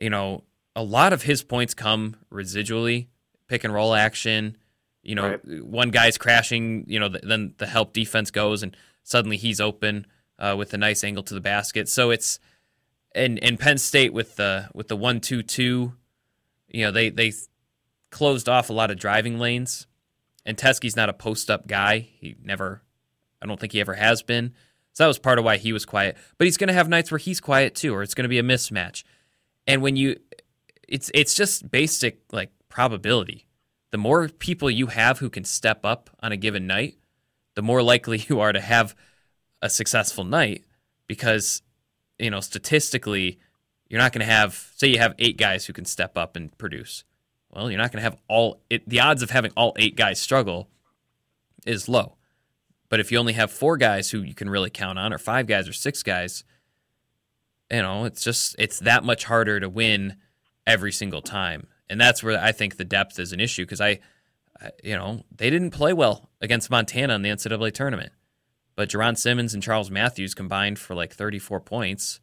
you 0.00 0.10
know, 0.10 0.44
a 0.74 0.82
lot 0.82 1.12
of 1.12 1.22
his 1.22 1.42
points 1.42 1.74
come 1.74 2.16
residually, 2.32 3.08
pick 3.46 3.64
and 3.64 3.72
roll 3.72 3.94
action. 3.94 4.56
You 5.02 5.14
know, 5.14 5.38
one 5.44 5.90
guy's 5.90 6.16
crashing, 6.16 6.84
you 6.88 6.98
know, 6.98 7.10
th- 7.10 7.24
then 7.24 7.54
the 7.58 7.66
help 7.66 7.92
defense 7.92 8.30
goes, 8.30 8.62
and 8.62 8.74
suddenly 9.02 9.36
he's 9.36 9.60
open 9.60 10.06
uh, 10.38 10.54
with 10.56 10.72
a 10.72 10.78
nice 10.78 11.04
angle 11.04 11.22
to 11.24 11.34
the 11.34 11.40
basket. 11.40 11.88
So 11.88 12.10
it's 12.10 12.40
and 13.14 13.42
and 13.44 13.60
Penn 13.60 13.76
State 13.76 14.14
with 14.14 14.36
the 14.36 14.70
with 14.72 14.88
the 14.88 14.96
one 14.96 15.20
two 15.20 15.42
two, 15.42 15.92
you 16.68 16.86
know, 16.86 16.90
they 16.90 17.10
they 17.10 17.32
closed 18.10 18.48
off 18.48 18.70
a 18.70 18.72
lot 18.72 18.90
of 18.90 18.98
driving 18.98 19.38
lanes, 19.38 19.86
and 20.46 20.56
Teske's 20.56 20.96
not 20.96 21.10
a 21.10 21.14
post 21.14 21.50
up 21.50 21.66
guy. 21.66 21.98
He 21.98 22.34
never, 22.42 22.82
I 23.42 23.46
don't 23.46 23.60
think 23.60 23.72
he 23.74 23.80
ever 23.80 23.94
has 23.94 24.22
been. 24.22 24.54
So 24.94 25.04
that 25.04 25.08
was 25.08 25.18
part 25.18 25.38
of 25.38 25.44
why 25.44 25.58
he 25.58 25.72
was 25.72 25.84
quiet. 25.84 26.16
But 26.38 26.46
he's 26.46 26.56
going 26.56 26.68
to 26.68 26.74
have 26.74 26.88
nights 26.88 27.10
where 27.10 27.18
he's 27.18 27.40
quiet 27.40 27.74
too, 27.74 27.94
or 27.94 28.02
it's 28.02 28.14
going 28.14 28.24
to 28.24 28.28
be 28.28 28.38
a 28.38 28.42
mismatch. 28.42 29.04
And 29.66 29.82
when 29.82 29.96
you, 29.96 30.16
it's 30.88 31.10
it's 31.14 31.34
just 31.34 31.70
basic 31.70 32.20
like 32.32 32.50
probability. 32.68 33.46
The 33.90 33.98
more 33.98 34.28
people 34.28 34.70
you 34.70 34.86
have 34.88 35.18
who 35.18 35.30
can 35.30 35.44
step 35.44 35.84
up 35.84 36.10
on 36.20 36.32
a 36.32 36.36
given 36.36 36.66
night, 36.66 36.96
the 37.54 37.62
more 37.62 37.82
likely 37.82 38.24
you 38.28 38.40
are 38.40 38.52
to 38.52 38.60
have 38.60 38.94
a 39.62 39.70
successful 39.70 40.24
night 40.24 40.64
because 41.06 41.62
you 42.18 42.30
know 42.30 42.40
statistically 42.40 43.38
you're 43.88 44.00
not 44.00 44.12
going 44.12 44.24
to 44.24 44.30
have 44.30 44.70
say 44.76 44.88
you 44.88 44.98
have 44.98 45.14
eight 45.18 45.38
guys 45.38 45.64
who 45.66 45.72
can 45.72 45.84
step 45.84 46.18
up 46.18 46.36
and 46.36 46.56
produce 46.58 47.04
well 47.50 47.70
you're 47.70 47.80
not 47.80 47.90
going 47.90 47.98
to 47.98 48.02
have 48.02 48.16
all 48.28 48.60
it, 48.68 48.86
the 48.88 49.00
odds 49.00 49.22
of 49.22 49.30
having 49.30 49.50
all 49.56 49.72
eight 49.78 49.96
guys 49.96 50.20
struggle 50.20 50.68
is 51.66 51.88
low 51.88 52.16
but 52.94 53.00
if 53.00 53.10
you 53.10 53.18
only 53.18 53.32
have 53.32 53.50
four 53.50 53.76
guys 53.76 54.10
who 54.10 54.22
you 54.22 54.34
can 54.34 54.48
really 54.48 54.70
count 54.70 55.00
on 55.00 55.12
or 55.12 55.18
five 55.18 55.48
guys 55.48 55.68
or 55.68 55.72
six 55.72 56.04
guys 56.04 56.44
you 57.68 57.82
know 57.82 58.04
it's 58.04 58.22
just 58.22 58.54
it's 58.56 58.78
that 58.78 59.02
much 59.02 59.24
harder 59.24 59.58
to 59.58 59.68
win 59.68 60.14
every 60.64 60.92
single 60.92 61.20
time 61.20 61.66
and 61.90 62.00
that's 62.00 62.22
where 62.22 62.40
i 62.40 62.52
think 62.52 62.76
the 62.76 62.84
depth 62.84 63.18
is 63.18 63.32
an 63.32 63.40
issue 63.40 63.64
because 63.64 63.80
I, 63.80 63.98
I 64.60 64.70
you 64.84 64.94
know 64.94 65.24
they 65.34 65.50
didn't 65.50 65.70
play 65.70 65.92
well 65.92 66.30
against 66.40 66.70
montana 66.70 67.14
in 67.14 67.22
the 67.22 67.30
ncaa 67.30 67.72
tournament 67.72 68.12
but 68.76 68.88
Jaaron 68.88 69.16
Simmons 69.16 69.54
and 69.54 69.62
Charles 69.62 69.90
Matthews 69.90 70.34
combined 70.34 70.78
for 70.78 70.94
like 70.94 71.14
34 71.14 71.60
points, 71.60 72.20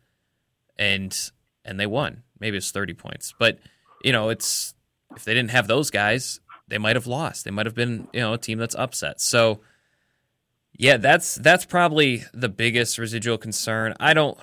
and 0.78 1.18
and 1.64 1.80
they 1.80 1.86
won. 1.86 2.24
Maybe 2.40 2.58
it's 2.58 2.72
30 2.72 2.94
points, 2.94 3.34
but 3.38 3.60
you 4.04 4.12
know, 4.12 4.30
it's 4.30 4.74
if 5.16 5.24
they 5.24 5.34
didn't 5.34 5.52
have 5.52 5.68
those 5.68 5.90
guys, 5.90 6.40
they 6.68 6.78
might 6.78 6.96
have 6.96 7.08
lost. 7.08 7.46
They 7.46 7.52
might 7.52 7.66
have 7.66 7.76
been 7.76 8.08
you 8.14 8.20
know 8.20 8.34
a 8.34 8.38
team 8.38 8.58
that's 8.58 8.76
upset. 8.76 9.22
So 9.22 9.62
yeah, 10.74 10.98
that's 10.98 11.36
that's 11.36 11.66
probably 11.66 12.24
the 12.34 12.50
biggest 12.50 12.98
residual 12.98 13.38
concern. 13.38 13.94
I 14.00 14.14
don't, 14.14 14.38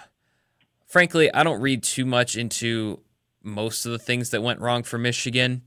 frankly, 0.87 1.33
I 1.33 1.43
don't 1.43 1.61
read 1.61 1.83
too 1.83 2.05
much 2.05 2.37
into 2.37 3.01
most 3.43 3.87
of 3.87 3.93
the 3.93 3.99
things 3.99 4.31
that 4.31 4.43
went 4.43 4.61
wrong 4.61 4.83
for 4.83 4.99
Michigan, 4.99 5.63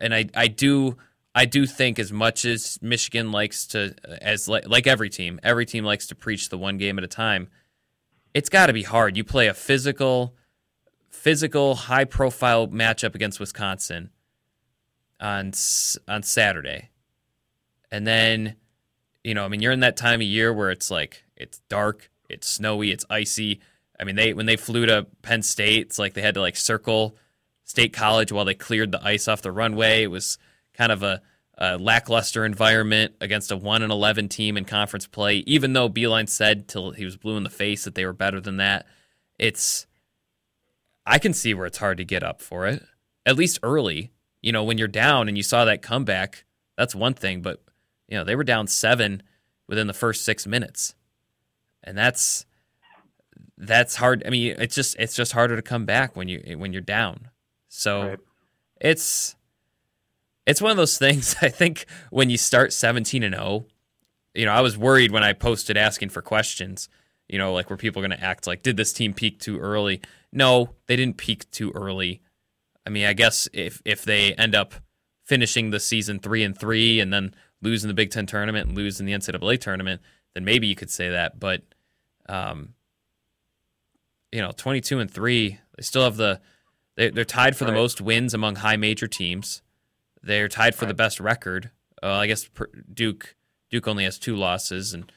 and 0.00 0.14
I 0.14 0.28
I 0.34 0.48
do 0.48 0.96
I 1.34 1.46
do 1.46 1.66
think 1.66 1.98
as 1.98 2.12
much 2.12 2.44
as 2.44 2.78
Michigan 2.82 3.32
likes 3.32 3.66
to, 3.68 3.94
as 4.20 4.48
like, 4.48 4.68
like 4.68 4.86
every 4.86 5.08
team, 5.08 5.40
every 5.42 5.64
team 5.64 5.84
likes 5.84 6.06
to 6.08 6.14
preach 6.14 6.50
the 6.50 6.58
one 6.58 6.76
game 6.76 6.98
at 6.98 7.04
a 7.04 7.08
time. 7.08 7.48
It's 8.34 8.50
got 8.50 8.66
to 8.66 8.72
be 8.72 8.82
hard. 8.82 9.16
You 9.16 9.24
play 9.24 9.46
a 9.46 9.54
physical, 9.54 10.34
physical, 11.10 11.74
high 11.74 12.04
profile 12.04 12.68
matchup 12.68 13.14
against 13.14 13.40
Wisconsin 13.40 14.10
on 15.20 15.52
on 16.08 16.22
Saturday, 16.22 16.90
and 17.90 18.06
then, 18.06 18.56
you 19.24 19.34
know, 19.34 19.44
I 19.44 19.48
mean, 19.48 19.60
you're 19.60 19.72
in 19.72 19.80
that 19.80 19.96
time 19.96 20.20
of 20.20 20.26
year 20.26 20.52
where 20.52 20.70
it's 20.70 20.90
like 20.90 21.24
it's 21.36 21.60
dark, 21.68 22.10
it's 22.28 22.48
snowy, 22.48 22.90
it's 22.90 23.04
icy. 23.08 23.60
I 23.98 24.04
mean, 24.04 24.16
they 24.16 24.32
when 24.32 24.46
they 24.46 24.56
flew 24.56 24.86
to 24.86 25.06
Penn 25.22 25.42
State, 25.42 25.86
it's 25.86 25.98
like 25.98 26.14
they 26.14 26.22
had 26.22 26.34
to 26.34 26.40
like 26.40 26.56
circle 26.56 27.16
State 27.64 27.92
College 27.92 28.32
while 28.32 28.44
they 28.44 28.54
cleared 28.54 28.92
the 28.92 29.04
ice 29.04 29.28
off 29.28 29.42
the 29.42 29.52
runway. 29.52 30.02
It 30.02 30.10
was 30.10 30.38
kind 30.74 30.90
of 30.90 31.02
a, 31.02 31.22
a 31.56 31.78
lackluster 31.78 32.44
environment 32.44 33.14
against 33.20 33.52
a 33.52 33.56
one 33.56 33.82
and 33.82 33.92
eleven 33.92 34.28
team 34.28 34.56
in 34.56 34.64
conference 34.64 35.06
play. 35.06 35.36
Even 35.46 35.72
though 35.72 35.88
Beilein 35.88 36.28
said 36.28 36.66
till 36.66 36.90
he 36.90 37.04
was 37.04 37.16
blue 37.16 37.36
in 37.36 37.44
the 37.44 37.50
face 37.50 37.84
that 37.84 37.94
they 37.94 38.04
were 38.04 38.12
better 38.12 38.40
than 38.40 38.56
that, 38.56 38.86
it's 39.38 39.86
I 41.06 41.18
can 41.18 41.32
see 41.32 41.54
where 41.54 41.66
it's 41.66 41.78
hard 41.78 41.98
to 41.98 42.04
get 42.04 42.22
up 42.22 42.40
for 42.40 42.66
it. 42.66 42.82
At 43.24 43.36
least 43.36 43.60
early, 43.62 44.10
you 44.40 44.50
know, 44.50 44.64
when 44.64 44.78
you're 44.78 44.88
down 44.88 45.28
and 45.28 45.36
you 45.36 45.42
saw 45.44 45.64
that 45.64 45.82
comeback, 45.82 46.44
that's 46.76 46.94
one 46.94 47.14
thing. 47.14 47.42
But 47.42 47.62
you 48.12 48.18
know, 48.18 48.24
they 48.24 48.36
were 48.36 48.44
down 48.44 48.66
seven 48.66 49.22
within 49.68 49.86
the 49.86 49.94
first 49.94 50.22
six 50.22 50.46
minutes, 50.46 50.94
and 51.82 51.96
that's 51.96 52.44
that's 53.56 53.96
hard. 53.96 54.22
I 54.26 54.28
mean, 54.28 54.54
it's 54.58 54.74
just 54.74 54.96
it's 54.98 55.16
just 55.16 55.32
harder 55.32 55.56
to 55.56 55.62
come 55.62 55.86
back 55.86 56.14
when 56.14 56.28
you 56.28 56.58
when 56.58 56.74
you're 56.74 56.82
down. 56.82 57.30
So 57.68 58.08
right. 58.08 58.18
it's 58.82 59.34
it's 60.46 60.60
one 60.60 60.72
of 60.72 60.76
those 60.76 60.98
things. 60.98 61.36
I 61.42 61.48
think 61.48 61.86
when 62.10 62.28
you 62.28 62.36
start 62.36 62.74
17 62.74 63.22
and 63.22 63.34
0, 63.34 63.64
you 64.34 64.44
know, 64.44 64.52
I 64.52 64.60
was 64.60 64.76
worried 64.76 65.10
when 65.10 65.24
I 65.24 65.32
posted 65.32 65.78
asking 65.78 66.10
for 66.10 66.20
questions. 66.20 66.90
You 67.30 67.38
know, 67.38 67.54
like 67.54 67.70
were 67.70 67.78
people 67.78 68.02
going 68.02 68.10
to 68.10 68.22
act 68.22 68.46
like, 68.46 68.62
did 68.62 68.76
this 68.76 68.92
team 68.92 69.14
peak 69.14 69.40
too 69.40 69.58
early? 69.58 70.02
No, 70.34 70.74
they 70.86 70.96
didn't 70.96 71.16
peak 71.16 71.50
too 71.50 71.72
early. 71.74 72.20
I 72.86 72.90
mean, 72.90 73.06
I 73.06 73.14
guess 73.14 73.48
if 73.54 73.80
if 73.86 74.04
they 74.04 74.34
end 74.34 74.54
up 74.54 74.74
finishing 75.24 75.70
the 75.70 75.80
season 75.80 76.18
three 76.18 76.42
and 76.42 76.58
three 76.58 77.00
and 77.00 77.10
then 77.10 77.34
losing 77.62 77.88
the 77.88 77.94
Big 77.94 78.10
Ten 78.10 78.26
tournament 78.26 78.68
and 78.68 78.78
in 78.78 79.06
the 79.06 79.12
NCAA 79.12 79.60
tournament, 79.60 80.02
then 80.34 80.44
maybe 80.44 80.66
you 80.66 80.74
could 80.74 80.90
say 80.90 81.10
that. 81.10 81.40
But, 81.40 81.62
um, 82.28 82.74
you 84.30 84.40
know, 84.40 84.52
22 84.54 84.98
and 84.98 85.10
three, 85.10 85.58
they 85.76 85.82
still 85.82 86.04
have 86.04 86.16
the, 86.16 86.40
they, 86.96 87.08
are 87.08 87.24
tied 87.24 87.56
for 87.56 87.64
right. 87.64 87.70
the 87.70 87.76
most 87.76 88.00
wins 88.00 88.34
among 88.34 88.56
high 88.56 88.76
major 88.76 89.06
teams. 89.06 89.62
They're 90.22 90.48
tied 90.48 90.74
for 90.74 90.84
right. 90.84 90.88
the 90.88 90.94
best 90.94 91.20
record. 91.20 91.70
Uh, 92.02 92.12
I 92.12 92.26
guess 92.26 92.48
Duke 92.92 93.36
Duke 93.70 93.88
only 93.88 94.04
has 94.04 94.18
two 94.18 94.36
losses, 94.36 94.92
and 94.92 95.10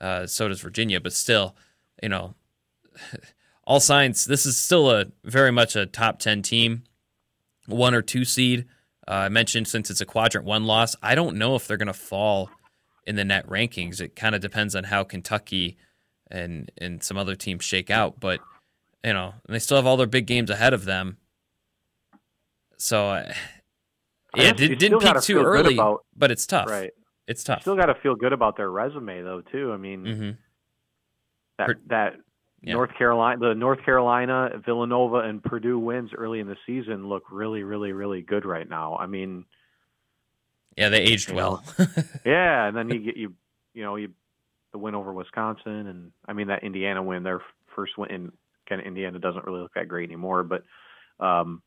uh, 0.00 0.26
so 0.26 0.48
does 0.48 0.60
Virginia. 0.60 1.00
But 1.00 1.12
still, 1.12 1.54
you 2.02 2.08
know, 2.08 2.34
all 3.64 3.80
signs. 3.80 4.24
This 4.24 4.46
is 4.46 4.56
still 4.56 4.90
a 4.90 5.06
very 5.24 5.52
much 5.52 5.76
a 5.76 5.84
top 5.84 6.18
ten 6.18 6.42
team, 6.42 6.84
one 7.66 7.94
or 7.94 8.02
two 8.02 8.24
seed. 8.24 8.66
Uh, 9.08 9.14
I 9.14 9.28
mentioned 9.30 9.66
since 9.66 9.90
it's 9.90 10.02
a 10.02 10.06
quadrant 10.06 10.46
one 10.46 10.64
loss, 10.64 10.94
I 11.02 11.14
don't 11.14 11.36
know 11.36 11.54
if 11.54 11.66
they're 11.66 11.78
going 11.78 11.86
to 11.86 11.94
fall 11.94 12.50
in 13.06 13.16
the 13.16 13.24
net 13.24 13.48
rankings. 13.48 14.02
It 14.02 14.14
kind 14.14 14.34
of 14.34 14.42
depends 14.42 14.76
on 14.76 14.84
how 14.84 15.02
Kentucky 15.02 15.78
and 16.30 16.70
and 16.76 17.02
some 17.02 17.16
other 17.16 17.34
teams 17.34 17.64
shake 17.64 17.90
out. 17.90 18.20
But 18.20 18.40
you 19.02 19.14
know, 19.14 19.32
they 19.48 19.60
still 19.60 19.78
have 19.78 19.86
all 19.86 19.96
their 19.96 20.06
big 20.06 20.26
games 20.26 20.50
ahead 20.50 20.74
of 20.74 20.84
them. 20.84 21.16
So 22.76 23.08
uh, 23.08 23.32
yeah, 24.36 24.52
did, 24.52 24.78
didn't 24.78 25.00
peak 25.00 25.20
too 25.22 25.38
early, 25.38 25.74
about, 25.74 26.04
but 26.14 26.30
it's 26.30 26.46
tough. 26.46 26.68
Right, 26.68 26.90
it's 27.26 27.42
tough. 27.42 27.60
You 27.60 27.62
still 27.62 27.76
got 27.76 27.86
to 27.86 27.94
feel 27.94 28.14
good 28.14 28.34
about 28.34 28.58
their 28.58 28.70
resume, 28.70 29.22
though. 29.22 29.40
Too. 29.40 29.72
I 29.72 29.78
mean, 29.78 30.04
mm-hmm. 30.04 30.30
that 31.56 31.70
that 31.86 32.16
yeah. 32.62 32.72
North 32.72 32.90
Carolina, 32.96 33.38
the 33.38 33.54
North 33.54 33.84
Carolina, 33.84 34.50
Villanova, 34.64 35.18
and 35.18 35.42
Purdue 35.42 35.78
wins 35.78 36.10
early 36.16 36.40
in 36.40 36.48
the 36.48 36.56
season 36.66 37.08
look 37.08 37.24
really, 37.30 37.62
really, 37.62 37.92
really 37.92 38.22
good 38.22 38.44
right 38.44 38.68
now. 38.68 38.96
I 38.96 39.06
mean, 39.06 39.44
yeah, 40.76 40.88
they 40.88 41.00
aged 41.00 41.30
well. 41.30 41.62
yeah, 42.24 42.66
and 42.66 42.76
then 42.76 42.88
you 42.88 42.98
get 43.00 43.16
you, 43.16 43.34
you 43.74 43.82
know, 43.82 43.96
you 43.96 44.10
the 44.72 44.78
win 44.78 44.94
over 44.94 45.12
Wisconsin, 45.12 45.86
and 45.86 46.12
I 46.26 46.32
mean 46.32 46.48
that 46.48 46.62
Indiana 46.62 47.02
win, 47.02 47.22
their 47.22 47.40
first 47.74 47.96
win. 47.96 48.10
And 48.10 48.32
kind 48.68 48.80
of 48.80 48.86
Indiana 48.86 49.18
doesn't 49.18 49.44
really 49.44 49.60
look 49.60 49.74
that 49.74 49.88
great 49.88 50.08
anymore, 50.08 50.42
but 50.42 50.64
um, 51.24 51.62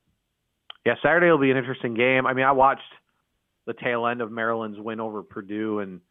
yeah, 0.86 0.96
Saturday 1.02 1.30
will 1.30 1.38
be 1.38 1.52
an 1.52 1.58
interesting 1.58 1.94
game. 1.94 2.26
I 2.26 2.34
mean, 2.34 2.46
I 2.46 2.52
watched 2.52 2.82
the 3.66 3.74
tail 3.74 4.08
end 4.08 4.22
of 4.22 4.32
Maryland's 4.32 4.80
win 4.80 5.00
over 5.00 5.24
Purdue, 5.24 5.80
and 5.80 6.02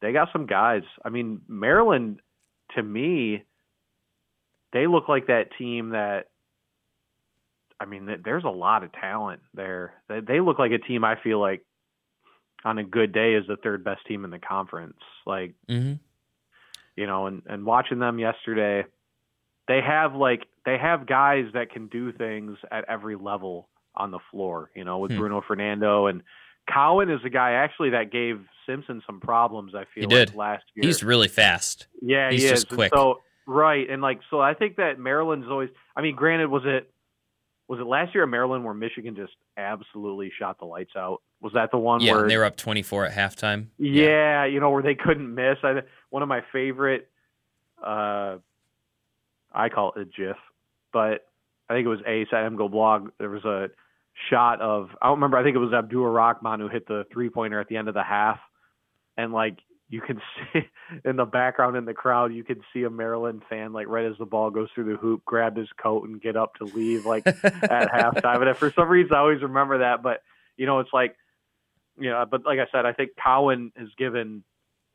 they 0.00 0.12
got 0.12 0.28
some 0.32 0.46
guys. 0.46 0.82
I 1.04 1.08
mean, 1.10 1.40
Maryland, 1.48 2.20
to 2.76 2.82
me, 2.82 3.44
they 4.72 4.86
look 4.86 5.08
like 5.08 5.26
that 5.28 5.48
team 5.56 5.90
that. 5.90 6.28
I 7.80 7.84
mean, 7.84 8.08
there's 8.24 8.42
a 8.42 8.50
lot 8.50 8.82
of 8.82 8.90
talent 8.92 9.40
there. 9.54 9.94
They 10.08 10.40
look 10.40 10.58
like 10.58 10.72
a 10.72 10.78
team 10.78 11.04
I 11.04 11.14
feel 11.22 11.40
like 11.40 11.64
on 12.64 12.78
a 12.78 12.84
good 12.84 13.12
day 13.12 13.34
is 13.34 13.46
the 13.46 13.56
third 13.56 13.84
best 13.84 14.04
team 14.06 14.24
in 14.24 14.32
the 14.32 14.40
conference. 14.40 14.98
Like, 15.24 15.54
mm-hmm. 15.68 15.94
you 16.96 17.06
know, 17.06 17.26
and 17.26 17.42
and 17.46 17.64
watching 17.64 18.00
them 18.00 18.18
yesterday, 18.18 18.84
they 19.68 19.80
have 19.80 20.14
like 20.14 20.46
they 20.64 20.76
have 20.76 21.06
guys 21.06 21.44
that 21.54 21.70
can 21.70 21.86
do 21.86 22.12
things 22.12 22.58
at 22.72 22.84
every 22.88 23.14
level 23.14 23.68
on 23.94 24.10
the 24.10 24.18
floor, 24.30 24.70
you 24.74 24.84
know, 24.84 24.98
with 24.98 25.12
hmm. 25.12 25.18
Bruno 25.18 25.42
Fernando 25.46 26.06
and 26.06 26.22
Cowan 26.72 27.10
is 27.10 27.20
a 27.24 27.30
guy 27.30 27.52
actually 27.52 27.90
that 27.90 28.10
gave 28.10 28.40
Simpson 28.66 29.02
some 29.06 29.20
problems. 29.20 29.74
I 29.74 29.84
feel 29.94 30.02
he 30.02 30.06
did. 30.06 30.28
Like 30.30 30.36
last 30.36 30.64
year. 30.74 30.86
He's 30.86 31.02
really 31.02 31.28
fast. 31.28 31.86
Yeah, 32.02 32.30
he's 32.30 32.42
he 32.42 32.48
just 32.48 32.68
quick. 32.68 32.92
so 32.94 33.20
right, 33.48 33.88
and 33.90 34.00
like 34.00 34.20
so, 34.30 34.40
I 34.40 34.54
think 34.54 34.76
that 34.76 35.00
Maryland's 35.00 35.48
always. 35.50 35.70
I 35.96 36.02
mean, 36.02 36.14
granted, 36.14 36.48
was 36.48 36.62
it 36.64 36.88
was 37.66 37.80
it 37.80 37.86
last 37.86 38.14
year 38.14 38.24
in 38.24 38.30
Maryland 38.30 38.64
where 38.64 38.74
Michigan 38.74 39.16
just 39.16 39.32
absolutely 39.56 40.30
shot 40.38 40.58
the 40.58 40.66
lights 40.66 40.92
out? 40.96 41.22
Was 41.40 41.54
that 41.54 41.70
the 41.70 41.78
one 41.78 42.00
yeah, 42.00 42.12
where 42.12 42.28
they 42.28 42.36
were 42.36 42.44
up 42.44 42.56
twenty 42.56 42.82
four 42.82 43.06
at 43.06 43.12
halftime? 43.12 43.66
Yeah, 43.78 44.04
yeah, 44.04 44.44
you 44.44 44.60
know 44.60 44.70
where 44.70 44.82
they 44.82 44.94
couldn't 44.94 45.34
miss. 45.34 45.56
I, 45.64 45.80
one 46.10 46.22
of 46.22 46.28
my 46.28 46.42
favorite. 46.52 47.08
uh 47.82 48.36
I 49.50 49.70
call 49.70 49.92
it 49.96 50.02
a 50.02 50.04
GIF, 50.04 50.36
but 50.92 51.26
I 51.68 51.74
think 51.74 51.86
it 51.86 51.88
was 51.88 52.00
Ace 52.06 52.28
at 52.32 52.50
MGoBlog. 52.52 53.12
There 53.18 53.30
was 53.30 53.44
a 53.44 53.70
shot 54.30 54.60
of 54.60 54.90
I 55.00 55.06
don't 55.06 55.16
remember. 55.16 55.38
I 55.38 55.42
think 55.42 55.56
it 55.56 55.60
was 55.60 55.72
Abdur-Rahkman 55.72 56.60
who 56.60 56.68
hit 56.68 56.86
the 56.86 57.06
three 57.12 57.30
pointer 57.30 57.58
at 57.58 57.68
the 57.68 57.76
end 57.76 57.88
of 57.88 57.94
the 57.94 58.02
half, 58.02 58.38
and 59.16 59.32
like 59.32 59.58
you 59.90 60.00
can 60.00 60.20
see 60.52 60.60
in 61.04 61.16
the 61.16 61.24
background 61.24 61.76
in 61.76 61.84
the 61.84 61.94
crowd, 61.94 62.32
you 62.34 62.44
can 62.44 62.60
see 62.72 62.82
a 62.84 62.90
Maryland 62.90 63.42
fan 63.48 63.72
like 63.72 63.86
right 63.88 64.04
as 64.06 64.16
the 64.18 64.26
ball 64.26 64.50
goes 64.50 64.68
through 64.74 64.84
the 64.92 64.96
hoop, 64.96 65.24
grab 65.24 65.56
his 65.56 65.68
coat 65.82 66.08
and 66.08 66.20
get 66.20 66.36
up 66.36 66.54
to 66.56 66.64
leave 66.64 67.06
like 67.06 67.26
at 67.26 67.42
halftime. 67.92 68.46
And 68.46 68.56
for 68.56 68.70
some 68.72 68.88
reason, 68.88 69.14
I 69.14 69.18
always 69.18 69.42
remember 69.42 69.78
that. 69.78 70.02
But 70.02 70.22
you 70.56 70.66
know, 70.66 70.80
it's 70.80 70.92
like 70.92 71.16
you 71.98 72.10
know, 72.10 72.24
but 72.30 72.44
like 72.44 72.58
I 72.58 72.66
said, 72.70 72.86
I 72.86 72.92
think 72.92 73.10
Cowan 73.22 73.72
has 73.76 73.88
given. 73.98 74.44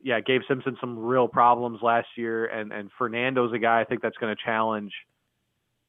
Yeah, 0.06 0.20
gave 0.20 0.42
Simpson 0.46 0.76
some 0.82 0.98
real 0.98 1.28
problems 1.28 1.80
last 1.80 2.08
year, 2.16 2.44
and 2.44 2.72
and 2.72 2.90
Fernando's 2.98 3.54
a 3.54 3.58
guy 3.58 3.80
I 3.80 3.84
think 3.84 4.02
that's 4.02 4.18
going 4.18 4.36
to 4.36 4.42
challenge 4.44 4.92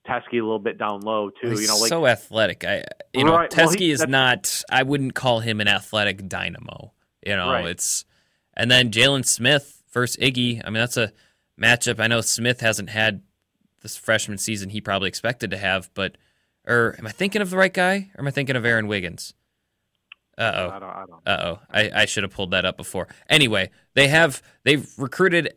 Teske 0.08 0.32
a 0.32 0.36
little 0.36 0.58
bit 0.60 0.78
down 0.78 1.02
low 1.02 1.30
too. 1.32 1.50
He's 1.50 1.64
you 1.64 1.68
know, 1.68 1.78
like 1.78 1.90
so 1.90 2.06
athletic. 2.08 2.64
I 2.64 2.84
you 3.14 3.26
know 3.26 3.36
Right, 3.36 3.54
well, 3.58 3.68
Teske 3.68 3.80
he- 3.80 3.92
is 3.92 4.08
not. 4.08 4.64
I 4.72 4.84
wouldn't 4.84 5.16
call 5.16 5.42
him 5.42 5.60
an 5.60 5.68
athletic 5.68 6.30
dynamo. 6.30 6.94
You 7.26 7.36
know, 7.36 7.52
Right. 7.52 7.66
it's 7.66 8.06
and 8.56 8.70
then 8.72 8.92
Jalen 8.92 9.26
Smith 9.26 9.84
versus 9.92 10.18
Iggy. 10.18 10.62
I 10.64 10.70
mean, 10.70 10.80
that's 10.80 10.98
a 10.98 11.12
matchup. 11.60 12.00
I 12.00 12.08
know 12.08 12.22
Smith 12.22 12.62
hasn't 12.62 12.90
had 12.90 13.22
this 13.82 13.98
freshman 13.98 14.38
season 14.38 14.70
he 14.70 14.82
probably 14.82 15.10
expected 15.10 15.52
to 15.52 15.58
have, 15.58 15.90
but 15.94 16.18
or 16.68 16.96
am 16.98 17.08
I 17.08 17.12
thinking 17.12 17.42
of 17.42 17.50
the 17.50 17.58
right 17.58 17.74
guy? 17.74 18.10
Or 18.16 18.22
am 18.22 18.28
I 18.28 18.32
thinking 18.32 18.56
of 18.56 18.66
Aaron 18.66 18.88
Wiggins? 18.88 19.34
Uh 20.38 20.52
oh. 20.56 20.70
I 20.70 20.80
I 20.86 21.06
don't. 21.06 21.28
Uh 21.28 21.44
oh, 21.44 21.60
I, 21.72 22.02
I 22.02 22.06
should 22.06 22.24
have 22.24 22.34
pulled 22.34 22.52
that 22.52 22.66
up 22.66 22.78
before. 22.78 23.08
Anyway, 23.30 23.70
they 23.94 24.08
have 24.08 24.42
they've 24.64 24.88
recruited 24.98 25.54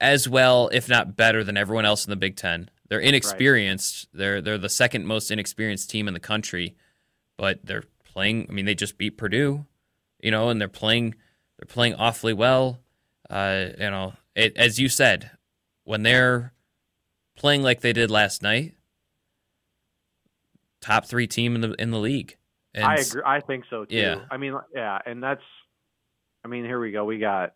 as 0.00 0.28
well, 0.28 0.68
if 0.72 0.88
not 0.88 1.16
better, 1.16 1.42
than 1.42 1.56
everyone 1.56 1.84
else 1.84 2.04
in 2.04 2.10
the 2.10 2.16
Big 2.16 2.36
Ten. 2.36 2.70
They're 2.88 3.00
inexperienced. 3.00 4.08
They're 4.12 4.40
they're 4.40 4.58
the 4.58 4.68
second 4.68 5.06
most 5.06 5.30
inexperienced 5.30 5.90
team 5.90 6.06
in 6.06 6.14
the 6.14 6.20
country, 6.20 6.76
but 7.36 7.64
they're 7.64 7.84
playing. 8.04 8.46
I 8.48 8.52
mean, 8.52 8.66
they 8.66 8.74
just 8.74 8.98
beat 8.98 9.16
Purdue, 9.16 9.64
you 10.20 10.30
know, 10.30 10.48
and 10.50 10.60
they're 10.60 10.68
playing 10.68 11.14
they're 11.58 11.66
playing 11.66 11.94
awfully 11.94 12.32
well. 12.32 12.80
Uh, 13.30 13.66
you 13.78 13.90
know, 13.90 14.12
it, 14.34 14.56
as 14.56 14.78
you 14.78 14.88
said, 14.88 15.30
when 15.84 16.02
they're 16.02 16.52
playing 17.36 17.62
like 17.62 17.80
they 17.80 17.92
did 17.92 18.10
last 18.10 18.42
night, 18.42 18.74
top 20.80 21.06
three 21.06 21.26
team 21.26 21.54
in 21.54 21.60
the 21.60 21.72
in 21.74 21.90
the 21.90 21.98
league. 21.98 22.36
And 22.74 22.84
I 22.84 22.96
agree. 22.96 23.22
I 23.24 23.40
think 23.40 23.64
so 23.70 23.84
too. 23.84 23.96
Yeah. 23.96 24.20
I 24.30 24.36
mean, 24.36 24.54
yeah, 24.74 24.98
and 25.06 25.22
that's. 25.22 25.42
I 26.44 26.48
mean, 26.48 26.64
here 26.64 26.78
we 26.78 26.92
go. 26.92 27.04
We 27.04 27.18
got. 27.18 27.54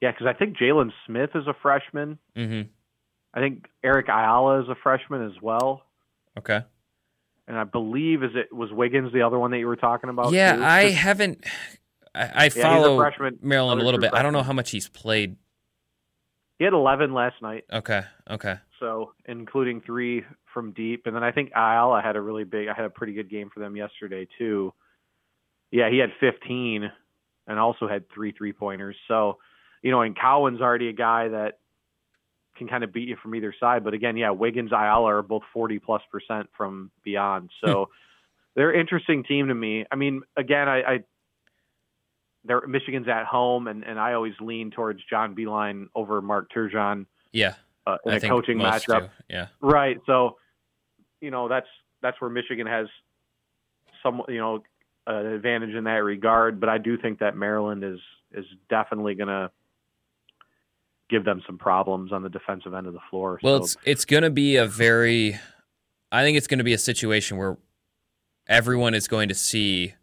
Yeah, 0.00 0.10
because 0.12 0.26
I 0.26 0.32
think 0.32 0.56
Jalen 0.56 0.92
Smith 1.06 1.30
is 1.34 1.46
a 1.46 1.54
freshman. 1.62 2.18
Mm-hmm. 2.36 2.68
I 3.34 3.40
think 3.40 3.66
Eric 3.82 4.08
Ayala 4.08 4.62
is 4.62 4.68
a 4.68 4.74
freshman 4.82 5.24
as 5.26 5.40
well, 5.40 5.82
Okay. 6.38 6.60
and 7.48 7.56
I 7.56 7.64
believe 7.64 8.22
is 8.22 8.32
it 8.34 8.54
was 8.54 8.70
Wiggins 8.70 9.12
the 9.12 9.22
other 9.22 9.38
one 9.38 9.52
that 9.52 9.58
you 9.58 9.66
were 9.66 9.76
talking 9.76 10.10
about? 10.10 10.32
Yeah, 10.32 10.56
too? 10.56 10.62
I 10.62 10.90
haven't. 10.90 11.44
I, 12.14 12.30
I 12.34 12.44
a 12.46 12.50
follow 12.50 12.98
freshman, 12.98 13.38
Maryland 13.42 13.80
a 13.80 13.84
little 13.84 14.00
bit. 14.00 14.12
I 14.14 14.22
don't 14.22 14.32
know 14.32 14.42
how 14.42 14.52
much 14.52 14.70
he's 14.70 14.88
played. 14.88 15.36
He 16.58 16.64
had 16.64 16.74
11 16.74 17.12
last 17.12 17.42
night, 17.42 17.64
Okay, 17.72 18.02
okay, 18.30 18.56
so 18.78 19.12
including 19.24 19.80
three 19.80 20.24
from 20.52 20.72
deep, 20.72 21.06
and 21.06 21.16
then 21.16 21.24
I 21.24 21.32
think 21.32 21.50
Ayala 21.56 22.02
had 22.02 22.16
a 22.16 22.20
really 22.20 22.44
big. 22.44 22.68
I 22.68 22.74
had 22.74 22.84
a 22.84 22.90
pretty 22.90 23.14
good 23.14 23.30
game 23.30 23.50
for 23.52 23.60
them 23.60 23.76
yesterday 23.76 24.28
too. 24.38 24.72
Yeah, 25.70 25.90
he 25.90 25.98
had 25.98 26.10
15, 26.20 26.90
and 27.46 27.58
also 27.58 27.88
had 27.88 28.04
three 28.14 28.32
three 28.32 28.52
pointers. 28.52 28.96
So, 29.08 29.38
you 29.82 29.90
know, 29.90 30.02
and 30.02 30.16
Cowan's 30.16 30.60
already 30.60 30.88
a 30.88 30.92
guy 30.92 31.28
that 31.28 31.58
can 32.56 32.68
kind 32.68 32.84
of 32.84 32.92
beat 32.92 33.08
you 33.08 33.16
from 33.22 33.34
either 33.34 33.54
side. 33.58 33.84
But 33.84 33.94
again, 33.94 34.16
yeah, 34.16 34.30
Wiggins, 34.30 34.72
Ayala 34.72 35.06
are 35.06 35.22
both 35.22 35.42
40 35.52 35.78
plus 35.78 36.02
percent 36.10 36.48
from 36.56 36.90
beyond. 37.02 37.50
So 37.64 37.86
hmm. 37.86 37.92
they're 38.54 38.70
an 38.70 38.80
interesting 38.80 39.24
team 39.24 39.48
to 39.48 39.54
me. 39.54 39.86
I 39.90 39.96
mean, 39.96 40.22
again, 40.36 40.68
I, 40.68 40.82
I 40.82 40.98
they're 42.44 42.66
Michigan's 42.66 43.08
at 43.08 43.26
home, 43.26 43.68
and 43.68 43.84
and 43.84 43.98
I 43.98 44.14
always 44.14 44.34
lean 44.40 44.70
towards 44.70 45.00
John 45.08 45.34
Beilein 45.34 45.86
over 45.94 46.20
Mark 46.20 46.50
Turgeon 46.52 47.06
yeah. 47.32 47.54
uh, 47.86 47.98
in 48.04 48.12
I 48.12 48.16
a 48.16 48.20
coaching 48.20 48.58
matchup. 48.58 49.02
do. 49.02 49.08
Yeah, 49.28 49.46
Right. 49.60 50.00
So, 50.06 50.38
you 51.20 51.30
know, 51.30 51.48
that's 51.48 51.68
that's 52.00 52.20
where 52.20 52.30
Michigan 52.30 52.66
has 52.66 52.86
some, 54.02 54.22
you 54.28 54.38
know, 54.38 54.62
an 55.06 55.26
advantage 55.26 55.74
in 55.74 55.84
that 55.84 56.02
regard. 56.02 56.60
But 56.60 56.68
I 56.68 56.78
do 56.78 56.96
think 56.96 57.20
that 57.20 57.36
Maryland 57.36 57.84
is 57.84 58.00
is 58.32 58.44
definitely 58.68 59.14
going 59.14 59.28
to 59.28 59.50
give 61.08 61.24
them 61.24 61.42
some 61.46 61.58
problems 61.58 62.12
on 62.12 62.22
the 62.22 62.30
defensive 62.30 62.74
end 62.74 62.86
of 62.86 62.92
the 62.92 63.00
floor. 63.10 63.38
Well, 63.42 63.58
so, 63.58 63.64
it's 63.64 63.76
it's 63.84 64.04
going 64.04 64.24
to 64.24 64.30
be 64.30 64.56
a 64.56 64.66
very. 64.66 65.38
I 66.10 66.22
think 66.22 66.36
it's 66.36 66.46
going 66.46 66.58
to 66.58 66.64
be 66.64 66.74
a 66.74 66.78
situation 66.78 67.38
where 67.38 67.56
everyone 68.46 68.94
is 68.94 69.08
going 69.08 69.30
to 69.30 69.34
see 69.34 69.94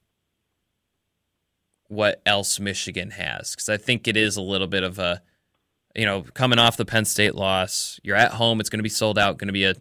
what 1.90 2.22
else 2.26 2.60
Michigan 2.60 3.12
has 3.12 3.52
because 3.52 3.68
I 3.68 3.78
think 3.78 4.08
it 4.08 4.16
is 4.16 4.38
a 4.38 4.42
little 4.42 4.68
bit 4.68 4.84
of 4.84 4.98
a, 5.00 5.22
you 5.96 6.06
know, 6.06 6.22
coming 6.34 6.60
off 6.60 6.78
the 6.78 6.86
Penn 6.86 7.04
State 7.04 7.36
loss, 7.36 8.00
you're 8.04 8.16
at 8.16 8.34
home. 8.34 8.60
It's 8.60 8.70
going 8.70 8.80
to 8.80 8.84
be 8.84 8.90
sold 8.90 9.20
out. 9.20 9.38
Going 9.38 9.48
to 9.48 9.54
be 9.54 9.66
a 9.66 9.76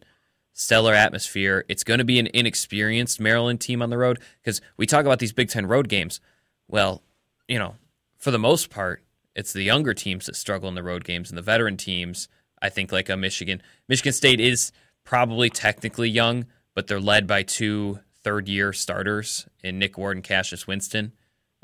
stellar 0.55 0.95
atmosphere. 0.95 1.65
It's 1.69 1.85
going 1.85 1.99
to 1.99 2.05
be 2.05 2.19
an 2.19 2.29
inexperienced 2.35 3.21
Maryland 3.21 3.61
team 3.61 3.83
on 3.83 3.91
the 3.91 3.99
road 3.99 4.19
because 4.43 4.61
we 4.77 4.87
talk 4.87 5.05
about 5.05 5.21
these 5.21 5.33
Big 5.33 5.51
Ten 5.51 5.67
road 5.67 5.89
games. 5.89 6.21
Well, 6.67 7.03
you 7.47 7.59
know, 7.59 7.77
for 8.17 8.31
the 8.31 8.39
most 8.39 8.71
part, 8.71 9.05
it's 9.37 9.53
the 9.53 9.63
younger 9.63 9.95
teams 9.95 10.27
that 10.27 10.35
struggle 10.35 10.69
in 10.69 10.75
the 10.75 10.83
road 10.83 11.05
games, 11.05 11.31
and 11.31 11.39
the 11.39 11.43
veteran 11.43 11.77
teams. 11.77 12.29
I 12.61 12.71
think 12.71 12.91
like 12.91 13.09
a 13.09 13.17
Michigan. 13.17 13.63
Michigan 13.87 14.13
State 14.13 14.41
is 14.41 14.73
probably 15.05 15.49
technically 15.49 16.11
young, 16.11 16.47
but 16.75 16.89
they're 16.89 17.01
led 17.01 17.27
by 17.27 17.45
two 17.45 18.01
third-year 18.25 18.73
starters 18.73 19.47
in 19.63 19.79
Nick 19.79 19.97
Ward 19.97 20.17
and 20.17 20.25
Cassius 20.25 20.67
Winston, 20.67 21.13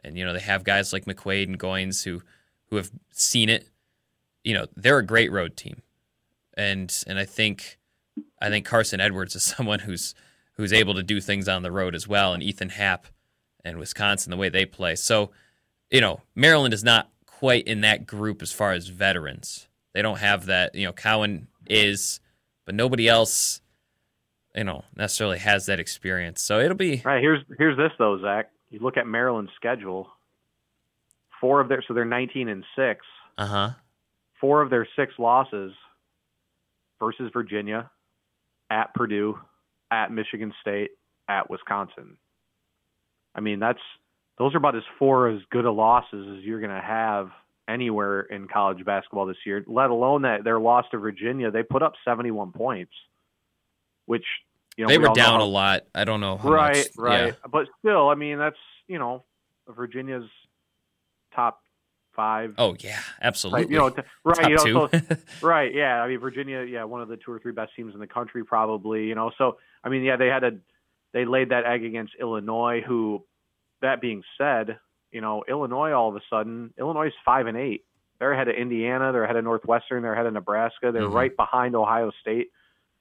and 0.04 0.16
you 0.16 0.24
know 0.24 0.32
they 0.32 0.40
have 0.40 0.64
guys 0.64 0.92
like 0.92 1.04
McQuaid 1.04 1.44
and 1.44 1.58
Goins 1.58 2.04
who 2.04 2.22
who 2.70 2.76
have 2.76 2.90
seen 3.10 3.48
it. 3.48 3.68
You 4.42 4.54
know 4.54 4.66
they're 4.76 4.98
a 4.98 5.06
great 5.06 5.32
road 5.32 5.56
team, 5.56 5.82
and 6.56 6.94
and 7.06 7.18
I 7.18 7.24
think 7.24 7.78
I 8.40 8.48
think 8.48 8.66
Carson 8.66 9.00
Edwards 9.00 9.34
is 9.34 9.42
someone 9.56 9.80
who's 9.80 10.14
who's 10.56 10.72
able 10.72 10.94
to 10.94 11.02
do 11.02 11.20
things 11.20 11.48
on 11.48 11.62
the 11.62 11.72
road 11.72 11.94
as 11.94 12.06
well, 12.06 12.32
and 12.32 12.42
Ethan 12.42 12.70
Happ 12.70 13.06
and 13.64 13.78
Wisconsin 13.78 14.30
the 14.30 14.36
way 14.36 14.48
they 14.48 14.66
play. 14.66 14.94
So, 14.94 15.30
you 15.90 16.00
know, 16.00 16.20
Maryland 16.34 16.74
is 16.74 16.84
not 16.84 17.08
quite 17.26 17.66
in 17.66 17.80
that 17.80 18.06
group 18.06 18.42
as 18.42 18.52
far 18.52 18.72
as 18.72 18.88
veterans. 18.88 19.68
They 19.94 20.02
don't 20.02 20.18
have 20.18 20.46
that. 20.46 20.74
You 20.74 20.86
know, 20.86 20.92
Cowan 20.92 21.48
is, 21.66 22.20
but 22.66 22.74
nobody 22.74 23.08
else, 23.08 23.60
you 24.54 24.64
know, 24.64 24.84
necessarily 24.96 25.38
has 25.38 25.66
that 25.66 25.80
experience. 25.80 26.42
So 26.42 26.60
it'll 26.60 26.76
be 26.76 27.02
right 27.04 27.22
here's 27.22 27.44
here's 27.58 27.76
this 27.76 27.92
though, 27.98 28.20
Zach. 28.20 28.50
You 28.74 28.80
look 28.80 28.96
at 28.96 29.06
Maryland's 29.06 29.52
schedule. 29.54 30.08
Four 31.40 31.60
of 31.60 31.68
their 31.68 31.80
so 31.86 31.94
they're 31.94 32.04
19 32.04 32.48
and 32.48 32.64
six. 32.74 33.06
uh 33.38 33.46
huh. 33.46 33.70
Four 34.40 34.62
of 34.62 34.70
their 34.70 34.84
six 34.96 35.14
losses 35.16 35.72
versus 36.98 37.30
Virginia, 37.32 37.88
at 38.68 38.92
Purdue, 38.92 39.38
at 39.92 40.10
Michigan 40.10 40.52
State, 40.60 40.90
at 41.28 41.48
Wisconsin. 41.48 42.16
I 43.32 43.40
mean, 43.40 43.60
that's 43.60 43.78
those 44.38 44.54
are 44.54 44.58
about 44.58 44.74
as 44.74 44.82
four 44.98 45.28
as 45.28 45.40
good 45.50 45.66
a 45.66 45.70
losses 45.70 46.26
as 46.36 46.42
you're 46.42 46.58
going 46.60 46.74
to 46.74 46.84
have 46.84 47.30
anywhere 47.68 48.22
in 48.22 48.48
college 48.48 48.84
basketball 48.84 49.26
this 49.26 49.36
year. 49.46 49.62
Let 49.68 49.90
alone 49.90 50.22
that 50.22 50.42
their 50.42 50.58
loss 50.58 50.84
to 50.90 50.98
Virginia, 50.98 51.52
they 51.52 51.62
put 51.62 51.84
up 51.84 51.92
71 52.04 52.50
points, 52.50 52.92
which 54.06 54.26
you 54.76 54.84
know 54.84 54.88
They 54.88 54.98
we 54.98 55.06
were 55.08 55.14
down 55.14 55.40
how- 55.40 55.44
a 55.44 55.46
lot. 55.46 55.82
I 55.94 56.04
don't 56.04 56.20
know. 56.20 56.36
How 56.36 56.50
right, 56.50 56.76
much, 56.76 56.86
right. 56.96 57.26
yeah. 57.28 57.32
But 57.50 57.66
still, 57.78 58.08
I 58.08 58.14
mean, 58.14 58.38
that's 58.38 58.56
you 58.88 58.98
know 58.98 59.24
Virginia's 59.68 60.28
top 61.34 61.60
five. 62.14 62.54
Oh 62.58 62.76
yeah, 62.78 62.98
absolutely. 63.20 63.62
Like, 63.62 63.70
you 63.70 63.78
know, 63.78 63.90
t- 63.90 64.02
right, 64.24 64.48
you 64.48 64.56
know, 64.74 64.88
so, 64.88 65.00
right, 65.46 65.72
yeah. 65.74 66.00
I 66.02 66.08
mean, 66.08 66.18
Virginia, 66.20 66.62
yeah, 66.62 66.84
one 66.84 67.00
of 67.02 67.08
the 67.08 67.16
two 67.16 67.32
or 67.32 67.38
three 67.38 67.52
best 67.52 67.72
teams 67.76 67.94
in 67.94 68.00
the 68.00 68.06
country, 68.06 68.44
probably. 68.44 69.04
You 69.06 69.14
know, 69.14 69.30
so 69.38 69.58
I 69.82 69.88
mean, 69.88 70.02
yeah, 70.02 70.16
they 70.16 70.28
had 70.28 70.44
a 70.44 70.52
they 71.12 71.24
laid 71.24 71.50
that 71.50 71.64
egg 71.64 71.84
against 71.84 72.12
Illinois. 72.20 72.82
Who, 72.86 73.24
that 73.82 74.00
being 74.00 74.22
said, 74.38 74.78
you 75.12 75.20
know, 75.20 75.44
Illinois 75.48 75.92
all 75.92 76.08
of 76.08 76.16
a 76.16 76.20
sudden, 76.30 76.72
Illinois 76.78 77.08
is 77.08 77.12
five 77.24 77.46
and 77.46 77.56
eight. 77.56 77.84
They're 78.20 78.32
ahead 78.32 78.48
of 78.48 78.54
Indiana. 78.54 79.12
They're 79.12 79.24
ahead 79.24 79.36
of 79.36 79.44
Northwestern. 79.44 80.02
They're 80.02 80.14
ahead 80.14 80.26
of 80.26 80.32
Nebraska. 80.32 80.92
They're 80.92 81.02
Mhm. 81.02 81.12
right 81.14 81.36
behind 81.36 81.74
Ohio 81.74 82.12
State 82.20 82.48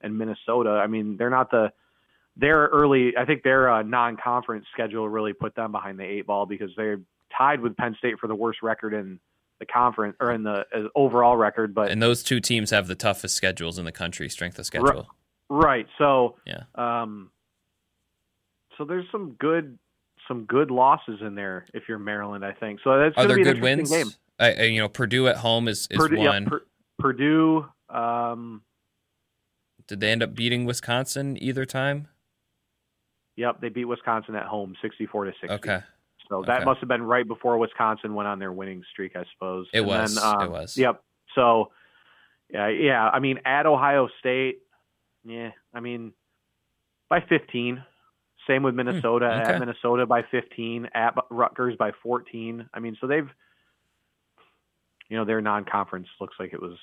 and 0.04 0.18
Minnesota. 0.18 0.70
I 0.72 0.88
mean, 0.88 1.18
they're 1.18 1.30
not 1.30 1.49
the 1.49 1.72
their 2.36 2.68
early. 2.68 3.14
I 3.18 3.26
think 3.26 3.43
their 3.43 3.72
uh, 3.72 3.84
non-conference 3.84 4.66
schedule 4.74 5.08
really 5.08 5.34
put 5.34 5.56
them 5.56 5.72
behind 5.72 5.99
the 5.99 6.04
eight 6.04 6.28
ball 6.28 6.45
because 6.45 6.72
they're 6.76 6.99
tied 7.38 7.62
with 7.62 7.76
Penn 7.78 7.95
State 7.97 8.20
for 8.20 8.28
the 8.28 8.36
worst 8.36 8.62
record 8.62 8.93
in 8.93 9.20
the 9.60 9.66
conference 9.66 10.16
or 10.20 10.32
in 10.32 10.43
the 10.43 10.66
uh, 10.76 10.88
overall 10.95 11.38
record. 11.38 11.74
But 11.74 11.91
and 11.91 12.01
those 12.01 12.24
two 12.24 12.39
teams 12.39 12.72
have 12.72 12.88
the 12.88 12.95
toughest 12.95 13.36
schedules 13.36 13.78
in 13.78 13.86
the 13.86 13.91
country, 13.91 14.30
strength 14.30 14.60
of 14.60 14.66
schedule. 14.66 15.08
Right. 15.49 15.88
So 15.97 16.36
Yeah. 16.45 16.64
Um 16.76 17.30
so 18.78 18.86
there's 18.86 19.06
some 19.12 19.36
good 19.39 19.78
some 20.28 20.45
good 20.45 20.72
losses 20.72 21.20
in 21.22 21.36
there 21.36 21.66
if 21.74 21.84
you're 21.88 21.99
Maryland, 21.99 22.43
I 22.43 22.54
think. 22.54 22.80
So 22.84 22.97
that's 22.97 23.16
Are 23.18 23.28
going 23.28 23.39
to 23.39 23.43
there 23.43 23.54
be 23.54 23.60
an 23.60 23.62
good 23.62 23.70
interesting 23.80 23.97
wins? 23.99 24.18
game. 24.39 24.58
I, 24.60 24.64
you 24.64 24.82
know, 24.82 24.88
Purdue 24.89 25.28
at 25.28 25.38
home 25.38 25.68
is, 25.68 25.88
is 25.91 25.97
Purdue, 25.97 26.18
yeah, 26.22 26.30
one. 26.30 26.49
Purdue 26.99 27.66
um 27.89 28.64
Did 29.88 29.99
they 29.99 30.11
end 30.11 30.23
up 30.23 30.34
beating 30.36 30.65
Wisconsin 30.65 31.38
either 31.41 31.65
time? 31.65 32.07
yep, 33.36 33.59
they 33.61 33.69
beat 33.69 33.86
Wisconsin 33.86 34.36
at 34.36 34.45
home 34.45 34.75
64 34.81 35.25
to 35.25 35.31
60. 35.41 35.49
Okay. 35.49 35.79
So 36.29 36.43
that 36.45 36.57
okay. 36.57 36.65
must 36.65 36.79
have 36.79 36.89
been 36.89 37.03
right 37.03 37.27
before 37.27 37.57
Wisconsin 37.57 38.13
went 38.15 38.27
on 38.27 38.39
their 38.39 38.51
winning 38.51 38.84
streak, 38.91 39.15
I 39.15 39.23
suppose. 39.34 39.67
It 39.73 39.79
And 39.79 39.88
was, 39.88 40.15
Then, 40.15 40.23
um, 40.23 40.41
it 40.41 40.51
was. 40.51 40.77
Yep. 40.77 41.03
So 41.36 41.71
yeah, 42.49 42.67
yeah, 42.69 43.09
I 43.09 43.19
mean 43.19 43.39
at 43.45 43.65
Ohio 43.65 44.07
State, 44.19 44.59
yeah, 45.25 45.51
I 45.73 45.79
mean 45.79 46.13
by 47.09 47.21
15. 47.27 47.84
Same 48.47 48.61
with 48.63 48.75
Minnesota 48.75 49.29
Hmm, 49.34 49.41
okay. 49.41 49.53
at 49.53 49.59
Minnesota 49.59 50.05
by 50.05 50.23
15, 50.29 50.89
at 50.93 51.15
Rutgers 51.29 51.75
by 51.77 51.91
14. 52.03 52.69
I 52.73 52.79
mean, 52.79 52.97
so 52.99 53.07
they've, 53.07 53.29
you 55.07 55.15
know, 55.15 55.23
their 55.23 55.39
non-conference 55.39 56.07
looks 56.19 56.36
like 56.39 56.51
it 56.51 56.61
was 56.61 56.77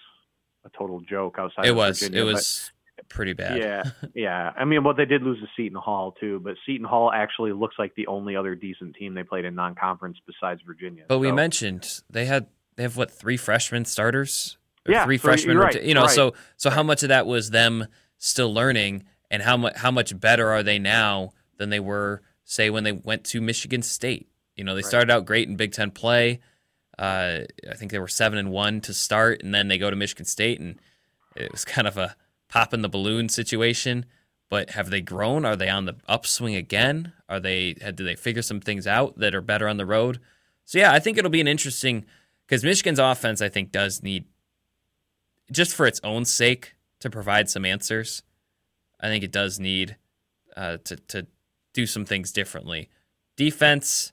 a 0.64 0.70
total 0.70 1.00
joke 1.00 1.36
outside. 1.38 1.66
It 1.66 1.72
of 1.72 1.76
was. 1.76 2.00
Virginia, 2.00 2.22
It 2.22 2.24
was. 2.24 2.72
Pretty 3.08 3.32
bad. 3.32 3.58
Yeah, 3.58 3.82
yeah. 4.14 4.52
I 4.56 4.64
mean, 4.64 4.84
well, 4.84 4.94
they 4.94 5.04
did 5.04 5.22
lose 5.22 5.40
to 5.40 5.46
Seton 5.56 5.78
Hall 5.78 6.12
too, 6.20 6.40
but 6.40 6.54
Seton 6.66 6.86
Hall 6.86 7.10
actually 7.12 7.52
looks 7.52 7.76
like 7.78 7.94
the 7.94 8.06
only 8.06 8.36
other 8.36 8.54
decent 8.54 8.96
team 8.96 9.14
they 9.14 9.22
played 9.22 9.44
in 9.44 9.54
non-conference 9.54 10.18
besides 10.26 10.60
Virginia. 10.66 11.04
But 11.08 11.16
so. 11.16 11.18
we 11.18 11.32
mentioned 11.32 12.00
they 12.10 12.26
had 12.26 12.46
they 12.76 12.82
have 12.82 12.96
what 12.96 13.10
three 13.10 13.36
freshman 13.36 13.84
starters? 13.84 14.56
Yeah, 14.88 15.04
three 15.04 15.18
so 15.18 15.22
freshmen. 15.22 15.58
Right, 15.58 15.82
you 15.82 15.94
know, 15.94 16.02
right. 16.02 16.10
so 16.10 16.34
so 16.56 16.70
how 16.70 16.82
much 16.82 17.02
of 17.02 17.08
that 17.10 17.26
was 17.26 17.50
them 17.50 17.86
still 18.18 18.52
learning, 18.52 19.04
and 19.30 19.42
how 19.42 19.56
much 19.56 19.76
how 19.76 19.90
much 19.90 20.18
better 20.18 20.48
are 20.48 20.62
they 20.62 20.78
now 20.78 21.32
than 21.58 21.70
they 21.70 21.80
were 21.80 22.22
say 22.44 22.70
when 22.70 22.84
they 22.84 22.92
went 22.92 23.24
to 23.24 23.40
Michigan 23.40 23.82
State? 23.82 24.28
You 24.56 24.64
know, 24.64 24.74
they 24.74 24.82
Right. 24.82 24.88
started 24.88 25.10
out 25.10 25.24
great 25.24 25.48
in 25.48 25.56
Big 25.56 25.72
Ten 25.72 25.90
play. 25.90 26.40
Uh, 26.98 27.44
I 27.70 27.74
think 27.76 27.92
they 27.92 27.98
were 27.98 28.08
seven 28.08 28.38
and 28.38 28.50
one 28.50 28.82
to 28.82 28.92
start, 28.92 29.42
and 29.42 29.54
then 29.54 29.68
they 29.68 29.78
go 29.78 29.88
to 29.88 29.96
Michigan 29.96 30.26
State, 30.26 30.60
and 30.60 30.78
it 31.34 31.50
was 31.50 31.64
kind 31.64 31.86
of 31.88 31.96
a 31.96 32.14
pop 32.50 32.74
in 32.74 32.82
the 32.82 32.88
balloon 32.88 33.28
situation. 33.28 34.04
But 34.50 34.70
have 34.70 34.90
they 34.90 35.00
grown? 35.00 35.44
Are 35.44 35.56
they 35.56 35.68
on 35.68 35.84
the 35.84 35.96
upswing 36.08 36.56
again? 36.56 37.12
Are 37.28 37.38
they? 37.38 37.74
Did 37.74 37.96
they 37.96 38.16
figure 38.16 38.42
some 38.42 38.60
things 38.60 38.86
out 38.86 39.18
that 39.18 39.34
are 39.34 39.40
better 39.40 39.68
on 39.68 39.76
the 39.76 39.86
road? 39.86 40.18
So 40.64 40.78
yeah, 40.78 40.92
I 40.92 40.98
think 40.98 41.16
it'll 41.16 41.30
be 41.30 41.40
an 41.40 41.48
interesting 41.48 42.04
because 42.46 42.64
Michigan's 42.64 42.98
offense, 42.98 43.40
I 43.40 43.48
think, 43.48 43.70
does 43.70 44.02
need 44.02 44.24
just 45.52 45.74
for 45.74 45.86
its 45.86 46.00
own 46.02 46.24
sake 46.24 46.74
to 46.98 47.08
provide 47.08 47.48
some 47.48 47.64
answers. 47.64 48.22
I 49.00 49.06
think 49.06 49.24
it 49.24 49.32
does 49.32 49.60
need 49.60 49.96
uh, 50.56 50.78
to 50.84 50.96
to 50.96 51.26
do 51.72 51.86
some 51.86 52.04
things 52.04 52.32
differently. 52.32 52.88
Defense, 53.36 54.12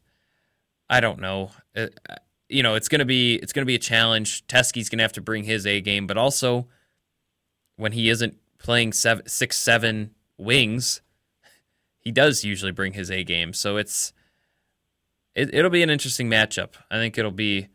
I 0.89 0.99
don't 0.99 1.19
know. 1.19 1.51
Uh, 1.75 1.87
you 2.47 2.63
know, 2.63 2.75
it's 2.75 2.87
gonna 2.87 3.05
be 3.05 3.35
it's 3.35 3.53
gonna 3.53 3.65
be 3.65 3.75
a 3.75 3.79
challenge. 3.79 4.45
Teske's 4.47 4.89
gonna 4.89 5.03
have 5.03 5.13
to 5.13 5.21
bring 5.21 5.43
his 5.43 5.65
A 5.65 5.81
game, 5.81 6.05
but 6.05 6.17
also 6.17 6.67
when 7.77 7.93
he 7.93 8.09
isn't 8.09 8.37
playing 8.57 8.91
seven, 8.91 9.27
six, 9.27 9.57
seven 9.57 10.11
wings, 10.37 11.01
he 11.99 12.11
does 12.11 12.43
usually 12.43 12.71
bring 12.71 12.93
his 12.93 13.09
A 13.09 13.23
game. 13.23 13.53
So 13.53 13.77
it's 13.77 14.13
it, 15.35 15.53
it'll 15.53 15.71
be 15.71 15.83
an 15.83 15.89
interesting 15.89 16.29
matchup. 16.29 16.71
I 16.91 16.95
think 16.95 17.17
it'll 17.17 17.31
be, 17.31 17.67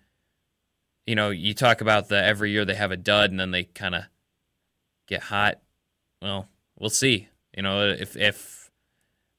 you 1.07 1.15
know, 1.15 1.31
you 1.31 1.55
talk 1.55 1.81
about 1.81 2.09
the 2.09 2.23
every 2.23 2.51
year 2.51 2.65
they 2.65 2.75
have 2.75 2.91
a 2.91 2.97
dud 2.97 3.31
and 3.31 3.39
then 3.39 3.53
they 3.53 3.65
kind 3.65 3.95
of 3.95 4.05
get 5.07 5.23
hot. 5.25 5.61
Well, 6.21 6.49
we'll 6.79 6.91
see. 6.91 7.29
You 7.57 7.63
know, 7.63 7.89
if 7.89 8.17
if 8.17 8.71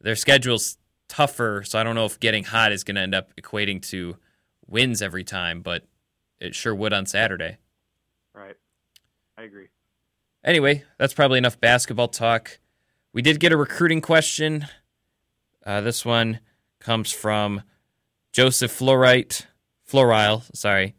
their 0.01 0.15
schedule's 0.15 0.77
tougher, 1.09 1.63
so 1.65 1.77
I 1.77 1.83
don't 1.83 1.95
know 1.95 2.05
if 2.05 2.19
getting 2.19 2.45
hot 2.45 2.71
is 2.71 2.83
going 2.83 2.95
to 2.95 3.01
end 3.01 3.15
up 3.15 3.35
equating 3.35 3.81
to 3.89 4.17
wins 4.67 5.01
every 5.01 5.23
time, 5.23 5.61
but 5.61 5.85
it 6.39 6.55
sure 6.55 6.73
would 6.73 6.93
on 6.93 7.05
Saturday. 7.05 7.57
Right. 8.33 8.55
I 9.37 9.43
agree. 9.43 9.67
Anyway, 10.43 10.83
that's 10.97 11.13
probably 11.13 11.37
enough 11.37 11.59
basketball 11.59 12.09
talk. 12.09 12.59
We 13.13 13.21
did 13.21 13.39
get 13.39 13.51
a 13.53 13.57
recruiting 13.57 14.01
question. 14.01 14.67
Uh, 15.65 15.81
this 15.81 16.03
one 16.03 16.39
comes 16.79 17.11
from 17.11 17.61
Joseph 18.33 18.71
Florite, 18.71 19.47
Florile, 19.87 20.43
sorry. 20.53 20.95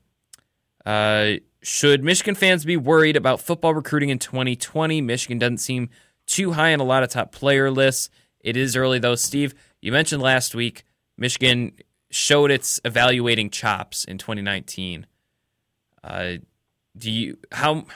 Uh, 0.86 1.34
should 1.62 2.04
Michigan 2.04 2.34
fans 2.34 2.64
be 2.64 2.76
worried 2.76 3.16
about 3.16 3.40
football 3.40 3.74
recruiting 3.74 4.10
in 4.10 4.18
2020? 4.18 5.00
Michigan 5.00 5.38
doesn't 5.38 5.58
seem 5.58 5.90
too 6.26 6.52
high 6.52 6.72
on 6.72 6.80
a 6.80 6.84
lot 6.84 7.02
of 7.02 7.08
top 7.10 7.32
player 7.32 7.70
lists. 7.70 8.10
It 8.40 8.56
is 8.56 8.76
early 8.76 8.98
though. 8.98 9.14
Steve, 9.14 9.54
you 9.80 9.92
mentioned 9.92 10.22
last 10.22 10.54
week 10.54 10.84
Michigan 11.16 11.72
showed 12.10 12.50
its 12.50 12.80
evaluating 12.84 13.50
chops 13.50 14.04
in 14.04 14.18
2019. 14.18 15.06
Uh, 16.02 16.34
do 16.96 17.10
you 17.10 17.38
how? 17.52 17.86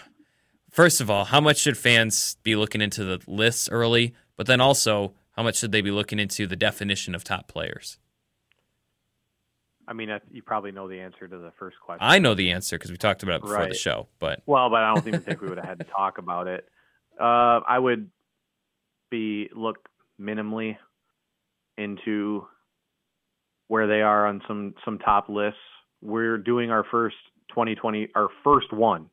First 0.79 1.01
of 1.01 1.11
all, 1.11 1.25
how 1.25 1.41
much 1.41 1.57
should 1.57 1.77
fans 1.77 2.37
be 2.45 2.55
looking 2.55 2.81
into 2.81 3.03
the 3.03 3.21
lists 3.27 3.69
early? 3.69 4.15
But 4.37 4.47
then 4.47 4.61
also, 4.61 5.13
how 5.33 5.43
much 5.43 5.57
should 5.57 5.73
they 5.73 5.81
be 5.81 5.91
looking 5.91 6.21
into 6.21 6.47
the 6.47 6.55
definition 6.55 7.17
of 7.17 7.25
top 7.25 7.49
players? 7.49 7.99
I 9.89 9.93
mean, 9.93 10.09
you 10.31 10.41
probably 10.41 10.71
know 10.71 10.87
the 10.87 11.01
answer 11.01 11.27
to 11.27 11.37
the 11.37 11.51
first 11.59 11.79
question. 11.85 12.07
I 12.09 12.21
know 12.21 12.35
the 12.35 12.53
answer 12.53 12.79
because 12.79 12.93
we 12.93 12.97
talked 12.97 13.25
about 13.25 13.39
it 13.39 13.43
before 13.43 13.67
the 13.67 13.75
show. 13.75 14.07
But 14.21 14.43
Well, 14.47 14.71
but 14.71 14.85
I 14.85 14.95
don't 14.95 15.09
even 15.09 15.21
think 15.21 15.41
we 15.41 15.49
would 15.49 15.59
have 15.59 15.67
had 15.67 15.79
to 15.81 15.85
talk 15.85 16.19
about 16.19 16.47
it. 16.47 16.65
Uh, 17.21 17.59
I 17.67 17.77
would 17.77 18.09
be 19.11 19.49
look 19.57 19.79
minimally 20.21 20.77
into 21.77 22.47
where 23.67 23.89
they 23.89 24.03
are 24.03 24.29
on 24.29 24.43
some 24.47 24.75
some 24.85 25.01
top 25.01 25.29
lists. 25.29 25.59
We're 26.03 26.39
doing 26.39 26.71
our 26.71 26.85
first 26.89 27.17
2020, 27.49 28.11
our 28.15 28.29
first 28.45 28.73
one. 28.73 29.11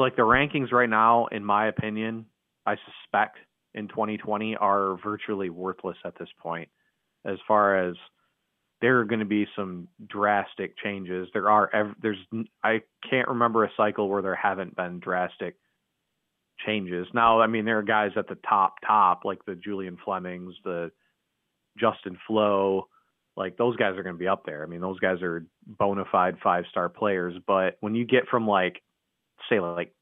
Like 0.00 0.16
the 0.16 0.22
rankings 0.22 0.72
right 0.72 0.88
now, 0.88 1.26
in 1.26 1.44
my 1.44 1.68
opinion, 1.68 2.24
I 2.66 2.76
suspect 2.76 3.36
in 3.74 3.86
2020 3.88 4.56
are 4.56 4.96
virtually 5.04 5.50
worthless 5.50 5.98
at 6.04 6.18
this 6.18 6.28
point, 6.40 6.70
as 7.26 7.36
far 7.46 7.88
as 7.88 7.94
there 8.80 8.98
are 9.00 9.04
going 9.04 9.20
to 9.20 9.26
be 9.26 9.46
some 9.54 9.88
drastic 10.08 10.74
changes. 10.78 11.28
There 11.34 11.50
are 11.50 11.94
there's 12.00 12.16
I 12.64 12.80
can't 13.08 13.28
remember 13.28 13.64
a 13.64 13.70
cycle 13.76 14.08
where 14.08 14.22
there 14.22 14.34
haven't 14.34 14.74
been 14.74 15.00
drastic 15.00 15.56
changes. 16.66 17.06
Now, 17.12 17.42
I 17.42 17.46
mean 17.46 17.66
there 17.66 17.78
are 17.78 17.82
guys 17.82 18.12
at 18.16 18.26
the 18.26 18.38
top 18.48 18.76
top 18.86 19.26
like 19.26 19.44
the 19.44 19.54
Julian 19.54 19.98
Flemings, 20.02 20.54
the 20.64 20.90
Justin 21.78 22.18
Flowe, 22.26 22.88
like 23.36 23.58
those 23.58 23.76
guys 23.76 23.98
are 23.98 24.02
going 24.02 24.16
to 24.16 24.18
be 24.18 24.28
up 24.28 24.46
there. 24.46 24.62
I 24.62 24.66
mean 24.66 24.80
those 24.80 24.98
guys 24.98 25.20
are 25.20 25.44
bona 25.66 26.04
fide 26.10 26.38
five-star 26.42 26.88
players, 26.88 27.34
but 27.46 27.76
when 27.80 27.94
you 27.94 28.06
get 28.06 28.28
from 28.28 28.48
like 28.48 28.80
say 29.50 29.60
like 29.60 29.92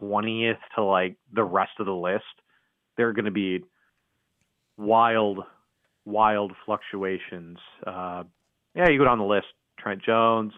20th 0.00 0.58
to 0.74 0.82
like 0.82 1.16
the 1.32 1.44
rest 1.44 1.72
of 1.78 1.86
the 1.86 1.92
list, 1.92 2.24
there 2.96 3.08
are 3.08 3.12
going 3.12 3.26
to 3.26 3.30
be 3.30 3.64
wild 4.76 5.40
wild 6.04 6.52
fluctuations. 6.64 7.58
Uh, 7.86 8.24
yeah, 8.74 8.88
you 8.88 8.98
go 8.98 9.04
down 9.04 9.18
the 9.18 9.24
list: 9.24 9.46
Trent 9.78 10.02
Jones, 10.02 10.52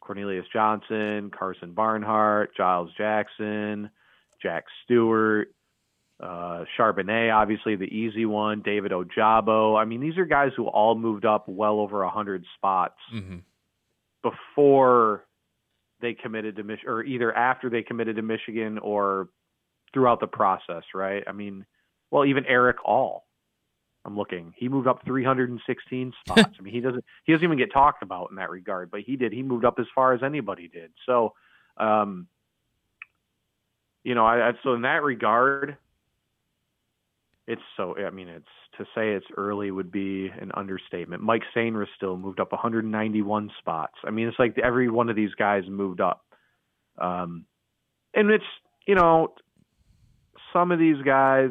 Cornelius 0.00 0.46
Johnson, 0.52 1.30
Karsen 1.30 1.74
Barnhart, 1.74 2.50
Giles 2.56 2.90
Jackson, 2.96 3.90
Jack 4.42 4.64
Stewart, 4.84 5.48
uh, 6.20 6.64
Charbonnet, 6.76 7.34
obviously 7.34 7.76
the 7.76 7.84
easy 7.84 8.26
one, 8.26 8.62
David 8.64 8.92
Ojabo. 8.92 9.80
I 9.80 9.84
mean, 9.84 10.00
these 10.00 10.18
are 10.18 10.24
guys 10.24 10.50
who 10.56 10.66
all 10.66 10.94
moved 10.94 11.24
up 11.24 11.48
well 11.48 11.78
over 11.80 12.02
a 12.02 12.10
hundred 12.10 12.44
spots 12.56 12.98
mhm. 13.14 13.42
before 14.22 15.24
they 16.00 16.14
committed 16.14 16.56
to 16.56 16.62
Mich- 16.62 16.84
or 16.86 17.02
either 17.02 17.34
after 17.34 17.68
they 17.70 17.82
committed 17.82 18.16
to 18.16 18.22
Michigan 18.22 18.78
or 18.78 19.28
throughout 19.92 20.20
the 20.20 20.26
process, 20.26 20.84
right? 20.94 21.24
I 21.26 21.32
mean, 21.32 21.64
well, 22.10 22.24
even 22.24 22.44
Erick 22.46 22.78
All. 22.84 23.26
I'm 24.04 24.16
looking. 24.16 24.54
He 24.56 24.68
moved 24.68 24.86
up 24.86 25.04
316 25.04 26.12
spots. 26.26 26.54
I 26.58 26.62
mean, 26.62 26.72
he 26.72 26.80
doesn't 26.80 27.04
he 27.24 27.32
doesn't 27.32 27.44
even 27.44 27.58
get 27.58 27.72
talked 27.72 28.02
about 28.02 28.28
in 28.30 28.36
that 28.36 28.50
regard, 28.50 28.90
but 28.90 29.00
he 29.00 29.16
did. 29.16 29.32
He 29.32 29.42
moved 29.42 29.64
up 29.64 29.78
as 29.78 29.86
far 29.94 30.14
as 30.14 30.22
anybody 30.22 30.68
did. 30.68 30.92
So, 31.04 31.34
um, 31.76 32.26
you 34.04 34.14
know, 34.14 34.24
I, 34.24 34.48
I 34.48 34.52
so 34.62 34.74
in 34.74 34.82
that 34.82 35.02
regard, 35.02 35.76
it's 37.48 37.62
so. 37.78 37.96
I 37.96 38.10
mean, 38.10 38.28
it's 38.28 38.46
to 38.76 38.84
say 38.94 39.14
it's 39.14 39.26
early 39.36 39.70
would 39.70 39.90
be 39.90 40.30
an 40.38 40.52
understatement. 40.54 41.22
Mike 41.22 41.42
Sainristil 41.56 41.86
still 41.96 42.16
moved 42.18 42.40
up 42.40 42.52
191 42.52 43.50
spots. 43.58 43.94
I 44.04 44.10
mean, 44.10 44.28
it's 44.28 44.38
like 44.38 44.56
every 44.62 44.90
one 44.90 45.08
of 45.08 45.16
these 45.16 45.34
guys 45.34 45.64
moved 45.66 46.02
up, 46.02 46.24
um, 47.00 47.46
and 48.14 48.30
it's 48.30 48.44
you 48.86 48.94
know, 48.94 49.34
some 50.52 50.70
of 50.72 50.78
these 50.78 51.00
guys 51.02 51.50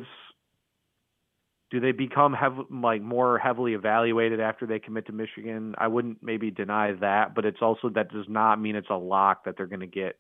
do 1.69 1.79
they 1.79 1.91
become 1.91 2.33
hev- 2.33 2.71
like 2.71 3.01
more 3.01 3.37
heavily 3.37 3.73
evaluated 3.73 4.39
after 4.39 4.65
they 4.65 4.79
commit 4.79 5.07
to 5.07 5.11
Michigan? 5.11 5.75
I 5.77 5.87
wouldn't 5.87 6.19
maybe 6.21 6.51
deny 6.51 6.93
that, 7.01 7.35
but 7.35 7.45
it's 7.45 7.61
also 7.61 7.89
that 7.89 8.11
does 8.11 8.27
not 8.29 8.61
mean 8.61 8.75
it's 8.75 8.89
a 8.89 8.95
lock 8.95 9.45
that 9.45 9.57
they're 9.57 9.67
going 9.67 9.81
to 9.81 9.87
get 9.87 10.17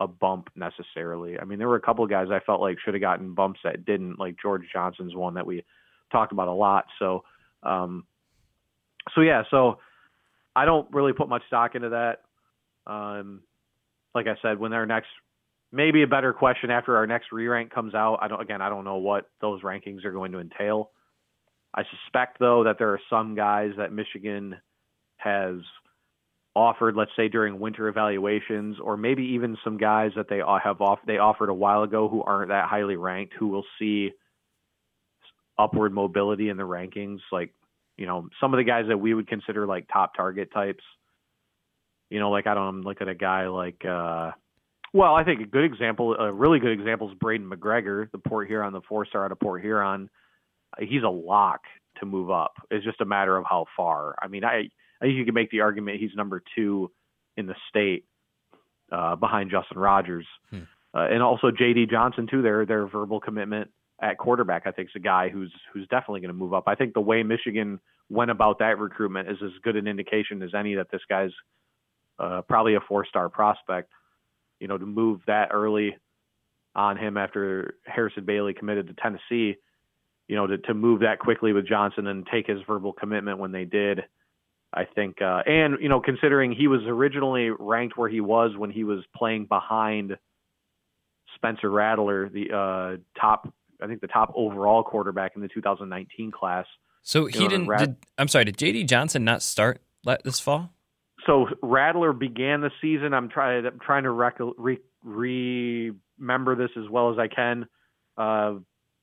a 0.00 0.06
bump 0.06 0.50
necessarily. 0.54 1.38
I 1.38 1.44
mean, 1.44 1.58
there 1.58 1.68
were 1.68 1.76
a 1.76 1.80
couple 1.80 2.04
of 2.04 2.10
guys 2.10 2.28
I 2.30 2.40
felt 2.40 2.60
like 2.60 2.78
should 2.84 2.94
have 2.94 3.00
gotten 3.00 3.34
bumps 3.34 3.60
that 3.64 3.84
didn't, 3.84 4.18
like 4.18 4.36
George 4.40 4.62
Johnson's 4.72 5.14
one 5.14 5.34
that 5.34 5.46
we 5.46 5.64
talked 6.12 6.32
about 6.32 6.48
a 6.48 6.52
lot. 6.52 6.86
So, 6.98 7.24
um, 7.62 8.04
so 9.14 9.20
yeah, 9.20 9.44
so 9.50 9.78
I 10.54 10.64
don't 10.64 10.92
really 10.92 11.12
put 11.12 11.28
much 11.28 11.42
stock 11.46 11.74
into 11.74 11.90
that. 11.90 12.22
Um, 12.86 13.42
like 14.14 14.26
I 14.26 14.36
said, 14.42 14.58
when 14.58 14.70
their 14.70 14.86
next 14.86 15.08
maybe 15.72 16.02
a 16.02 16.06
better 16.06 16.32
question 16.32 16.70
after 16.70 16.96
our 16.96 17.06
next 17.06 17.32
re-rank 17.32 17.72
comes 17.72 17.94
out. 17.94 18.18
I 18.22 18.28
don't 18.28 18.40
again, 18.40 18.62
I 18.62 18.68
don't 18.68 18.84
know 18.84 18.96
what 18.96 19.28
those 19.40 19.62
rankings 19.62 20.04
are 20.04 20.12
going 20.12 20.32
to 20.32 20.38
entail. 20.38 20.90
I 21.74 21.82
suspect 21.84 22.38
though 22.38 22.64
that 22.64 22.78
there 22.78 22.90
are 22.90 23.00
some 23.10 23.34
guys 23.34 23.72
that 23.76 23.92
Michigan 23.92 24.56
has 25.16 25.56
offered, 26.56 26.96
let's 26.96 27.10
say 27.14 27.28
during 27.28 27.60
winter 27.60 27.86
evaluations, 27.86 28.78
or 28.80 28.96
maybe 28.96 29.22
even 29.22 29.58
some 29.62 29.76
guys 29.76 30.12
that 30.16 30.26
they 30.28 30.38
have 30.38 30.80
off 30.80 30.98
they 31.06 31.18
offered 31.18 31.50
a 31.50 31.54
while 31.54 31.82
ago 31.82 32.08
who 32.08 32.22
aren't 32.22 32.48
that 32.48 32.66
highly 32.66 32.96
ranked, 32.96 33.34
who 33.38 33.48
will 33.48 33.66
see 33.78 34.10
upward 35.58 35.92
mobility 35.92 36.48
in 36.48 36.56
the 36.56 36.62
rankings. 36.62 37.18
Like, 37.30 37.54
you 37.98 38.06
know, 38.06 38.28
some 38.40 38.54
of 38.54 38.58
the 38.58 38.64
guys 38.64 38.86
that 38.88 38.96
we 38.96 39.12
would 39.12 39.28
consider 39.28 39.66
like 39.66 39.86
top 39.92 40.14
target 40.14 40.50
types. 40.50 40.82
You 42.08 42.20
know, 42.20 42.30
like 42.30 42.46
I 42.46 42.54
don't 42.54 42.80
look 42.82 43.02
at 43.02 43.08
a 43.08 43.14
guy 43.14 43.48
like 43.48 43.84
uh 43.84 44.30
Well, 44.94 45.14
I 45.14 45.24
think 45.24 45.42
a 45.42 45.46
good 45.46 45.64
example, 45.64 46.14
a 46.14 46.32
really 46.32 46.58
good 46.58 46.72
example 46.72 47.10
is 47.10 47.18
Braiden 47.18 47.50
McGregor, 47.50 48.10
the 48.12 48.18
Port 48.18 48.48
Huron, 48.48 48.72
the 48.72 48.80
four 48.88 49.04
star 49.04 49.26
out 49.26 49.32
of 49.32 49.40
Port 49.40 49.60
Huron. 49.60 50.08
He's 50.78 51.02
a 51.02 51.08
lock 51.08 51.60
to 52.00 52.06
move 52.06 52.30
up. 52.30 52.54
It's 52.70 52.84
just 52.84 53.02
a 53.02 53.04
matter 53.04 53.36
of 53.36 53.44
how 53.46 53.66
far. 53.76 54.14
I 54.22 54.28
mean, 54.28 54.44
I, 54.44 54.70
I 55.00 55.06
think 55.06 55.16
you 55.16 55.24
can 55.24 55.34
make 55.34 55.50
the 55.50 55.60
argument 55.60 56.00
he's 56.00 56.14
number 56.14 56.42
two 56.54 56.90
in 57.36 57.46
the 57.46 57.54
state 57.68 58.04
uh, 58.90 59.16
behind 59.16 59.50
Justin 59.50 59.78
Rogers, 59.78 60.26
hmm. 60.50 60.60
uh, 60.94 61.06
and 61.10 61.22
also 61.22 61.50
J.D. 61.50 61.86
Johnson 61.86 62.26
too. 62.30 62.42
Their 62.42 62.66
their 62.66 62.86
verbal 62.86 63.20
commitment 63.20 63.70
at 64.00 64.18
quarterback, 64.18 64.62
I 64.66 64.70
think, 64.70 64.88
is 64.88 64.96
a 64.96 65.00
guy 65.00 65.28
who's 65.28 65.52
who's 65.72 65.86
definitely 65.88 66.20
going 66.20 66.28
to 66.28 66.34
move 66.34 66.54
up. 66.54 66.64
I 66.66 66.74
think 66.74 66.94
the 66.94 67.00
way 67.00 67.22
Michigan 67.22 67.80
went 68.08 68.30
about 68.30 68.58
that 68.60 68.78
recruitment 68.78 69.28
is 69.28 69.38
as 69.42 69.50
good 69.62 69.76
an 69.76 69.86
indication 69.86 70.42
as 70.42 70.54
any 70.54 70.74
that 70.74 70.90
this 70.90 71.02
guy's 71.08 71.32
uh, 72.18 72.42
probably 72.42 72.74
a 72.74 72.80
four 72.80 73.04
star 73.06 73.28
prospect. 73.28 73.90
You 74.60 74.68
know, 74.68 74.78
to 74.78 74.86
move 74.86 75.20
that 75.26 75.48
early 75.52 75.96
on 76.74 76.96
him 76.96 77.16
after 77.16 77.76
Harrison 77.84 78.24
Bailey 78.24 78.54
committed 78.54 78.86
to 78.86 78.94
Tennessee, 78.94 79.56
you 80.28 80.36
know, 80.36 80.46
to, 80.46 80.58
to 80.58 80.74
move 80.74 81.00
that 81.00 81.18
quickly 81.18 81.52
with 81.52 81.66
Johnson 81.66 82.06
and 82.06 82.26
take 82.30 82.46
his 82.46 82.60
verbal 82.66 82.92
commitment 82.92 83.38
when 83.38 83.50
they 83.50 83.64
did. 83.64 84.02
I 84.72 84.84
think, 84.84 85.22
uh, 85.22 85.42
and 85.46 85.76
you 85.80 85.88
know, 85.88 86.00
considering 86.00 86.52
he 86.52 86.68
was 86.68 86.82
originally 86.86 87.50
ranked 87.50 87.96
where 87.96 88.08
he 88.08 88.20
was 88.20 88.56
when 88.56 88.70
he 88.70 88.84
was 88.84 89.04
playing 89.14 89.46
behind 89.46 90.16
Spencer 91.34 91.70
Rattler, 91.70 92.28
the 92.28 92.52
uh, 92.52 93.20
top, 93.20 93.52
I 93.82 93.86
think 93.86 94.00
the 94.00 94.06
top 94.06 94.32
overall 94.34 94.82
quarterback 94.82 95.32
in 95.36 95.42
the 95.42 95.48
2019 95.48 96.30
class. 96.30 96.66
So 97.02 97.26
he 97.26 97.40
know, 97.40 97.48
didn't. 97.48 97.78
Did, 97.78 97.96
I'm 98.18 98.28
sorry. 98.28 98.46
Did 98.46 98.58
J.D. 98.58 98.84
Johnson 98.84 99.24
not 99.24 99.42
start 99.42 99.80
this 100.24 100.40
fall? 100.40 100.72
So 101.26 101.46
Rattler 101.62 102.12
began 102.12 102.60
the 102.60 102.70
season. 102.80 103.14
I'm 103.14 103.28
trying. 103.28 103.66
I'm 103.66 103.78
trying 103.78 104.04
to 104.04 104.10
rec- 104.10 104.38
re- 104.56 104.80
remember 105.02 106.56
this 106.56 106.70
as 106.76 106.88
well 106.90 107.12
as 107.12 107.18
I 107.18 107.28
can. 107.28 107.66
Uh, 108.16 108.54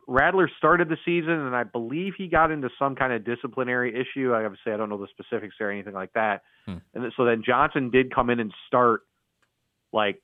Rattler 0.08 0.50
started 0.58 0.90
the 0.90 0.98
season, 1.06 1.32
and 1.32 1.56
I 1.56 1.64
believe 1.64 2.14
he 2.18 2.28
got 2.28 2.52
into 2.52 2.70
some 2.78 2.96
kind 2.96 3.14
of 3.14 3.24
disciplinary 3.24 3.94
issue. 3.94 4.34
I 4.34 4.44
obviously 4.44 4.74
I 4.74 4.78
don't 4.78 4.90
know 4.90 4.98
the 4.98 5.08
specifics 5.08 5.56
or 5.60 5.72
anything 5.72 5.94
like 5.94 6.14
that. 6.14 6.44
Hmm. 6.66 6.78
And 6.94 7.12
so 7.16 7.26
then 7.26 7.44
Johnson 7.46 7.90
did 7.90 8.14
come 8.14 8.30
in 8.30 8.40
and 8.40 8.54
start 8.68 9.02
like 9.92 10.22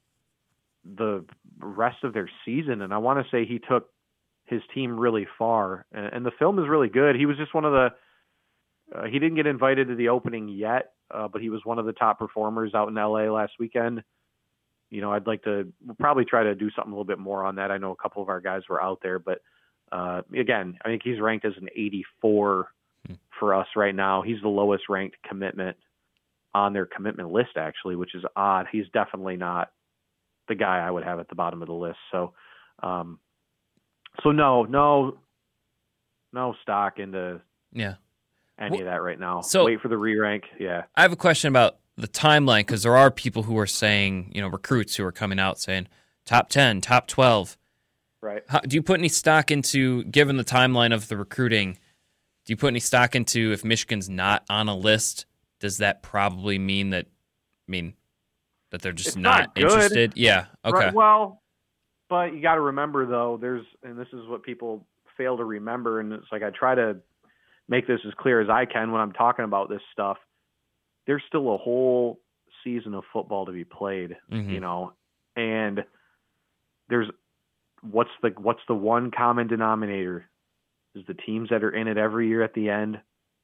the 0.83 1.25
rest 1.59 2.03
of 2.03 2.13
their 2.13 2.29
season, 2.45 2.81
and 2.81 2.93
I 2.93 2.97
want 2.97 3.23
to 3.23 3.31
say 3.31 3.45
he 3.45 3.59
took 3.59 3.89
his 4.45 4.61
team 4.73 4.99
really 4.99 5.27
far. 5.37 5.85
And, 5.91 6.05
and 6.07 6.25
the 6.25 6.31
film 6.37 6.59
is 6.59 6.67
really 6.67 6.89
good. 6.89 7.15
He 7.15 7.25
was 7.25 7.37
just 7.37 7.53
one 7.53 7.65
of 7.65 7.71
the. 7.71 7.89
Uh, 8.93 9.05
he 9.05 9.19
didn't 9.19 9.35
get 9.35 9.45
invited 9.45 9.87
to 9.87 9.95
the 9.95 10.09
opening 10.09 10.49
yet, 10.49 10.93
uh, 11.11 11.27
but 11.27 11.41
he 11.41 11.49
was 11.49 11.61
one 11.63 11.77
of 11.77 11.85
the 11.85 11.93
top 11.93 12.17
performers 12.17 12.73
out 12.73 12.89
in 12.89 12.95
LA 12.95 13.31
last 13.31 13.53
weekend. 13.59 14.03
You 14.89 15.01
know, 15.01 15.13
I'd 15.13 15.27
like 15.27 15.43
to 15.43 15.71
we'll 15.85 15.95
probably 15.95 16.25
try 16.25 16.43
to 16.43 16.55
do 16.55 16.71
something 16.71 16.91
a 16.91 16.95
little 16.95 17.05
bit 17.05 17.19
more 17.19 17.45
on 17.45 17.55
that. 17.55 17.69
I 17.69 17.77
know 17.77 17.91
a 17.91 17.95
couple 17.95 18.23
of 18.23 18.29
our 18.29 18.41
guys 18.41 18.63
were 18.67 18.81
out 18.81 18.99
there, 19.03 19.19
but 19.19 19.41
uh, 19.91 20.21
again, 20.37 20.77
I 20.83 20.89
think 20.89 21.01
he's 21.03 21.19
ranked 21.19 21.45
as 21.45 21.53
an 21.59 21.69
84 21.75 22.67
hmm. 23.07 23.13
for 23.39 23.53
us 23.53 23.67
right 23.75 23.95
now. 23.95 24.21
He's 24.21 24.41
the 24.41 24.49
lowest 24.49 24.83
ranked 24.89 25.17
commitment 25.27 25.77
on 26.53 26.73
their 26.73 26.85
commitment 26.85 27.31
list, 27.31 27.51
actually, 27.57 27.95
which 27.95 28.15
is 28.15 28.23
odd. 28.35 28.67
He's 28.71 28.85
definitely 28.93 29.37
not 29.37 29.71
the 30.47 30.55
guy 30.55 30.79
I 30.79 30.89
would 30.89 31.03
have 31.03 31.19
at 31.19 31.29
the 31.29 31.35
bottom 31.35 31.61
of 31.61 31.67
the 31.67 31.73
list. 31.73 31.99
So, 32.11 32.33
um, 32.81 33.19
so 34.23 34.31
no, 34.31 34.63
no, 34.63 35.17
no 36.33 36.55
stock 36.61 36.99
into 36.99 37.41
yeah 37.71 37.95
any 38.59 38.71
well, 38.71 38.81
of 38.81 38.85
that 38.85 39.01
right 39.01 39.19
now. 39.19 39.41
So 39.41 39.65
wait 39.65 39.79
for 39.81 39.87
the 39.87 39.97
re 39.97 40.17
rank. 40.17 40.43
Yeah, 40.59 40.83
I 40.95 41.03
have 41.03 41.13
a 41.13 41.17
question 41.17 41.49
about 41.49 41.77
the 41.95 42.07
timeline 42.07 42.61
because 42.61 42.83
there 42.83 42.97
are 42.97 43.11
people 43.11 43.43
who 43.43 43.57
are 43.57 43.67
saying, 43.67 44.31
you 44.33 44.41
know, 44.41 44.47
recruits 44.47 44.95
who 44.95 45.05
are 45.05 45.11
coming 45.11 45.39
out 45.39 45.59
saying 45.59 45.87
top 46.25 46.49
ten, 46.49 46.81
top 46.81 47.07
twelve. 47.07 47.57
Right. 48.21 48.43
How, 48.47 48.59
do 48.59 48.75
you 48.75 48.83
put 48.83 48.99
any 48.99 49.09
stock 49.09 49.49
into, 49.51 50.03
given 50.05 50.37
the 50.37 50.43
timeline 50.43 50.93
of 50.93 51.07
the 51.07 51.17
recruiting, 51.17 51.73
do 52.45 52.53
you 52.53 52.57
put 52.57 52.67
any 52.67 52.79
stock 52.79 53.15
into 53.15 53.51
if 53.53 53.63
Michigan's 53.63 54.09
not 54.09 54.43
on 54.49 54.67
a 54.67 54.75
list? 54.75 55.25
Does 55.59 55.77
that 55.77 56.03
probably 56.03 56.59
mean 56.59 56.89
that, 56.89 57.05
I 57.05 57.71
mean, 57.71 57.93
that 58.71 58.81
they're 58.81 58.91
just 58.91 59.17
not, 59.17 59.39
not 59.39 59.51
interested? 59.55 60.13
Yeah. 60.15 60.45
Okay. 60.65 60.85
Right, 60.85 60.93
well, 60.93 61.41
but 62.09 62.33
you 62.33 62.41
got 62.41 62.55
to 62.55 62.61
remember 62.61 63.05
though, 63.05 63.37
there's, 63.39 63.65
and 63.83 63.97
this 63.97 64.07
is 64.13 64.27
what 64.27 64.43
people 64.43 64.85
fail 65.17 65.37
to 65.37 65.43
remember, 65.43 65.99
and 65.99 66.11
it's 66.11 66.27
like 66.31 66.43
I 66.43 66.49
try 66.49 66.75
to 66.75 66.97
make 67.67 67.87
this 67.87 67.99
as 68.05 68.13
clear 68.17 68.41
as 68.41 68.49
I 68.49 68.65
can 68.65 68.91
when 68.91 68.99
I'm 68.99 69.11
talking 69.11 69.45
about 69.45 69.69
this 69.69 69.81
stuff. 69.93 70.17
There's 71.07 71.23
still 71.27 71.53
a 71.53 71.57
whole 71.57 72.19
season 72.63 72.93
of 72.93 73.03
football 73.13 73.45
to 73.45 73.51
be 73.51 73.63
played, 73.63 74.17
mm-hmm. 74.31 74.49
you 74.49 74.59
know, 74.59 74.93
and 75.35 75.83
there's 76.89 77.07
what's 77.81 78.09
the 78.21 78.29
what's 78.37 78.61
the 78.67 78.75
one 78.75 79.11
common 79.11 79.47
denominator? 79.47 80.29
Is 80.95 81.03
the 81.07 81.13
teams 81.13 81.49
that 81.49 81.63
are 81.63 81.69
in 81.69 81.87
it 81.87 81.97
every 81.97 82.27
year 82.27 82.43
at 82.43 82.53
the 82.53 82.69
end 82.69 82.99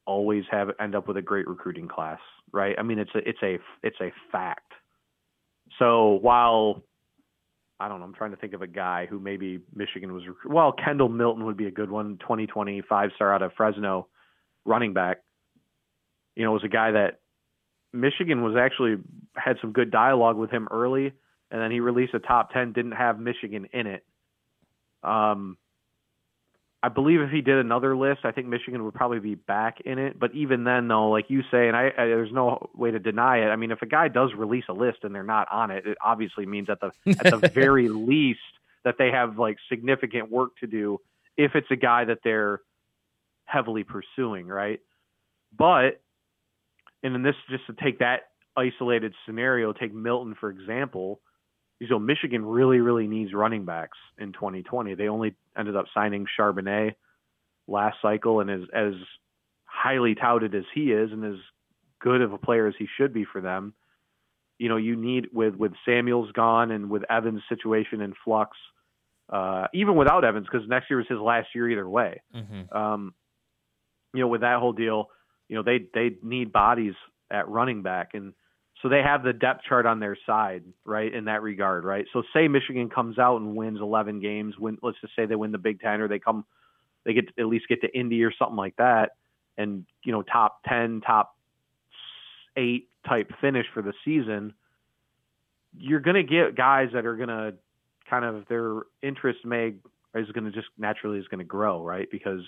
always 0.06 0.44
have 0.52 0.70
end 0.80 0.96
up 0.96 1.08
with 1.08 1.18
a 1.18 1.22
great 1.22 1.48
recruiting 1.48 1.88
class, 1.88 2.20
right? 2.52 2.76
I 2.78 2.84
mean, 2.84 3.00
it's 3.00 3.12
a 3.16 3.28
it's 3.28 3.44
a 3.44 3.58
it's 3.84 4.00
a 4.02 4.12
fact. 4.32 4.72
So 5.80 6.20
while 6.22 6.84
I 7.80 7.88
don't 7.88 8.00
know, 8.00 8.06
I'm 8.06 8.14
trying 8.14 8.32
to 8.32 8.38
think 8.38 8.54
of 8.54 8.62
a 8.62 8.68
guy 8.68 9.06
who 9.06 9.20
maybe 9.20 9.60
Michigan 9.74 10.14
was 10.14 10.24
well, 10.46 10.72
Kendall 10.72 11.10
Milton 11.10 11.46
would 11.46 11.58
be 11.58 11.68
a 11.68 11.72
good 11.72 11.92
one, 11.92 12.18
2020 12.20 12.82
five 12.88 13.12
star 13.16 13.34
out 13.34 13.42
of 13.42 13.52
Fresno, 13.58 14.08
running 14.66 14.94
back. 14.94 15.22
You 16.36 16.44
know, 16.44 16.52
was 16.52 16.64
a 16.64 16.70
guy 16.70 16.92
that 16.92 17.20
Michigan 17.94 18.44
was 18.44 18.56
actually 18.58 18.98
had 19.36 19.58
some 19.62 19.72
good 19.72 19.92
dialogue 19.92 20.38
with 20.38 20.52
him 20.52 20.68
early, 20.72 21.14
and 21.52 21.62
then 21.62 21.72
he 21.72 21.80
released 21.80 22.14
a 22.14 22.20
top 22.20 22.52
ten, 22.52 22.74
didn't 22.74 22.94
have 22.94 23.20
Michigan 23.20 23.68
in 23.74 23.88
it. 23.88 24.06
Um, 25.06 25.58
I 26.86 26.90
believe 26.90 27.20
if 27.22 27.32
he 27.32 27.42
did 27.42 27.58
another 27.58 27.98
list, 27.98 28.26
I 28.26 28.32
think 28.32 28.46
Michigan 28.46 28.84
would 28.84 28.94
probably 28.94 29.20
be 29.20 29.34
back 29.34 29.82
in 29.82 29.98
it. 29.98 30.20
But 30.20 30.36
even 30.36 30.66
then, 30.66 30.88
though, 30.88 31.10
like 31.10 31.30
you 31.30 31.42
say, 31.50 31.68
and 31.68 31.76
I, 31.76 31.88
I, 31.88 32.06
there's 32.06 32.32
no 32.32 32.70
way 32.76 32.92
to 32.92 33.00
deny 33.00 33.38
it. 33.38 33.48
I 33.48 33.56
mean, 33.56 33.72
if 33.72 33.82
a 33.82 33.88
guy 33.88 34.08
does 34.08 34.30
release 34.38 34.66
a 34.70 34.74
list 34.74 35.00
and 35.02 35.14
they're 35.16 35.24
not 35.24 35.48
on 35.52 35.72
it, 35.72 35.88
it 35.88 35.98
obviously 36.00 36.46
means 36.46 36.70
at 36.70 36.80
the 36.80 36.92
at 37.08 37.42
the 37.42 37.50
very 37.54 37.90
least 37.90 38.40
that 38.84 38.96
they 39.00 39.10
have 39.10 39.40
like 39.40 39.58
significant 39.68 40.30
work 40.30 40.52
to 40.60 40.68
do. 40.68 41.00
If 41.38 41.56
it's 41.56 41.72
a 41.72 41.76
guy 41.76 42.06
that 42.06 42.20
they're 42.24 42.62
heavily 43.46 43.84
pursuing, 43.84 44.46
right? 44.46 44.80
But 45.58 46.02
and 47.02 47.16
in 47.16 47.24
this, 47.24 47.36
just 47.50 47.66
to 47.66 47.74
take 47.74 47.98
that 48.00 48.28
isolated 48.56 49.16
scenario, 49.26 49.74
take 49.74 49.92
Milton 49.94 50.36
for 50.40 50.52
example 50.52 51.20
you 51.80 51.88
know, 51.88 52.00
Michigan 52.00 52.46
really, 52.46 52.80
really 52.80 53.08
needs 53.08 53.34
running 53.34 53.66
backs 53.66 53.98
in 54.18 54.32
2020. 54.34 54.96
They 54.96 55.10
only 55.10 55.36
ended 55.58 55.76
up 55.76 55.86
signing 55.94 56.26
Charbonnet 56.40 56.96
last 57.68 57.98
cycle, 58.02 58.40
and 58.40 58.50
as 58.50 58.62
as 58.74 58.94
highly 59.66 60.16
touted 60.16 60.56
as 60.56 60.64
he 60.74 60.92
is, 60.92 61.12
and 61.12 61.26
as 61.26 61.40
good 62.00 62.22
of 62.22 62.34
a 62.34 62.38
player 62.38 62.68
as 62.68 62.76
he 62.78 62.88
should 62.98 63.14
be 63.14 63.26
for 63.26 63.42
them, 63.42 63.74
you 64.58 64.70
know, 64.70 64.78
you 64.78 64.96
need 64.96 65.28
with 65.34 65.56
with 65.56 65.74
Samuel's 65.86 66.32
gone 66.32 66.72
and 66.72 66.90
with 66.90 67.04
Evans' 67.10 67.42
situation 67.50 68.02
in 68.02 68.14
flux, 68.24 68.56
uh, 69.30 69.68
even 69.74 69.96
without 69.96 70.24
Evans, 70.24 70.48
because 70.50 70.68
next 70.68 70.90
year 70.90 70.98
was 70.98 71.08
his 71.10 71.20
last 71.20 71.50
year 71.54 71.70
either 71.70 71.88
way. 71.88 72.22
Mm-hmm. 72.34 72.76
Um, 72.76 73.14
you 74.14 74.22
know, 74.22 74.28
with 74.28 74.42
that 74.42 74.60
whole 74.60 74.74
deal, 74.74 75.10
you 75.50 75.58
know, 75.58 75.64
they 75.64 75.88
they 75.94 76.16
need 76.24 76.54
bodies 76.54 76.94
at 77.30 77.50
running 77.50 77.82
back 77.82 78.12
and 78.14 78.34
so 78.82 78.90
they 78.90 79.02
have 79.02 79.24
the 79.24 79.34
depth 79.34 79.64
chart 79.68 79.86
on 79.86 80.00
their 80.00 80.18
side, 80.26 80.64
right? 80.84 81.14
In 81.14 81.26
that 81.26 81.42
regard, 81.42 81.84
right? 81.84 82.06
So 82.14 82.24
say 82.34 82.48
Michigan 82.48 82.90
comes 82.90 83.18
out 83.18 83.38
and 83.38 83.56
wins 83.56 83.80
11 83.82 84.20
games, 84.20 84.56
win 84.60 84.78
let's 84.82 85.00
just 85.02 85.16
say 85.16 85.26
they 85.26 85.36
win 85.36 85.52
the 85.52 85.58
Big 85.58 85.80
10 85.80 86.02
or 86.02 86.08
they 86.08 86.20
come 86.20 86.46
they 87.06 87.14
get 87.14 87.26
at 87.40 87.46
least 87.46 87.68
get 87.70 87.82
to 87.82 87.98
Indy 87.98 88.24
or 88.24 88.34
something 88.38 88.58
like 88.58 88.76
that 88.78 89.12
and, 89.58 89.86
you 90.04 90.12
know, 90.12 90.22
top 90.22 90.62
10, 90.68 91.02
top 91.02 91.36
8 92.58 92.90
type 93.08 93.32
finish 93.40 93.66
for 93.74 93.82
the 93.82 93.94
season, 94.04 94.54
you're 95.78 96.00
going 96.00 96.16
to 96.16 96.24
get 96.24 96.56
guys 96.56 96.90
that 96.94 97.06
are 97.06 97.16
going 97.16 97.30
to 97.30 97.54
kind 98.10 98.26
of 98.26 98.46
their 98.48 98.82
interest 99.02 99.40
may 99.46 99.74
is 100.14 100.32
going 100.32 100.46
to 100.46 100.52
just 100.52 100.68
naturally 100.78 101.20
is 101.20 101.28
going 101.28 101.40
to 101.40 101.46
grow, 101.46 101.84
right? 101.84 102.08
Because 102.10 102.42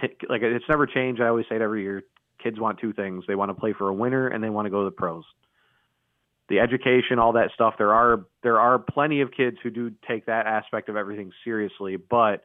t- 0.00 0.08
like 0.28 0.42
it's 0.42 0.64
never 0.68 0.86
changed. 0.86 1.20
I 1.20 1.28
always 1.28 1.46
say 1.48 1.56
it 1.56 1.62
every 1.62 1.82
year 1.82 2.02
kids 2.46 2.60
want 2.60 2.78
two 2.78 2.92
things. 2.92 3.24
They 3.26 3.34
want 3.34 3.50
to 3.50 3.54
play 3.54 3.72
for 3.72 3.88
a 3.88 3.94
winner 3.94 4.28
and 4.28 4.42
they 4.42 4.50
want 4.50 4.66
to 4.66 4.70
go 4.70 4.84
to 4.84 4.84
the 4.84 4.96
pros. 4.96 5.24
The 6.48 6.60
education, 6.60 7.18
all 7.18 7.32
that 7.32 7.50
stuff, 7.54 7.74
there 7.76 7.92
are 7.92 8.24
there 8.44 8.60
are 8.60 8.78
plenty 8.78 9.20
of 9.20 9.32
kids 9.32 9.56
who 9.62 9.70
do 9.70 9.92
take 10.06 10.26
that 10.26 10.46
aspect 10.46 10.88
of 10.88 10.96
everything 10.96 11.32
seriously, 11.42 11.96
but 11.96 12.44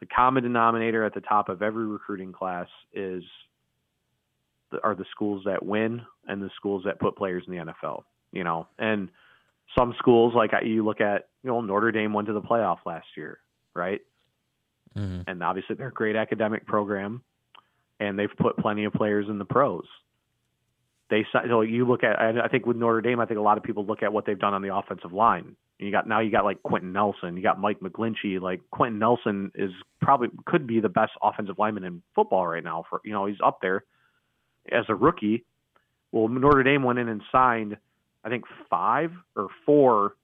the 0.00 0.06
common 0.06 0.42
denominator 0.42 1.04
at 1.04 1.12
the 1.12 1.20
top 1.20 1.50
of 1.50 1.62
every 1.62 1.86
recruiting 1.86 2.32
class 2.32 2.68
is 2.94 3.22
are 4.82 4.94
the 4.94 5.04
schools 5.10 5.42
that 5.44 5.64
win 5.64 6.02
and 6.26 6.42
the 6.42 6.50
schools 6.56 6.84
that 6.86 6.98
put 6.98 7.16
players 7.16 7.44
in 7.46 7.54
the 7.54 7.72
NFL, 7.72 8.04
you 8.32 8.44
know. 8.44 8.66
And 8.78 9.10
some 9.78 9.94
schools 9.98 10.32
like 10.34 10.52
you 10.64 10.84
look 10.84 11.02
at, 11.02 11.28
you 11.42 11.50
know, 11.50 11.60
Notre 11.60 11.92
Dame 11.92 12.14
went 12.14 12.28
to 12.28 12.32
the 12.32 12.40
playoff 12.40 12.78
last 12.86 13.06
year, 13.14 13.40
right? 13.74 14.00
Mm-hmm. 14.96 15.22
And 15.26 15.42
obviously 15.42 15.76
they're 15.76 15.88
a 15.88 15.92
great 15.92 16.16
academic 16.16 16.66
program 16.66 17.22
and 18.00 18.18
they've 18.18 18.34
put 18.38 18.56
plenty 18.56 18.84
of 18.84 18.92
players 18.92 19.26
in 19.28 19.38
the 19.38 19.44
pros. 19.44 19.86
they 21.10 21.24
so 21.32 21.60
you 21.62 21.86
look 21.86 22.02
at 22.04 22.18
I 22.18 22.48
think 22.48 22.66
with 22.66 22.76
Notre 22.76 23.00
Dame, 23.00 23.20
I 23.20 23.26
think 23.26 23.38
a 23.38 23.42
lot 23.42 23.58
of 23.58 23.64
people 23.64 23.86
look 23.86 24.02
at 24.02 24.12
what 24.12 24.26
they've 24.26 24.38
done 24.38 24.54
on 24.54 24.62
the 24.62 24.74
offensive 24.74 25.12
line. 25.12 25.56
You 25.78 25.90
got 25.90 26.08
now 26.08 26.20
you 26.20 26.30
got 26.30 26.44
like 26.44 26.62
Quenton 26.62 26.92
Nelson, 26.92 27.36
you 27.36 27.42
got 27.42 27.60
Mike 27.60 27.80
McGlinchey. 27.80 28.40
Like 28.40 28.60
Quenton 28.70 28.98
Nelson 28.98 29.52
is 29.54 29.70
probably 30.00 30.28
could 30.46 30.66
be 30.66 30.80
the 30.80 30.88
best 30.88 31.12
offensive 31.22 31.58
lineman 31.58 31.84
in 31.84 32.02
football 32.14 32.46
right 32.46 32.64
now. 32.64 32.84
For 32.88 33.00
you 33.04 33.12
know 33.12 33.26
he's 33.26 33.36
up 33.44 33.58
there 33.60 33.84
as 34.70 34.84
a 34.88 34.94
rookie. 34.94 35.44
Well, 36.12 36.28
Notre 36.28 36.62
Dame 36.62 36.82
went 36.82 36.98
in 36.98 37.08
and 37.08 37.20
signed, 37.30 37.76
I 38.24 38.28
think 38.30 38.44
five 38.70 39.12
or 39.34 39.48
four. 39.66 40.14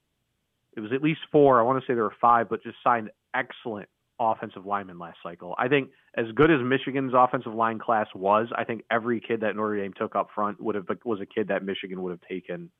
It 0.74 0.80
was 0.80 0.92
at 0.92 1.02
least 1.02 1.20
four. 1.30 1.60
I 1.60 1.64
want 1.64 1.82
to 1.82 1.86
say 1.86 1.94
there 1.94 2.04
were 2.04 2.14
five, 2.18 2.48
but 2.48 2.62
just 2.62 2.76
signed 2.82 3.10
excellent 3.34 3.90
offensive 4.30 4.66
linemen 4.66 4.98
last 4.98 5.18
cycle. 5.22 5.54
I 5.58 5.68
think 5.68 5.90
as 6.16 6.26
good 6.34 6.50
as 6.50 6.60
Michigan's 6.62 7.12
offensive 7.16 7.54
line 7.54 7.78
class 7.78 8.06
was, 8.14 8.48
I 8.56 8.64
think 8.64 8.84
every 8.90 9.20
kid 9.20 9.40
that 9.40 9.56
Notre 9.56 9.76
Dame 9.80 9.92
took 9.92 10.14
up 10.14 10.28
front 10.34 10.60
would 10.60 10.74
have 10.74 10.86
was 11.04 11.20
a 11.20 11.26
kid 11.26 11.48
that 11.48 11.64
Michigan 11.64 12.02
would 12.02 12.10
have 12.10 12.20
taken 12.28 12.70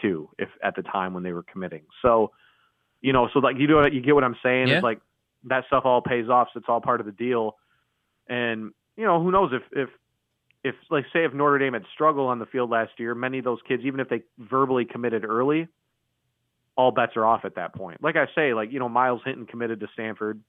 too, 0.00 0.28
if 0.38 0.48
at 0.62 0.76
the 0.76 0.82
time 0.82 1.14
when 1.14 1.22
they 1.22 1.32
were 1.32 1.42
committing. 1.42 1.82
So, 2.02 2.32
you 3.00 3.12
know, 3.12 3.28
so 3.32 3.40
like 3.40 3.56
you 3.58 3.66
know, 3.66 3.86
you 3.86 4.00
get 4.00 4.14
what 4.14 4.24
I'm 4.24 4.36
saying? 4.42 4.68
Yeah. 4.68 4.76
It's 4.76 4.84
like 4.84 5.00
that 5.44 5.64
stuff 5.66 5.84
all 5.84 6.00
pays 6.02 6.28
off. 6.28 6.48
So 6.52 6.58
it's 6.58 6.68
all 6.68 6.80
part 6.80 7.00
of 7.00 7.06
the 7.06 7.12
deal. 7.12 7.56
And 8.28 8.72
you 8.96 9.04
know, 9.04 9.22
who 9.22 9.30
knows 9.30 9.52
if 9.52 9.62
if 9.72 9.88
if 10.64 10.74
like 10.90 11.04
say 11.12 11.24
if 11.24 11.32
Notre 11.32 11.58
Dame 11.58 11.74
had 11.74 11.84
struggled 11.94 12.28
on 12.28 12.38
the 12.38 12.46
field 12.46 12.70
last 12.70 12.92
year, 12.98 13.14
many 13.14 13.38
of 13.38 13.44
those 13.44 13.60
kids, 13.66 13.82
even 13.84 14.00
if 14.00 14.08
they 14.08 14.22
verbally 14.38 14.84
committed 14.84 15.24
early, 15.24 15.68
all 16.76 16.90
bets 16.90 17.12
are 17.16 17.24
off 17.24 17.44
at 17.44 17.54
that 17.56 17.74
point. 17.74 18.02
Like 18.02 18.16
I 18.16 18.26
say, 18.34 18.54
like 18.54 18.72
you 18.72 18.78
know, 18.78 18.88
Myles 18.88 19.20
Hinton 19.24 19.46
committed 19.46 19.80
to 19.80 19.88
Stanford 19.92 20.40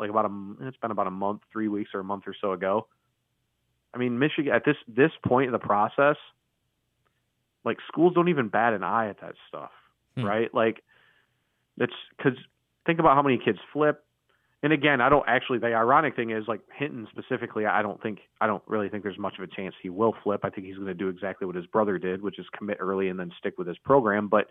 like 0.00 0.10
about 0.10 0.24
a 0.24 0.54
it's 0.66 0.76
been 0.78 0.90
about 0.90 1.06
a 1.06 1.12
month, 1.12 1.42
three 1.52 1.68
weeks 1.68 1.90
or 1.94 2.00
a 2.00 2.04
month 2.04 2.24
or 2.26 2.34
so 2.40 2.52
ago. 2.52 2.88
I 3.94 3.98
mean, 3.98 4.18
Michigan 4.18 4.52
at 4.52 4.64
this 4.64 4.76
this 4.88 5.12
point 5.24 5.46
in 5.46 5.52
the 5.52 5.58
process, 5.58 6.16
like 7.64 7.76
schools 7.86 8.14
don't 8.14 8.28
even 8.28 8.48
bat 8.48 8.72
an 8.72 8.82
eye 8.82 9.08
at 9.08 9.20
that 9.20 9.34
stuff, 9.48 9.70
Hmm. 10.16 10.24
right? 10.24 10.52
Like 10.54 10.82
it's 11.76 11.92
because 12.16 12.38
think 12.86 12.98
about 12.98 13.14
how 13.14 13.22
many 13.22 13.38
kids 13.38 13.58
flip. 13.72 14.04
And 14.62 14.72
again, 14.74 15.00
I 15.00 15.08
don't 15.08 15.24
actually. 15.26 15.58
The 15.58 15.68
ironic 15.68 16.16
thing 16.16 16.30
is, 16.30 16.44
like 16.46 16.60
Hinton 16.74 17.08
specifically, 17.10 17.64
I 17.64 17.80
don't 17.80 18.02
think 18.02 18.18
I 18.40 18.46
don't 18.46 18.62
really 18.66 18.88
think 18.90 19.02
there's 19.02 19.18
much 19.18 19.38
of 19.38 19.44
a 19.44 19.46
chance 19.46 19.74
he 19.82 19.88
will 19.88 20.14
flip. 20.22 20.40
I 20.44 20.50
think 20.50 20.66
he's 20.66 20.76
going 20.76 20.86
to 20.88 20.94
do 20.94 21.08
exactly 21.08 21.46
what 21.46 21.56
his 21.56 21.66
brother 21.66 21.98
did, 21.98 22.20
which 22.20 22.38
is 22.38 22.46
commit 22.56 22.76
early 22.80 23.08
and 23.08 23.18
then 23.18 23.32
stick 23.38 23.56
with 23.56 23.66
his 23.66 23.78
program. 23.78 24.28
But 24.28 24.50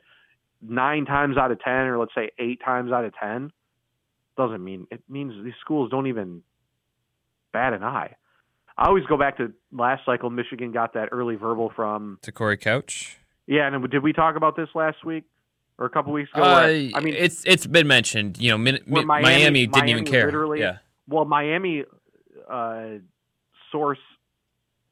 nine 0.62 1.06
times 1.06 1.38
out 1.38 1.52
of 1.52 1.60
ten, 1.60 1.86
or 1.86 2.00
let's 2.00 2.16
say 2.16 2.32
eight 2.40 2.60
times 2.66 2.92
out 2.92 3.06
of 3.06 3.14
ten, 3.16 3.52
doesn't 4.40 4.64
mean 4.64 4.88
it 4.90 5.02
means 5.10 5.34
these 5.44 5.54
schools 5.62 5.92
don't 5.92 6.08
even 6.08 6.42
bat 7.54 7.74
an 7.74 7.84
eye. 7.84 8.16
I 8.78 8.88
always 8.88 9.04
go 9.06 9.18
back 9.18 9.38
to 9.38 9.52
last 9.74 10.06
cycle. 10.06 10.30
Michigan 10.30 10.72
got 10.72 10.94
that 10.94 11.10
early 11.12 11.36
verbal 11.36 11.72
from 11.76 12.18
To 12.22 12.32
Corey 12.32 12.56
Couch. 12.58 13.18
yeah. 13.46 13.68
And 13.68 13.90
did 13.92 14.02
we 14.02 14.14
talk 14.14 14.38
about 14.38 14.56
this 14.56 14.70
last 14.74 15.04
week 15.04 15.26
or 15.78 15.86
a 15.86 15.90
couple 15.90 16.14
weeks 16.14 16.32
ago? 16.34 16.42
Uh, 16.44 16.56
where- 16.68 16.90
I 16.96 17.00
mean, 17.02 17.16
it's 17.18 17.44
it's 17.46 17.68
been 17.68 17.88
mentioned. 17.88 18.38
You 18.40 18.52
know, 18.52 18.58
Mi- 18.58 18.80
Miami- 18.88 19.06
Miami, 19.24 19.68
didn't 19.68 19.90
even 19.90 20.06
care. 20.06 20.26
literally- 20.26 20.62
yeah, 20.62 20.78
well, 21.10 21.26
Miami 21.26 21.84
uh, 22.50 22.86
source, 23.74 24.00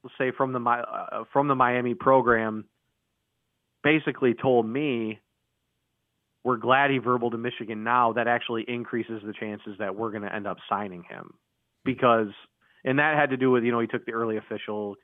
let's 0.03 0.15
say 0.17 0.31
from 0.35 0.51
the 0.51 0.59
uh, 0.59 1.23
from 1.31 1.47
the 1.47 1.55
Miami 1.55 1.93
program, 1.93 2.65
basically 3.83 4.33
told 4.33 4.67
me 4.67 5.19
we're 6.43 6.57
glad 6.57 6.91
he 6.91 6.97
verbal 6.97 7.31
to 7.31 7.37
Michigan 7.37 7.83
now. 7.83 8.13
That 8.13 8.27
actually 8.27 8.63
increases 8.67 9.21
the 9.25 9.33
chances 9.33 9.77
that 9.79 9.95
we're 9.95 10.11
going 10.11 10.23
to 10.23 10.33
end 10.33 10.47
up 10.47 10.57
signing 10.69 11.03
him 11.03 11.33
because, 11.83 12.29
and 12.85 12.99
that 12.99 13.17
had 13.17 13.31
to 13.31 13.37
do 13.37 13.51
with 13.51 13.63
you 13.63 13.71
know 13.71 13.79
he 13.79 13.87
took 13.87 14.05
the 14.05 14.13
early 14.13 14.37
official, 14.37 14.95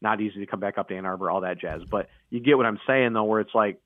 not 0.00 0.20
easy 0.20 0.40
to 0.40 0.46
come 0.46 0.60
back 0.60 0.78
up 0.78 0.88
to 0.88 0.96
Ann 0.96 1.06
Arbor, 1.06 1.30
all 1.30 1.42
that 1.42 1.60
jazz. 1.60 1.82
But 1.88 2.08
you 2.30 2.40
get 2.40 2.56
what 2.56 2.66
I'm 2.66 2.80
saying 2.86 3.12
though, 3.12 3.24
where 3.24 3.40
it's 3.40 3.54
like, 3.54 3.80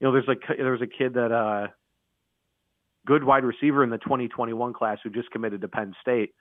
you 0.00 0.06
know, 0.06 0.12
there's 0.12 0.28
like 0.28 0.42
there 0.56 0.72
was 0.72 0.82
a 0.82 0.86
kid 0.86 1.14
that 1.14 1.32
uh 1.32 1.68
good 3.06 3.24
wide 3.24 3.44
receiver 3.44 3.82
in 3.82 3.90
the 3.90 3.98
2021 3.98 4.72
class 4.74 4.98
who 5.02 5.10
just 5.10 5.30
committed 5.30 5.62
to 5.62 5.68
Penn 5.68 5.94
State 6.02 6.34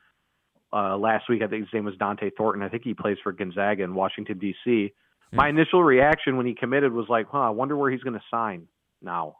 uh, 0.74 0.98
last 0.98 1.30
week. 1.30 1.42
I 1.42 1.48
think 1.48 1.64
his 1.64 1.74
name 1.74 1.86
was 1.86 1.96
Dont'e 1.96 2.32
Thornton. 2.36 2.62
I 2.62 2.70
think 2.70 2.84
he 2.84 2.94
plays 2.94 3.18
for 3.24 3.32
Gonzaga 3.32 3.84
in 3.84 3.96
Washington 3.96 4.38
D.C. 4.38 4.94
My 5.32 5.50
initial 5.50 5.84
reaction 5.84 6.38
when 6.38 6.46
he 6.46 6.56
committed 6.56 6.92
was 6.94 7.08
like, 7.10 7.28
"Huh, 7.30 7.40
I 7.40 7.50
wonder 7.50 7.76
where 7.76 7.92
he's 7.92 8.02
going 8.02 8.14
to 8.14 8.24
sign 8.32 8.68
now," 9.02 9.38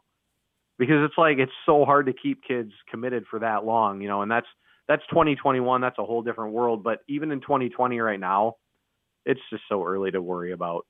because 0.78 1.04
it's 1.04 1.18
like 1.18 1.38
it's 1.38 1.52
so 1.66 1.84
hard 1.84 2.06
to 2.06 2.12
keep 2.12 2.42
kids 2.42 2.72
committed 2.90 3.24
for 3.30 3.40
that 3.40 3.64
long, 3.64 4.00
you 4.00 4.08
know. 4.08 4.22
And 4.22 4.30
that's 4.30 4.46
that's 4.86 5.02
2021. 5.10 5.80
That's 5.80 5.98
a 5.98 6.04
whole 6.04 6.22
different 6.22 6.52
world. 6.52 6.82
But 6.82 7.00
even 7.08 7.30
in 7.30 7.40
2020 7.40 7.98
right 8.00 8.20
now, 8.20 8.54
it's 9.26 9.40
just 9.50 9.64
so 9.68 9.84
early 9.84 10.10
to 10.10 10.22
worry 10.22 10.52
about 10.52 10.86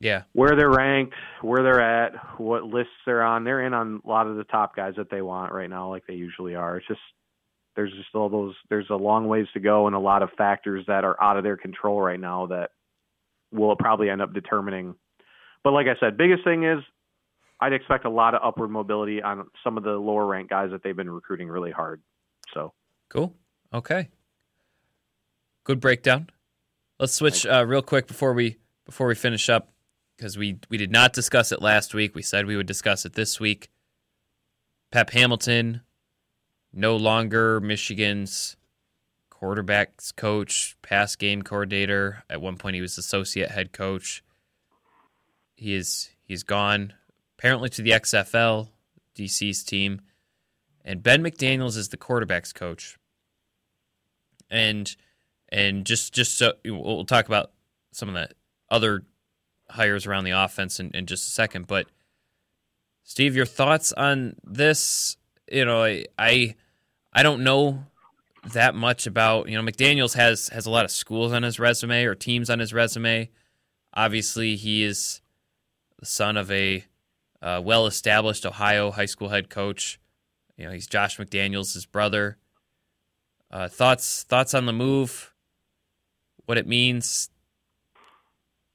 yeah. 0.00 0.22
where 0.32 0.56
they're 0.56 0.70
ranked, 0.70 1.14
where 1.42 1.62
they're 1.62 1.80
at, 1.80 2.12
what 2.38 2.64
lists 2.64 2.92
they're 3.04 3.22
on. 3.22 3.44
They're 3.44 3.66
in 3.66 3.74
on 3.74 4.00
a 4.04 4.08
lot 4.08 4.26
of 4.26 4.36
the 4.36 4.44
top 4.44 4.76
guys 4.76 4.94
that 4.96 5.10
they 5.10 5.22
want 5.22 5.52
right 5.52 5.68
now, 5.68 5.90
like 5.90 6.06
they 6.06 6.14
usually 6.14 6.54
are. 6.54 6.78
It's 6.78 6.86
just 6.86 7.00
there's 7.76 7.92
just 7.92 8.14
all 8.14 8.28
those. 8.28 8.54
There's 8.70 8.90
a 8.90 8.96
long 8.96 9.28
ways 9.28 9.46
to 9.54 9.60
go, 9.60 9.86
and 9.86 9.94
a 9.94 10.00
lot 10.00 10.22
of 10.22 10.30
factors 10.38 10.84
that 10.86 11.04
are 11.04 11.20
out 11.22 11.36
of 11.36 11.44
their 11.44 11.56
control 11.56 12.00
right 12.00 12.18
now 12.18 12.46
that 12.46 12.70
will 13.52 13.76
probably 13.76 14.10
end 14.10 14.22
up 14.22 14.32
determining. 14.32 14.94
But 15.64 15.72
like 15.72 15.86
I 15.86 15.98
said, 16.00 16.16
biggest 16.16 16.44
thing 16.44 16.64
is 16.64 16.78
I'd 17.60 17.72
expect 17.72 18.04
a 18.04 18.10
lot 18.10 18.34
of 18.34 18.40
upward 18.44 18.70
mobility 18.70 19.22
on 19.22 19.46
some 19.64 19.76
of 19.76 19.84
the 19.84 19.92
lower 19.92 20.26
ranked 20.26 20.50
guys 20.50 20.70
that 20.70 20.82
they've 20.82 20.96
been 20.96 21.10
recruiting 21.10 21.48
really 21.48 21.72
hard. 21.72 22.00
So 22.54 22.72
Cool. 23.08 23.34
Okay. 23.72 24.08
Good 25.64 25.80
breakdown. 25.80 26.30
Let's 26.98 27.14
switch 27.14 27.46
uh, 27.46 27.64
real 27.66 27.82
quick 27.82 28.06
before 28.06 28.32
we 28.32 28.56
before 28.84 29.06
we 29.06 29.14
finish 29.14 29.48
up 29.48 29.70
because 30.16 30.36
we 30.36 30.58
we 30.68 30.76
did 30.76 30.90
not 30.90 31.12
discuss 31.12 31.52
it 31.52 31.62
last 31.62 31.94
week. 31.94 32.14
We 32.14 32.22
said 32.22 32.46
we 32.46 32.56
would 32.56 32.66
discuss 32.66 33.04
it 33.04 33.14
this 33.14 33.38
week. 33.38 33.70
Pep 34.90 35.10
Hamilton, 35.10 35.82
no 36.72 36.96
longer 36.96 37.60
Michigan's 37.60 38.56
quarterbacks 39.30 40.14
coach, 40.14 40.76
pass 40.82 41.14
game 41.14 41.42
coordinator. 41.42 42.24
At 42.28 42.40
one 42.40 42.56
point, 42.56 42.74
he 42.74 42.80
was 42.80 42.98
associate 42.98 43.50
head 43.50 43.72
coach. 43.72 44.24
He 45.54 45.74
is 45.74 46.10
he's 46.24 46.42
gone 46.42 46.94
apparently 47.38 47.68
to 47.70 47.82
the 47.82 47.90
XFL, 47.90 48.68
DC's 49.16 49.62
team, 49.62 50.00
and 50.84 51.02
Ben 51.02 51.22
McDaniels 51.22 51.76
is 51.76 51.90
the 51.90 51.96
quarterbacks 51.96 52.54
coach. 52.54 52.98
And 54.50 54.94
and 55.50 55.84
just 55.84 56.12
just 56.14 56.36
so 56.38 56.54
we'll 56.64 57.04
talk 57.04 57.26
about 57.26 57.52
some 57.92 58.08
of 58.08 58.14
the 58.14 58.30
other 58.70 59.02
hires 59.70 60.06
around 60.06 60.24
the 60.24 60.30
offense 60.30 60.80
in, 60.80 60.90
in 60.94 61.06
just 61.06 61.28
a 61.28 61.30
second. 61.30 61.66
But 61.66 61.86
Steve, 63.04 63.36
your 63.36 63.46
thoughts 63.46 63.92
on 63.92 64.36
this? 64.42 65.16
You 65.50 65.64
know, 65.64 65.84
I 65.84 66.06
I, 66.18 66.54
I 67.12 67.22
don't 67.22 67.44
know 67.44 67.84
that 68.52 68.74
much 68.74 69.06
about 69.06 69.48
you 69.48 69.60
know 69.60 69.70
McDaniels 69.70 70.14
has 70.14 70.48
has 70.48 70.64
a 70.64 70.70
lot 70.70 70.86
of 70.86 70.90
schools 70.90 71.32
on 71.32 71.42
his 71.42 71.58
resume 71.58 72.04
or 72.04 72.14
teams 72.14 72.48
on 72.48 72.58
his 72.58 72.72
resume. 72.72 73.28
Obviously, 73.92 74.56
he 74.56 74.82
is 74.82 75.20
the 75.98 76.06
son 76.06 76.38
of 76.38 76.50
a 76.50 76.84
uh, 77.42 77.60
well-established 77.64 78.44
Ohio 78.44 78.90
high 78.90 79.06
school 79.06 79.28
head 79.28 79.48
coach. 79.48 80.00
You 80.56 80.66
know, 80.66 80.72
he's 80.72 80.86
Josh 80.86 81.18
McDaniels' 81.18 81.74
his 81.74 81.86
brother. 81.86 82.38
Uh, 83.50 83.68
thoughts 83.68 84.24
thoughts 84.24 84.54
on 84.54 84.66
the 84.66 84.72
move? 84.72 85.32
What 86.46 86.58
it 86.58 86.66
means? 86.66 87.30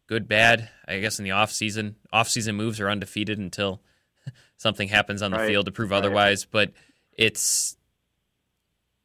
Good, 0.07 0.27
bad. 0.27 0.69
I 0.87 0.99
guess 0.99 1.19
in 1.19 1.25
the 1.25 1.31
off 1.31 1.51
season, 1.51 1.95
off 2.11 2.27
season 2.29 2.55
moves 2.55 2.79
are 2.79 2.89
undefeated 2.89 3.39
until 3.39 3.81
something 4.57 4.87
happens 4.87 5.21
on 5.21 5.31
the 5.31 5.37
Right, 5.37 5.47
field 5.47 5.65
to 5.65 5.71
prove 5.71 5.91
right. 5.91 5.97
otherwise. 5.97 6.45
But 6.45 6.71
it's 7.11 7.77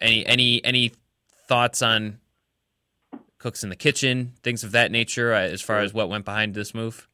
any 0.00 0.24
any 0.26 0.64
any 0.64 0.92
thoughts 1.48 1.82
on 1.82 2.18
cooks 3.38 3.62
in 3.62 3.68
the 3.70 3.76
kitchen, 3.76 4.34
things 4.42 4.64
of 4.64 4.72
that 4.72 4.90
nature, 4.90 5.32
uh, 5.32 5.40
as 5.40 5.60
far 5.62 5.80
as 5.80 5.94
what 5.94 6.08
went 6.08 6.24
behind 6.24 6.54
this 6.54 6.74
move? 6.74 7.08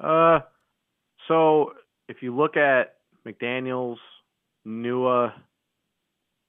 Uh, 0.00 0.40
so 1.28 1.72
if 2.08 2.22
you 2.22 2.34
look 2.36 2.56
at 2.56 2.94
McDaniels, 3.26 3.96
Nua, 4.66 5.32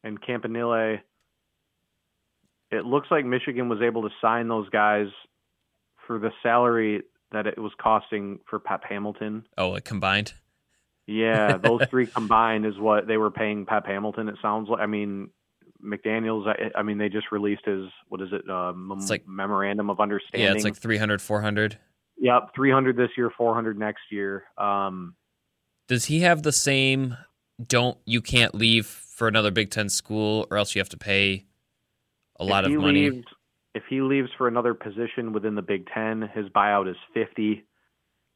and 0.04 0.22
Campanile, 0.22 1.00
it 2.72 2.86
looks 2.86 3.08
like 3.12 3.26
Michigan 3.26 3.70
was 3.70 3.82
able 3.82 4.02
to 4.04 4.10
sign 4.22 4.48
those 4.48 4.68
guys 4.70 5.08
for 6.08 6.20
the 6.20 6.32
salary 6.42 7.04
that 7.32 7.48
it 7.48 7.58
was 7.58 7.72
costing 7.82 8.40
for 8.50 8.60
Pep 8.60 8.84
Hamilton. 8.88 9.46
Oh, 9.58 9.70
like 9.70 9.86
combined. 9.86 10.34
Yeah, 11.08 11.58
those 11.64 11.82
three 11.90 12.08
combined 12.08 12.66
is 12.66 12.78
what 12.78 13.08
they 13.08 13.18
were 13.18 13.32
paying 13.32 13.66
Pep 13.66 13.86
Hamilton. 13.86 14.28
It 14.30 14.36
sounds 14.42 14.70
like. 14.70 14.80
I 14.82 14.86
mean, 14.86 15.30
McDaniels. 15.84 16.48
I, 16.48 16.78
I 16.80 16.84
mean, 16.84 16.98
they 16.98 17.10
just 17.10 17.32
released 17.32 17.66
his 17.66 17.86
what 18.10 18.22
is 18.22 18.30
it? 18.32 18.50
Uh, 18.50 18.74
mem- 18.74 18.98
It's 19.00 19.10
like- 19.10 19.28
memorandum 19.28 19.90
of 19.90 20.00
understanding. 20.00 20.48
Yeah, 20.48 20.54
it's 20.54 20.64
like 20.64 20.76
300, 20.76 21.22
400. 21.22 21.78
Yep, 22.18 22.52
300 22.56 22.96
this 22.96 23.10
year, 23.18 23.32
400 23.36 23.78
next 23.78 24.02
year. 24.12 24.46
Um, 24.58 25.16
Does 25.88 26.06
he 26.06 26.22
have 26.22 26.44
the 26.44 26.52
same? 26.52 27.18
Don't 27.66 27.98
you 28.06 28.22
can't 28.22 28.56
leave 28.56 28.86
for 28.86 29.28
another 29.28 29.52
Big 29.52 29.70
Ten 29.72 29.90
school, 29.90 30.48
or 30.50 30.58
else 30.58 30.76
you 30.76 30.80
have 30.80 30.90
to 30.90 30.98
pay 30.98 31.46
a 32.40 32.46
lot 32.46 32.66
of 32.66 32.72
money. 32.72 33.10
leaves- 33.10 33.28
if 33.76 33.84
he 33.90 34.02
leaves 34.02 34.30
for 34.38 34.48
another 34.48 34.74
position 34.76 35.34
within 35.34 35.56
the 35.56 35.62
Big 35.62 35.88
Ten, 35.88 36.22
his 36.22 36.48
buyout 36.50 36.88
is 36.88 36.98
50. 37.14 37.66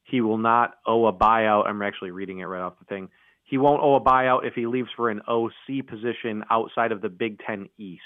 He 0.04 0.22
will 0.22 0.38
not 0.40 0.76
owe 0.86 1.06
a 1.06 1.14
buyout. 1.14 1.68
I'm 1.68 1.82
actually 1.84 2.12
reading 2.12 2.40
it 2.40 2.46
right 2.46 2.62
off 2.62 2.80
the 2.80 2.86
thing. 2.86 3.10
He 3.44 3.58
won't 3.58 3.82
owe 3.82 3.96
a 3.96 4.02
buyout 4.02 4.46
if 4.46 4.56
he 4.56 4.66
leaves 4.66 4.90
for 4.96 5.10
an 5.10 5.22
OC 5.28 5.82
position 5.84 6.44
outside 6.50 6.92
of 6.92 7.02
the 7.02 7.10
Big 7.10 7.40
Ten 7.46 7.70
East 7.78 8.02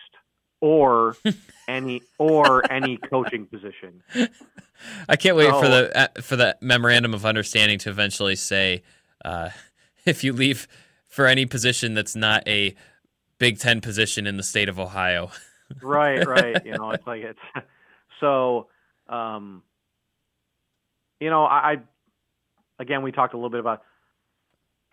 or 0.61 1.17
any 1.67 2.01
or 2.17 2.71
any 2.71 2.97
coaching 2.97 3.45
position. 3.47 4.01
I 5.09 5.15
can't 5.15 5.35
wait 5.35 5.49
so, 5.49 5.61
for 5.61 5.67
the 5.67 5.97
uh, 5.97 6.21
for 6.21 6.35
the 6.35 6.55
memorandum 6.61 7.13
of 7.13 7.25
understanding 7.25 7.79
to 7.79 7.89
eventually 7.89 8.35
say 8.35 8.83
uh, 9.25 9.49
if 10.05 10.23
you 10.23 10.31
leave 10.31 10.67
for 11.07 11.27
any 11.27 11.45
position 11.45 11.93
that's 11.93 12.15
not 12.15 12.47
a 12.47 12.73
Big 13.37 13.59
Ten 13.59 13.81
position 13.81 14.27
in 14.27 14.37
the 14.37 14.43
state 14.43 14.69
of 14.69 14.79
Ohio. 14.79 15.31
right, 15.81 16.25
right. 16.25 16.63
You 16.63 16.77
know, 16.77 16.91
it's 16.91 17.05
like 17.05 17.23
it's 17.23 17.39
so. 18.19 18.67
Um, 19.09 19.63
you 21.19 21.29
know, 21.29 21.43
I, 21.43 21.71
I 21.71 21.77
again 22.79 23.01
we 23.01 23.11
talked 23.11 23.33
a 23.33 23.37
little 23.37 23.49
bit 23.49 23.59
about 23.59 23.81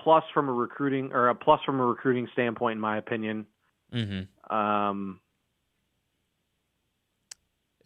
plus 0.01 0.25
from 0.33 0.49
a 0.49 0.53
recruiting 0.53 1.13
or 1.13 1.29
a 1.29 1.35
plus 1.35 1.61
from 1.65 1.79
a 1.81 1.85
recruiting 1.85 2.29
standpoint, 2.33 2.77
in 2.77 2.81
my 2.81 2.97
opinion. 2.97 3.47
Mm-hmm. 3.93 4.55
Um, 4.55 5.21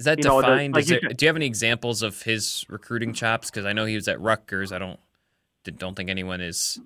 is 0.02 0.06
that 0.06 0.20
defined? 0.20 0.72
Know, 0.72 0.78
like 0.80 0.86
there, 0.86 0.98
do 0.98 1.24
you 1.24 1.28
have 1.28 1.36
any 1.36 1.46
examples 1.46 2.02
of 2.02 2.22
his 2.22 2.66
recruiting 2.68 3.12
chops? 3.14 3.50
Because 3.50 3.66
I 3.66 3.72
know 3.72 3.84
he 3.84 3.94
was 3.94 4.08
at 4.08 4.20
Rutgers. 4.20 4.72
I 4.72 4.80
don't 4.80 4.98
don't 5.78 5.94
think 5.94 6.10
anyone 6.10 6.40
is. 6.40 6.80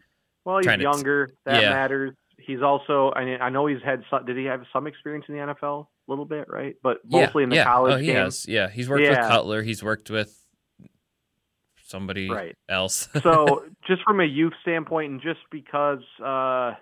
Well, 0.45 0.59
he's 0.59 0.67
younger. 0.67 1.31
That 1.47 1.63
yeah. 1.63 1.71
matters. 1.71 2.15
He's 2.37 2.61
also. 2.61 3.13
I 3.17 3.25
mean, 3.25 3.39
I 3.41 3.49
know 3.49 3.67
he's 3.67 3.83
had. 3.83 4.03
Some, 4.11 4.27
did 4.27 4.37
he 4.37 4.45
have 4.45 4.65
some 4.71 4.87
experience 4.87 5.25
in 5.31 5.35
the 5.35 5.41
NFL? 5.41 5.87
A 5.87 6.11
little 6.13 6.27
bit, 6.27 6.47
right? 6.51 6.77
But 6.83 6.99
mostly 7.07 7.41
yeah, 7.41 7.45
in 7.45 7.49
the 7.49 7.57
yeah. 7.57 7.65
college 7.65 7.95
oh, 7.95 7.97
he 7.97 8.07
game. 8.09 8.17
Has. 8.17 8.47
Yeah, 8.47 8.69
he's 8.69 8.87
worked 8.87 9.09
with 9.09 9.17
Cutler. 9.17 9.63
He's 9.63 9.83
worked 9.83 10.11
with 10.11 10.39
somebody 11.87 12.29
right. 12.29 12.55
else. 12.69 13.09
so, 13.23 13.65
just 13.87 14.03
from 14.03 14.21
a 14.21 14.27
youth 14.27 14.53
standpoint, 14.61 15.11
and 15.11 15.23
just 15.23 15.41
because, 15.51 16.03
uh, 16.23 16.75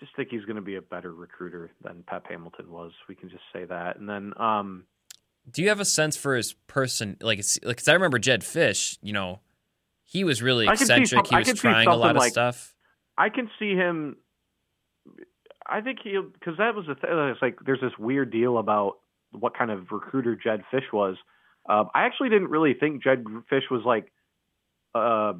just 0.00 0.14
think 0.16 0.28
he's 0.30 0.44
going 0.44 0.56
to 0.56 0.62
be 0.62 0.76
a 0.76 0.82
better 0.82 1.12
recruiter 1.14 1.70
than 1.82 2.04
Pep 2.06 2.26
Hamilton 2.28 2.70
was. 2.70 2.92
We 3.08 3.14
can 3.14 3.28
just 3.28 3.42
say 3.52 3.64
that. 3.64 3.98
And 3.98 4.08
then, 4.08 4.32
um, 4.36 4.84
do 5.50 5.62
you 5.62 5.68
have 5.68 5.80
a 5.80 5.84
sense 5.84 6.16
for 6.16 6.34
his 6.36 6.52
person? 6.66 7.16
Like, 7.20 7.38
because 7.38 7.88
I 7.88 7.92
remember 7.92 8.18
Jedd 8.18 8.42
Fisch. 8.42 8.98
You 9.00 9.12
know, 9.12 9.40
he 10.04 10.24
was 10.24 10.42
really 10.42 10.66
eccentric. 10.66 11.26
Some, 11.26 11.42
he 11.44 11.50
was 11.50 11.60
trying 11.60 11.88
a 11.88 11.96
lot 11.96 12.16
of 12.16 12.16
like, 12.16 12.32
stuff. 12.32 12.74
I 13.16 13.28
can 13.28 13.48
see 13.58 13.74
him. 13.74 14.16
I 15.68 15.80
think 15.80 15.98
he 16.02 16.18
because 16.32 16.58
that 16.58 16.74
was 16.74 16.86
the 16.86 16.94
thing. 16.94 17.10
It's 17.10 17.42
like 17.42 17.58
there's 17.64 17.80
this 17.80 17.96
weird 17.98 18.30
deal 18.30 18.58
about 18.58 18.98
what 19.32 19.56
kind 19.56 19.70
of 19.70 19.90
recruiter 19.90 20.36
Jedd 20.36 20.62
Fisch 20.72 20.92
was. 20.92 21.16
Uh, 21.68 21.84
I 21.94 22.06
actually 22.06 22.28
didn't 22.28 22.48
really 22.48 22.74
think 22.74 23.02
Jedd 23.02 23.24
Fisch 23.50 23.70
was 23.70 23.82
like 23.84 24.12
a 24.94 25.34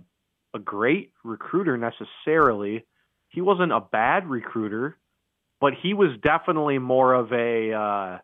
great 0.64 1.12
recruiter 1.24 1.76
necessarily 1.76 2.84
he 3.36 3.42
wasn't 3.42 3.70
a 3.70 3.80
bad 3.80 4.26
recruiter, 4.30 4.96
but 5.60 5.74
he 5.82 5.92
was 5.92 6.08
definitely 6.22 6.78
more 6.78 7.12
of 7.12 7.30
a 7.32 7.72
uh, 7.74 8.18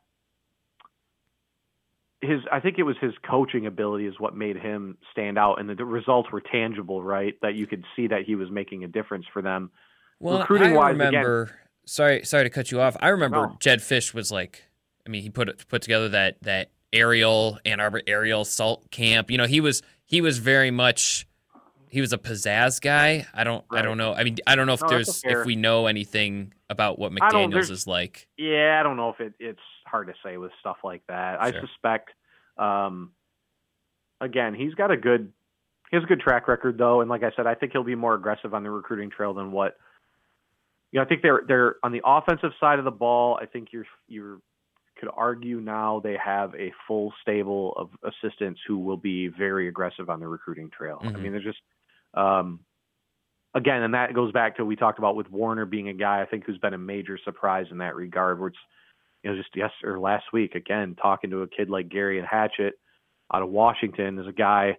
his. 2.23 2.41
I 2.51 2.61
think 2.61 2.79
it 2.79 2.85
was 2.85 2.97
his 2.99 3.13
coaching 3.31 3.67
ability 3.67 4.07
is 4.07 4.15
what 4.19 4.35
made 4.35 4.57
him 4.57 4.97
stand 5.13 5.37
out, 5.37 5.61
and 5.61 5.69
the, 5.69 5.75
the 5.75 5.85
results 5.85 6.33
were 6.33 6.41
tangible, 6.41 7.03
right? 7.03 7.35
That 7.43 7.55
you 7.55 7.67
could 7.67 7.85
see 7.95 8.07
that 8.07 8.23
he 8.27 8.37
was 8.37 8.51
making 8.51 8.85
a 8.85 8.89
difference 8.89 9.27
for 9.35 9.43
them. 9.43 9.71
Well, 10.19 10.39
recruiting 10.39 10.79
I 10.79 10.89
remember. 10.89 11.43
Again, 11.43 11.57
sorry, 11.85 12.25
sorry 12.25 12.45
to 12.45 12.51
cut 12.51 12.71
you 12.71 12.81
off. 12.81 12.97
I 12.99 13.09
remember 13.09 13.49
no. 13.49 13.57
Jedd 13.61 13.81
Fisch 13.81 14.15
was 14.15 14.33
like. 14.33 14.65
I 15.07 15.11
mean, 15.11 15.23
he 15.23 15.29
put 15.29 15.69
put 15.69 15.83
together 15.83 16.09
that 16.09 16.41
that 16.41 16.71
aerial 16.91 17.59
Ann 17.67 17.81
Arbor 17.81 18.01
aerial 18.07 18.43
assault 18.43 18.91
camp. 18.91 19.31
You 19.31 19.37
know, 19.37 19.47
he 19.47 19.61
was 19.61 19.83
he 20.07 20.23
was 20.23 20.39
very 20.39 20.71
much 20.71 21.27
he 21.93 22.01
was 22.01 22.15
a 22.15 22.19
pizzazz 22.19 22.81
guy. 22.81 23.27
I 23.35 23.45
don't 23.45 23.67
right. 23.71 23.81
I 23.81 23.83
don't 23.83 23.99
know. 23.99 24.15
I 24.15 24.25
mean, 24.25 24.39
I 24.47 24.57
don't 24.57 24.67
know 24.67 24.73
if 24.73 24.81
no, 24.81 24.89
there's 24.89 25.23
if 25.25 25.45
we 25.45 25.57
know 25.57 25.87
anything 25.87 26.55
about 26.71 26.99
what 26.99 27.13
McDaniels 27.13 27.71
is 27.71 27.87
like. 27.87 28.27
Yeah, 28.39 28.79
I 28.81 28.83
don't 28.83 28.97
know 28.97 29.11
if 29.11 29.21
it, 29.21 29.35
it's 29.39 29.61
hard 29.87 30.07
to 30.07 30.15
say 30.25 30.39
with 30.39 30.53
stuff 30.59 30.79
like 30.83 31.03
that. 31.09 31.35
Sure. 31.35 31.43
I 31.43 31.61
suspect. 31.61 32.11
Um, 32.57 33.13
again, 34.23 34.55
he's 34.55 34.73
got 34.73 34.91
a 34.91 34.97
good 34.97 35.33
he 35.91 35.97
has 35.97 36.05
a 36.05 36.07
good 36.07 36.21
track 36.21 36.49
record 36.49 36.79
though, 36.79 37.03
and 37.03 37.11
like 37.11 37.23
I 37.23 37.31
said, 37.37 37.47
I 37.47 37.55
think 37.55 37.73
he'll 37.73 37.85
be 37.85 37.95
more 37.95 38.15
aggressive 38.15 38.55
on 38.55 38.63
the 38.63 38.71
recruiting 38.71 39.11
trail 39.11 39.35
than 39.35 39.53
what. 39.53 39.77
You 40.93 40.99
know, 40.99 41.05
I 41.05 41.09
think 41.09 41.21
they're 41.21 41.43
they're 41.47 41.77
on 41.83 41.93
the 41.93 42.01
offensive 42.07 42.53
side 42.59 42.79
of 42.79 42.87
the 42.87 42.91
ball. 42.91 43.39
I 43.41 43.45
think 43.45 43.69
you're 43.71 43.85
you're 44.09 44.39
could 44.99 45.11
argue 45.15 45.61
now 45.61 46.01
they 46.03 46.17
have 46.23 46.55
a 46.55 46.73
full 46.87 47.13
stable 47.21 47.75
of 47.77 47.91
assistants 48.05 48.61
who 48.67 48.79
will 48.79 48.97
be 48.97 49.29
very 49.29 49.69
aggressive 49.69 50.09
on 50.09 50.21
the 50.21 50.29
recruiting 50.29 50.71
trail. 50.71 50.99
Mm-hmm. 51.03 51.17
I 51.17 51.21
mean, 51.21 51.33
they're 51.33 51.43
just 51.43 51.59
um, 52.15 52.61
again, 53.55 53.83
and 53.83 53.95
that 53.95 54.15
goes 54.15 54.33
back 54.33 54.57
to 54.57 54.63
what 54.63 54.69
we 54.69 54.77
talked 54.77 54.99
about 54.99 55.17
with 55.17 55.31
Warinner 55.31 55.69
being 55.69 55.89
a 55.89 55.95
guy 55.95 56.23
I 56.23 56.27
think 56.27 56.45
who's 56.45 56.59
been 56.59 56.75
a 56.75 56.79
major 56.79 57.19
surprise 57.25 57.67
in 57.71 57.79
that 57.79 57.95
regard. 57.97 58.39
Where 58.39 58.49
it's 58.49 58.59
you 59.23 59.31
know 59.31 59.37
just 59.37 59.51
yes 59.55 59.71
or 59.85 59.99
last 59.99 60.25
week 60.33 60.55
again 60.55 60.97
talking 61.01 61.31
to 61.31 61.43
a 61.43 61.49
kid 61.49 61.71
like 61.71 61.89
Geirean 61.89 62.27
Hatchett 62.27 62.75
out 63.33 63.43
of 63.43 63.49
Washington 63.49 64.19
is 64.19 64.27
a 64.27 64.33
guy 64.33 64.77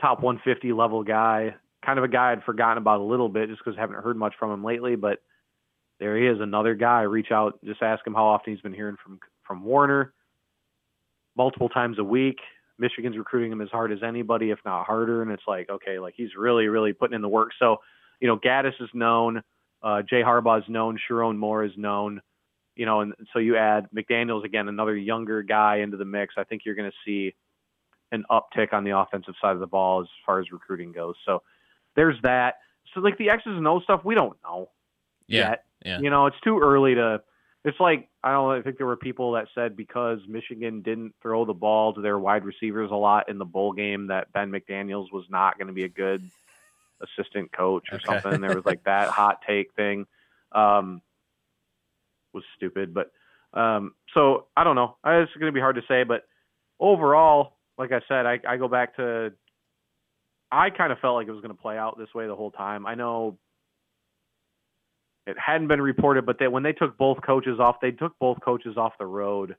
top 0.00 0.22
150 0.22 0.72
level 0.72 1.02
guy, 1.02 1.54
kind 1.84 1.98
of 1.98 2.04
a 2.04 2.08
guy 2.08 2.32
I'd 2.32 2.44
forgotten 2.44 2.78
about 2.78 3.00
a 3.00 3.04
little 3.04 3.28
bit 3.28 3.48
just 3.48 3.60
because 3.64 3.76
I 3.76 3.80
haven't 3.80 4.02
heard 4.02 4.16
much 4.16 4.34
from 4.38 4.52
him 4.52 4.64
lately, 4.64 4.96
but 4.96 5.18
there 5.98 6.16
he 6.16 6.26
is, 6.26 6.40
another 6.40 6.74
guy. 6.74 7.02
Reach 7.02 7.32
out, 7.32 7.58
just 7.64 7.82
ask 7.82 8.06
him 8.06 8.14
how 8.14 8.26
often 8.26 8.52
he's 8.52 8.62
been 8.62 8.74
hearing 8.74 8.96
from 9.02 9.18
from 9.46 9.64
Warinner 9.64 10.12
multiple 11.36 11.68
times 11.68 11.98
a 11.98 12.04
week. 12.04 12.38
Michigan's 12.78 13.16
recruiting 13.16 13.52
him 13.52 13.60
as 13.60 13.70
hard 13.70 13.92
as 13.92 14.02
anybody, 14.02 14.50
if 14.50 14.58
not 14.64 14.84
harder. 14.84 15.22
And 15.22 15.30
it's 15.30 15.42
like, 15.46 15.68
okay, 15.68 15.98
like 15.98 16.14
he's 16.16 16.36
really, 16.36 16.68
really 16.68 16.92
putting 16.92 17.14
in 17.14 17.22
the 17.22 17.28
work. 17.28 17.50
So, 17.58 17.78
you 18.20 18.28
know, 18.28 18.38
Gattis 18.38 18.80
is 18.80 18.88
known, 18.94 19.42
uh, 19.82 20.02
Jay 20.02 20.22
Harbaugh 20.22 20.58
is 20.58 20.68
known, 20.68 20.98
Sherrone 21.08 21.36
Moore 21.36 21.64
is 21.64 21.72
known, 21.76 22.20
you 22.76 22.86
know, 22.86 23.00
and 23.00 23.14
so 23.32 23.38
you 23.38 23.56
add 23.56 23.88
McDaniels 23.94 24.44
again, 24.44 24.68
another 24.68 24.96
younger 24.96 25.42
guy 25.42 25.76
into 25.76 25.96
the 25.96 26.04
mix. 26.04 26.34
I 26.36 26.44
think 26.44 26.62
you're 26.64 26.74
going 26.74 26.90
to 26.90 26.96
see 27.04 27.34
an 28.12 28.24
uptick 28.30 28.72
on 28.72 28.84
the 28.84 28.96
offensive 28.96 29.34
side 29.40 29.52
of 29.52 29.60
the 29.60 29.66
ball 29.66 30.00
as 30.00 30.08
far 30.24 30.40
as 30.40 30.50
recruiting 30.50 30.92
goes. 30.92 31.16
So 31.26 31.42
there's 31.96 32.16
that. 32.22 32.56
So 32.94 33.00
like 33.00 33.18
the 33.18 33.30
X's 33.30 33.56
and 33.56 33.66
O's 33.66 33.82
stuff, 33.82 34.04
we 34.04 34.14
don't 34.14 34.36
know 34.42 34.70
yeah, 35.26 35.50
yet. 35.50 35.64
Yeah. 35.84 36.00
You 36.00 36.10
know, 36.10 36.26
it's 36.26 36.40
too 36.42 36.58
early 36.58 36.94
to 36.94 37.20
it's 37.68 37.80
like 37.80 38.08
I 38.24 38.32
don't 38.32 38.48
know. 38.48 38.58
I 38.58 38.62
think 38.62 38.78
there 38.78 38.86
were 38.86 38.96
people 38.96 39.32
that 39.32 39.48
said 39.54 39.76
because 39.76 40.20
Michigan 40.26 40.82
didn't 40.82 41.14
throw 41.22 41.44
the 41.44 41.54
ball 41.54 41.92
to 41.94 42.00
their 42.00 42.18
wide 42.18 42.44
receivers 42.44 42.90
a 42.90 42.96
lot 42.96 43.28
in 43.28 43.38
the 43.38 43.44
bowl 43.44 43.72
game 43.72 44.08
that 44.08 44.32
Ben 44.32 44.50
McDaniels 44.50 45.12
was 45.12 45.24
not 45.28 45.58
going 45.58 45.68
to 45.68 45.72
be 45.72 45.84
a 45.84 45.88
good 45.88 46.28
assistant 47.00 47.52
coach 47.52 47.88
or 47.92 47.96
okay. 47.96 48.20
something. 48.20 48.40
There 48.40 48.56
was 48.56 48.64
like 48.64 48.84
that 48.84 49.10
hot 49.10 49.42
take 49.46 49.72
thing. 49.74 50.06
Um, 50.52 51.02
was 52.32 52.44
stupid, 52.56 52.94
but 52.94 53.12
um, 53.52 53.94
so 54.14 54.46
I 54.56 54.64
don't 54.64 54.76
know. 54.76 54.96
It's 55.04 55.32
going 55.34 55.46
to 55.46 55.52
be 55.52 55.60
hard 55.60 55.76
to 55.76 55.82
say, 55.88 56.04
but 56.04 56.24
overall, 56.80 57.56
like 57.76 57.92
I 57.92 58.00
said, 58.08 58.26
I, 58.26 58.40
I 58.46 58.56
go 58.56 58.68
back 58.68 58.96
to 58.96 59.32
I 60.50 60.70
kind 60.70 60.92
of 60.92 60.98
felt 60.98 61.16
like 61.16 61.28
it 61.28 61.32
was 61.32 61.42
going 61.42 61.54
to 61.54 61.60
play 61.60 61.76
out 61.76 61.98
this 61.98 62.14
way 62.14 62.26
the 62.26 62.36
whole 62.36 62.50
time. 62.50 62.86
I 62.86 62.94
know 62.94 63.38
it 65.28 65.36
hadn't 65.38 65.68
been 65.68 65.82
reported, 65.82 66.24
but 66.24 66.38
that 66.40 66.50
when 66.50 66.62
they 66.62 66.72
took 66.72 66.96
both 66.96 67.18
coaches 67.24 67.60
off, 67.60 67.76
they 67.82 67.90
took 67.90 68.18
both 68.18 68.38
coaches 68.42 68.76
off 68.76 68.94
the 68.98 69.06
road, 69.06 69.56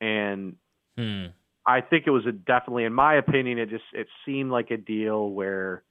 and 0.00 0.56
hmm. 0.98 1.26
I 1.64 1.80
think 1.80 2.04
it 2.06 2.10
was 2.10 2.26
a 2.26 2.32
definitely, 2.32 2.84
in 2.84 2.92
my 2.92 3.14
opinion, 3.14 3.58
it 3.58 3.70
just 3.70 3.84
it 3.92 4.08
seemed 4.24 4.50
like 4.50 4.70
a 4.70 4.76
deal 4.76 5.30
where 5.30 5.84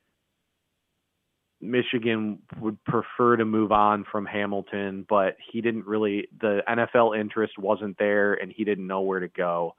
Michigan 1.61 2.39
would 2.59 2.83
prefer 2.83 3.37
to 3.37 3.45
move 3.45 3.71
on 3.71 4.05
from 4.11 4.25
Hamilton, 4.25 5.05
but 5.07 5.37
he 5.51 5.61
didn't 5.61 5.85
really 5.85 6.27
the 6.39 6.61
NFL 6.67 7.17
interest 7.17 7.57
wasn't 7.57 7.97
there, 7.97 8.33
and 8.33 8.51
he 8.51 8.65
didn't 8.65 8.87
know 8.87 9.01
where 9.01 9.21
to 9.21 9.29
go. 9.29 9.75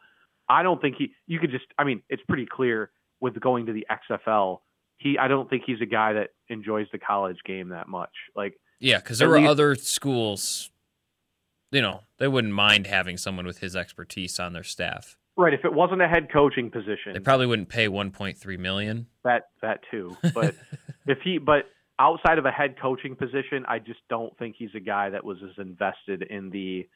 I 0.49 0.63
don't 0.63 0.81
think 0.81 0.97
he. 0.97 1.13
You 1.27 1.39
could 1.39 1.51
just. 1.51 1.67
I 1.79 1.85
mean, 1.85 2.03
it's 2.09 2.23
pretty 2.29 2.47
clear 2.47 2.91
with 3.21 3.39
going 3.41 3.67
to 3.67 3.73
the 3.73 3.87
XFL. 4.11 4.61
He. 4.97 5.19
I 5.19 5.29
don't 5.29 5.51
think 5.51 5.65
he's 5.67 5.81
a 5.83 5.87
guy 5.87 6.15
that 6.15 6.31
enjoys 6.49 6.87
the 6.93 6.99
college 6.99 7.39
game 7.45 7.71
that 7.71 7.89
much. 7.89 8.13
Like 8.35 8.59
yeah, 8.79 8.99
because 8.99 9.19
there 9.19 9.29
were 9.29 9.39
least, 9.39 9.51
other 9.51 9.75
schools, 9.75 10.71
you 11.71 11.81
know, 11.81 12.03
they 12.19 12.29
wouldn't 12.29 12.55
mind 12.55 12.87
having 12.87 13.17
someone 13.17 13.47
with 13.47 13.59
his 13.59 13.77
expertise 13.77 14.39
on 14.39 14.53
their 14.53 14.65
staff. 14.65 15.17
Right. 15.37 15.53
If 15.53 15.65
it 15.65 15.73
wasn't 15.73 16.01
a 16.01 16.09
head 16.09 16.29
coaching 16.33 16.71
position, 16.71 17.13
they 17.13 17.21
probably 17.21 17.47
wouldn't 17.47 17.69
pay 17.69 17.89
1.3 17.89 18.59
million. 18.59 19.07
That 19.23 19.49
that 19.63 19.81
too. 19.91 20.17
But 20.35 20.55
if 21.07 21.19
he, 21.23 21.39
but 21.39 21.67
outside 21.99 22.39
of 22.39 22.47
a 22.47 22.51
head 22.51 22.77
coaching 22.81 23.17
position, 23.17 23.65
I 23.69 23.79
just 23.79 24.01
don't 24.09 24.37
think 24.39 24.57
he's 24.59 24.75
a 24.75 24.81
guy 24.81 25.11
that 25.11 25.25
was 25.25 25.39
as 25.43 25.59
invested 25.59 26.23
in 26.23 26.51
the 26.51 26.89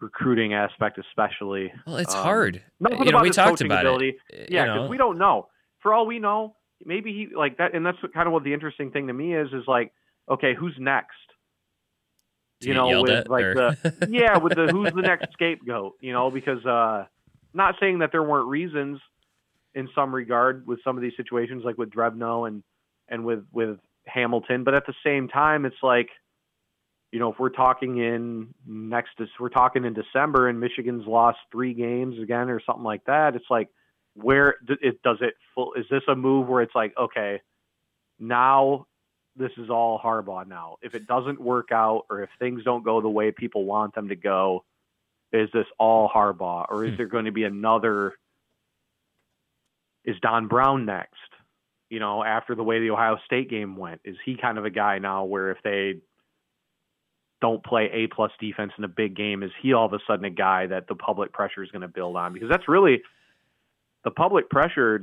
recruiting 0.00 0.54
aspect, 0.54 0.98
especially. 0.98 1.72
Well, 1.86 1.96
it's 1.96 2.14
um, 2.14 2.22
hard. 2.22 2.62
You 2.80 3.12
know, 3.12 3.20
we 3.20 3.30
talked 3.30 3.60
about 3.60 3.84
ability. 3.84 4.16
it. 4.30 4.50
Yeah, 4.50 4.64
because 4.64 4.90
we 4.90 4.96
don't 4.96 5.18
know. 5.18 5.48
For 5.80 5.92
all 5.92 6.06
we 6.06 6.18
know, 6.18 6.54
maybe 6.84 7.12
he 7.12 7.36
like 7.36 7.58
that, 7.58 7.74
and 7.74 7.84
that's 7.84 7.98
kind 8.14 8.26
of 8.26 8.32
what 8.32 8.44
the 8.44 8.54
interesting 8.54 8.90
thing 8.90 9.08
to 9.08 9.12
me 9.12 9.34
is. 9.34 9.48
Is 9.52 9.64
like 9.66 9.92
okay, 10.30 10.54
who's 10.54 10.76
next? 10.78 11.14
You 12.60 12.74
know, 12.74 13.02
with 13.02 13.10
at, 13.10 13.30
like 13.30 13.44
or- 13.44 13.54
the 13.54 14.08
yeah, 14.10 14.38
with 14.38 14.54
the 14.54 14.66
who's 14.66 14.92
the 14.92 15.02
next 15.02 15.32
scapegoat, 15.32 15.94
you 16.00 16.12
know, 16.12 16.30
because 16.30 16.64
uh 16.66 17.04
not 17.54 17.76
saying 17.80 18.00
that 18.00 18.10
there 18.12 18.22
weren't 18.22 18.48
reasons 18.48 19.00
in 19.74 19.88
some 19.94 20.14
regard 20.14 20.66
with 20.66 20.80
some 20.82 20.96
of 20.96 21.02
these 21.02 21.12
situations 21.16 21.62
like 21.64 21.78
with 21.78 21.90
Drevno 21.90 22.48
and 22.48 22.62
and 23.08 23.24
with 23.24 23.44
with 23.52 23.78
Hamilton, 24.06 24.64
but 24.64 24.74
at 24.74 24.86
the 24.86 24.94
same 25.04 25.28
time 25.28 25.64
it's 25.64 25.82
like 25.82 26.08
you 27.12 27.18
know, 27.18 27.32
if 27.32 27.38
we're 27.38 27.48
talking 27.48 27.98
in 27.98 28.52
next 28.66 29.12
we're 29.38 29.48
talking 29.48 29.84
in 29.84 29.94
December 29.94 30.48
and 30.48 30.60
Michigan's 30.60 31.06
lost 31.06 31.38
3 31.52 31.72
games 31.72 32.20
again 32.20 32.50
or 32.50 32.60
something 32.60 32.84
like 32.84 33.04
that, 33.04 33.34
it's 33.34 33.46
like 33.48 33.68
where 34.14 34.56
it 34.68 35.00
does 35.02 35.18
it 35.20 35.34
full 35.54 35.74
is 35.74 35.86
this 35.90 36.02
a 36.08 36.16
move 36.16 36.48
where 36.48 36.62
it's 36.62 36.74
like 36.74 36.92
okay, 36.98 37.40
now 38.18 38.86
this 39.38 39.52
is 39.56 39.70
all 39.70 39.98
Harbaugh 39.98 40.46
now. 40.46 40.76
If 40.82 40.94
it 40.94 41.06
doesn't 41.06 41.40
work 41.40 41.72
out 41.72 42.04
or 42.10 42.22
if 42.22 42.30
things 42.38 42.64
don't 42.64 42.84
go 42.84 43.00
the 43.00 43.08
way 43.08 43.30
people 43.30 43.64
want 43.64 43.94
them 43.94 44.08
to 44.08 44.16
go, 44.16 44.64
is 45.32 45.48
this 45.52 45.66
all 45.78 46.08
Harbaugh 46.08 46.66
or 46.70 46.84
is 46.84 46.92
Hmm. 46.92 46.96
there 46.96 47.06
going 47.06 47.24
to 47.26 47.32
be 47.32 47.44
another? 47.44 48.14
Is 50.04 50.16
Don 50.20 50.48
Brown 50.48 50.84
next? 50.86 51.14
You 51.90 52.00
know, 52.00 52.22
after 52.22 52.54
the 52.54 52.62
way 52.62 52.80
the 52.80 52.90
Ohio 52.90 53.18
State 53.24 53.48
game 53.48 53.76
went, 53.76 54.00
is 54.04 54.16
he 54.24 54.36
kind 54.36 54.58
of 54.58 54.64
a 54.64 54.70
guy 54.70 54.98
now 54.98 55.24
where 55.24 55.50
if 55.50 55.58
they 55.62 56.00
don't 57.40 57.64
play 57.64 57.88
A 57.92 58.06
plus 58.08 58.32
defense 58.40 58.72
in 58.76 58.84
a 58.84 58.88
big 58.88 59.14
game, 59.16 59.42
is 59.42 59.50
he 59.62 59.72
all 59.72 59.86
of 59.86 59.92
a 59.92 60.00
sudden 60.06 60.24
a 60.24 60.30
guy 60.30 60.66
that 60.66 60.88
the 60.88 60.94
public 60.94 61.32
pressure 61.32 61.62
is 61.62 61.70
going 61.70 61.82
to 61.82 61.88
build 61.88 62.16
on? 62.16 62.32
Because 62.32 62.48
that's 62.50 62.68
really 62.68 63.02
the 64.04 64.10
public 64.10 64.50
pressure. 64.50 65.02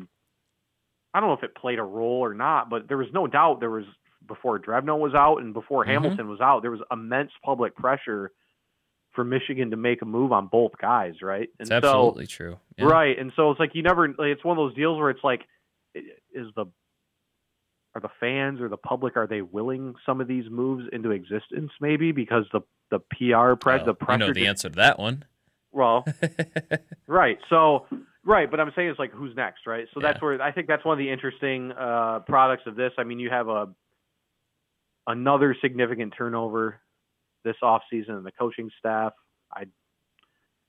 I 1.14 1.20
don't 1.22 1.30
know 1.30 1.36
if 1.36 1.44
it 1.44 1.56
played 1.56 1.80
a 1.80 1.84
role 1.84 2.20
or 2.20 2.34
not, 2.34 2.70
but 2.70 2.88
there 2.88 2.98
was 2.98 3.08
no 3.14 3.26
doubt 3.26 3.60
there 3.62 3.70
was 3.72 3.86
before 4.28 4.60
Drevno 4.60 4.98
was 5.00 5.14
out 5.14 5.38
and 5.38 5.54
before 5.54 5.84
Mhm. 5.84 5.88
Hamilton 5.90 6.28
was 6.30 6.42
out, 6.42 6.62
there 6.62 6.72
was 6.72 6.82
immense 6.92 7.32
public 7.44 7.76
pressure 7.76 8.32
for 9.14 9.24
Michigan 9.24 9.72
to 9.72 9.78
make 9.78 10.02
a 10.02 10.06
move 10.06 10.32
on 10.34 10.48
both 10.48 10.78
guys, 10.78 11.22
right? 11.22 11.50
And 11.60 11.68
it's 11.68 11.72
absolutely 11.72 12.28
true. 12.28 12.58
Yeah. 12.78 12.86
right, 12.86 13.18
and 13.18 13.32
so 13.36 13.52
it's 13.52 13.60
like 13.60 13.74
you 13.76 13.82
never. 13.84 14.08
Like, 14.10 14.28
it's 14.28 14.44
one 14.44 14.58
of 14.58 14.64
those 14.68 14.76
deals 14.76 15.00
where 15.00 15.10
it's 15.10 15.24
like, 15.24 15.42
is 15.94 16.48
the 16.56 16.66
are 17.96 18.02
the 18.02 18.10
fans 18.20 18.60
or 18.60 18.68
the 18.68 18.76
public 18.76 19.16
are 19.16 19.26
they 19.26 19.42
willing 19.42 19.96
some 20.06 20.20
of 20.20 20.28
these 20.28 20.50
moves 20.50 20.84
into 20.92 21.12
existence? 21.12 21.72
Maybe 21.80 22.12
because 22.12 22.46
the 22.52 22.62
the 22.92 23.00
PR 23.00 23.56
press, 23.56 23.80
Well, 23.80 23.86
the 23.86 23.94
pressure. 23.94 24.12
I 24.12 24.18
know 24.18 24.34
the 24.34 24.42
just- 24.42 24.48
answer 24.50 24.70
to 24.70 24.76
that 24.76 25.00
one. 25.00 25.24
well, 25.72 26.06
Right. 27.08 27.40
So 27.50 27.86
right, 28.26 28.50
but 28.52 28.60
I'm 28.60 28.72
saying 28.76 28.90
it's 28.90 29.00
like 29.00 29.12
who's 29.12 29.36
next, 29.36 29.66
right? 29.66 29.88
So 29.94 30.02
that's 30.02 30.22
where 30.22 30.42
I 30.42 30.52
think 30.52 30.68
that's 30.68 30.84
one 30.84 30.94
of 30.94 31.00
the 31.00 31.10
interesting 31.10 31.72
uh, 31.72 32.20
products 32.28 32.64
of 32.66 32.76
this. 32.76 32.92
I 32.98 33.04
mean, 33.06 33.20
you 33.20 33.30
have 33.30 33.48
a 33.48 33.70
another 35.08 35.56
significant 35.62 36.14
turnover 36.18 36.80
this 37.44 37.56
offseason 37.64 38.10
in 38.18 38.24
the 38.24 38.32
coaching 38.32 38.70
staff. 38.80 39.14
I 39.54 39.66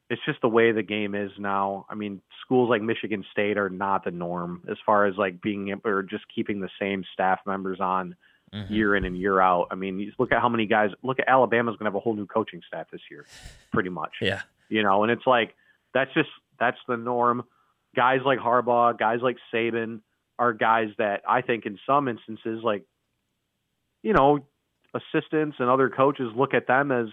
it's 0.08 0.22
just 0.24 0.40
the 0.40 0.48
way 0.48 0.70
the 0.70 0.84
game 0.84 1.16
is 1.16 1.32
now. 1.36 1.84
I 1.90 1.96
mean, 1.96 2.22
schools 2.44 2.70
like 2.70 2.80
Michigan 2.80 3.24
State 3.32 3.58
are 3.58 3.68
not 3.68 4.04
the 4.04 4.12
norm 4.12 4.62
as 4.70 4.76
far 4.86 5.06
as 5.06 5.16
like 5.16 5.40
being 5.42 5.74
or 5.84 6.02
just 6.04 6.24
keeping 6.32 6.60
the 6.60 6.68
same 6.80 7.04
staff 7.12 7.40
members 7.46 7.80
on 7.80 8.14
Mhm. 8.54 8.70
year 8.70 8.94
in 8.94 9.04
and 9.04 9.18
year 9.18 9.40
out. 9.40 9.66
I 9.72 9.74
mean, 9.74 9.98
you 9.98 10.12
look 10.18 10.30
at 10.30 10.40
how 10.40 10.48
many 10.48 10.66
guys. 10.66 10.92
Look 11.02 11.18
at 11.18 11.28
Alabama's 11.28 11.72
going 11.72 11.86
to 11.86 11.90
have 11.90 11.96
a 11.96 12.00
whole 12.00 12.14
new 12.14 12.26
coaching 12.26 12.62
staff 12.68 12.88
this 12.92 13.00
year, 13.10 13.26
pretty 13.72 13.88
much 13.88 14.18
Yeah. 14.20 14.42
you 14.68 14.84
know, 14.84 15.02
and 15.02 15.10
it's 15.10 15.26
like 15.26 15.56
that's 15.92 16.14
just 16.14 16.30
that's 16.60 16.78
the 16.86 16.96
norm. 16.96 17.42
Guys 17.96 18.20
like 18.24 18.38
Harbaugh, 18.38 18.96
guys 18.96 19.20
like 19.22 19.38
Saban 19.52 20.02
are 20.38 20.52
guys 20.52 20.90
that 20.98 21.22
I 21.26 21.40
think 21.40 21.66
in 21.66 21.78
some 21.84 22.06
instances, 22.06 22.62
like 22.62 22.84
you 24.02 24.12
know, 24.12 24.40
assistants 24.94 25.56
and 25.58 25.68
other 25.68 25.90
coaches 25.90 26.32
look 26.36 26.54
at 26.54 26.66
them 26.66 26.90
as 26.92 27.06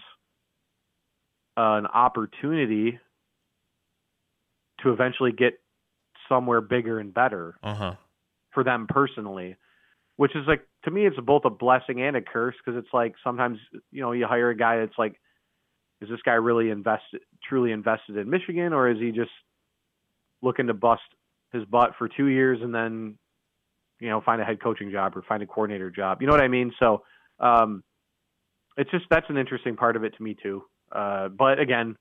uh, 1.56 1.78
an 1.78 1.86
opportunity 1.86 2.98
to 4.82 4.92
eventually 4.92 5.32
get 5.32 5.54
somewhere 6.28 6.60
bigger 6.60 6.98
and 6.98 7.12
better 7.14 7.56
Uh 7.62 7.74
huh. 7.74 7.94
for 8.52 8.64
them 8.64 8.86
personally, 8.88 9.56
which 10.16 10.34
is 10.34 10.46
like 10.46 10.66
to 10.84 10.90
me, 10.90 11.06
it's 11.06 11.18
both 11.20 11.44
a 11.44 11.50
blessing 11.50 12.02
and 12.02 12.16
a 12.16 12.20
curse 12.22 12.54
because 12.64 12.78
it's 12.78 12.92
like 12.92 13.14
sometimes 13.22 13.58
you 13.90 14.02
know 14.02 14.12
you 14.12 14.26
hire 14.26 14.50
a 14.50 14.56
guy 14.56 14.78
that's 14.78 14.98
like, 14.98 15.20
is 16.00 16.08
this 16.08 16.20
guy 16.24 16.32
really 16.34 16.70
invested, 16.70 17.20
truly 17.48 17.72
invested 17.72 18.16
in 18.16 18.28
Michigan, 18.28 18.72
or 18.72 18.90
is 18.90 18.98
he 18.98 19.10
just 19.10 19.30
looking 20.42 20.66
to 20.66 20.74
bust 20.74 21.02
his 21.52 21.64
butt 21.64 21.92
for 21.96 22.08
two 22.08 22.26
years 22.26 22.60
and 22.62 22.74
then 22.74 23.16
you 24.04 24.10
know 24.10 24.20
find 24.20 24.40
a 24.40 24.44
head 24.44 24.62
coaching 24.62 24.90
job 24.90 25.16
or 25.16 25.22
find 25.22 25.42
a 25.42 25.46
coordinator 25.46 25.90
job? 25.90 26.20
You 26.20 26.26
know 26.26 26.34
what 26.34 26.42
I 26.42 26.48
mean? 26.48 26.72
So 26.78 27.02
um, 27.40 27.82
it's 28.76 28.90
just 28.90 29.06
that's 29.08 29.26
an 29.30 29.38
interesting 29.38 29.76
part 29.76 29.96
of 29.96 30.04
it 30.04 30.14
to 30.18 30.22
me 30.22 30.36
too. 30.40 30.62
Uh, 30.92 31.28
but 31.28 31.58
again, 31.58 31.96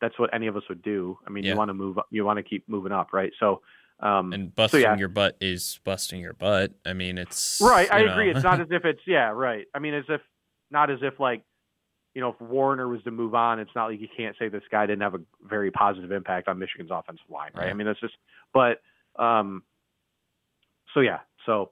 that's 0.00 0.16
what 0.16 0.32
any 0.32 0.46
of 0.46 0.56
us 0.56 0.62
would 0.68 0.80
do. 0.82 1.18
I 1.26 1.30
mean, 1.30 1.42
Yeah. 1.42 1.52
you 1.52 1.58
want 1.58 1.70
to 1.70 1.74
move, 1.74 1.98
up, 1.98 2.06
you 2.10 2.24
want 2.24 2.36
to 2.36 2.44
keep 2.44 2.68
moving 2.68 2.92
up, 2.92 3.12
right? 3.12 3.32
So. 3.40 3.62
Um, 4.00 4.32
And 4.32 4.54
busting 4.54 4.80
yeah. 4.82 4.96
your 4.96 5.08
butt 5.08 5.36
is 5.40 5.78
busting 5.84 6.20
your 6.20 6.32
butt. 6.32 6.72
I 6.84 6.94
mean, 6.94 7.16
it's 7.16 7.60
Right, 7.62 7.90
I 7.92 8.00
you 8.00 8.10
agree. 8.10 8.30
It's 8.30 8.42
not 8.42 8.60
as 8.60 8.66
if 8.70 8.84
it's 8.84 9.00
yeah, 9.06 9.30
right. 9.30 9.66
I 9.74 9.78
mean, 9.78 9.94
as 9.94 10.04
if 10.08 10.20
not 10.70 10.90
as 10.90 10.98
if 11.02 11.18
like 11.20 11.42
you 12.14 12.20
know, 12.20 12.28
if 12.30 12.38
Warinner 12.38 12.88
was 12.88 13.02
to 13.04 13.10
move 13.10 13.34
on, 13.34 13.58
it's 13.58 13.70
not 13.74 13.86
like 13.86 14.00
you 14.00 14.08
can't 14.16 14.36
say 14.38 14.48
this 14.48 14.62
guy 14.70 14.86
didn't 14.86 15.02
have 15.02 15.14
a 15.14 15.20
very 15.42 15.70
positive 15.72 16.12
impact 16.12 16.46
on 16.48 16.58
Michigan's 16.60 16.90
offensive 16.92 17.28
line, 17.28 17.50
right? 17.54 17.66
Yeah. 17.66 17.70
I 17.70 17.74
mean, 17.74 17.88
that's 17.88 17.98
just, 18.00 18.14
but 18.52 18.80
um, 19.16 19.62
so 20.94 21.00
yeah, 21.00 21.18
so 21.44 21.70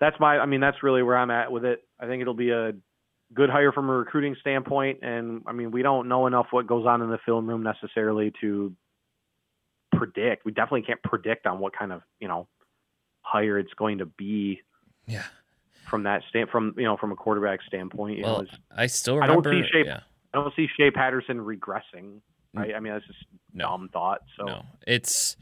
that's 0.00 0.16
my. 0.18 0.38
I 0.38 0.46
mean, 0.46 0.60
that's 0.60 0.82
really 0.82 1.02
where 1.02 1.16
I'm 1.16 1.30
at 1.30 1.52
with 1.52 1.64
it. 1.64 1.80
I 2.00 2.06
think 2.06 2.22
it'll 2.22 2.34
be 2.34 2.50
a 2.50 2.72
good 3.34 3.50
hire 3.50 3.72
from 3.72 3.88
a 3.88 3.92
recruiting 3.92 4.36
standpoint, 4.40 5.00
and 5.02 5.42
I 5.46 5.52
mean, 5.52 5.70
we 5.70 5.82
don't 5.82 6.08
know 6.08 6.26
enough 6.26 6.46
what 6.50 6.66
goes 6.66 6.86
on 6.86 7.02
in 7.02 7.10
the 7.10 7.18
film 7.26 7.48
room 7.48 7.62
necessarily 7.62 8.32
to 8.40 8.72
predict. 9.94 10.44
We 10.44 10.52
definitely 10.52 10.82
can't 10.82 11.02
predict 11.02 11.46
on 11.46 11.58
what 11.58 11.76
kind 11.76 11.92
of 11.92 12.02
you 12.20 12.28
know 12.28 12.48
hire 13.22 13.58
it's 13.58 13.74
going 13.74 13.98
to 13.98 14.06
be 14.06 14.60
yeah. 15.06 15.24
from 15.88 16.04
that 16.04 16.22
stand 16.28 16.48
from 16.50 16.74
you 16.76 16.84
know 16.84 16.96
from 16.96 17.12
a 17.12 17.16
quarterback 17.16 17.60
standpoint. 17.66 18.18
You 18.18 18.24
Well, 18.24 18.40
it's, 18.40 18.52
I 18.74 18.86
still 18.86 19.22
I 19.22 19.26
don't 19.26 19.44
see 19.44 19.62
shape- 19.72 19.86
Yeah. 19.86 20.00
I 20.34 20.38
don't 20.38 20.54
see 20.54 20.66
Shea 20.76 20.90
Patterson 20.90 21.38
regressing. 21.38 22.20
Mm. 22.54 22.60
Right? 22.60 22.74
I 22.74 22.80
mean, 22.80 22.92
that's 22.92 23.06
just 23.06 23.18
No. 23.54 23.68
dumb 23.68 23.88
thought. 23.92 24.20
So 24.38 24.44
No, 24.44 24.62
it's, 24.86 25.36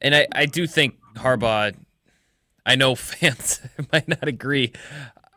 and 0.00 0.14
I, 0.14 0.26
I 0.32 0.46
do 0.46 0.66
think 0.66 0.96
Harbaugh. 1.14 1.74
I 2.68 2.76
know 2.76 2.94
fans 2.94 3.60
might 3.92 4.06
not 4.06 4.28
agree. 4.28 4.72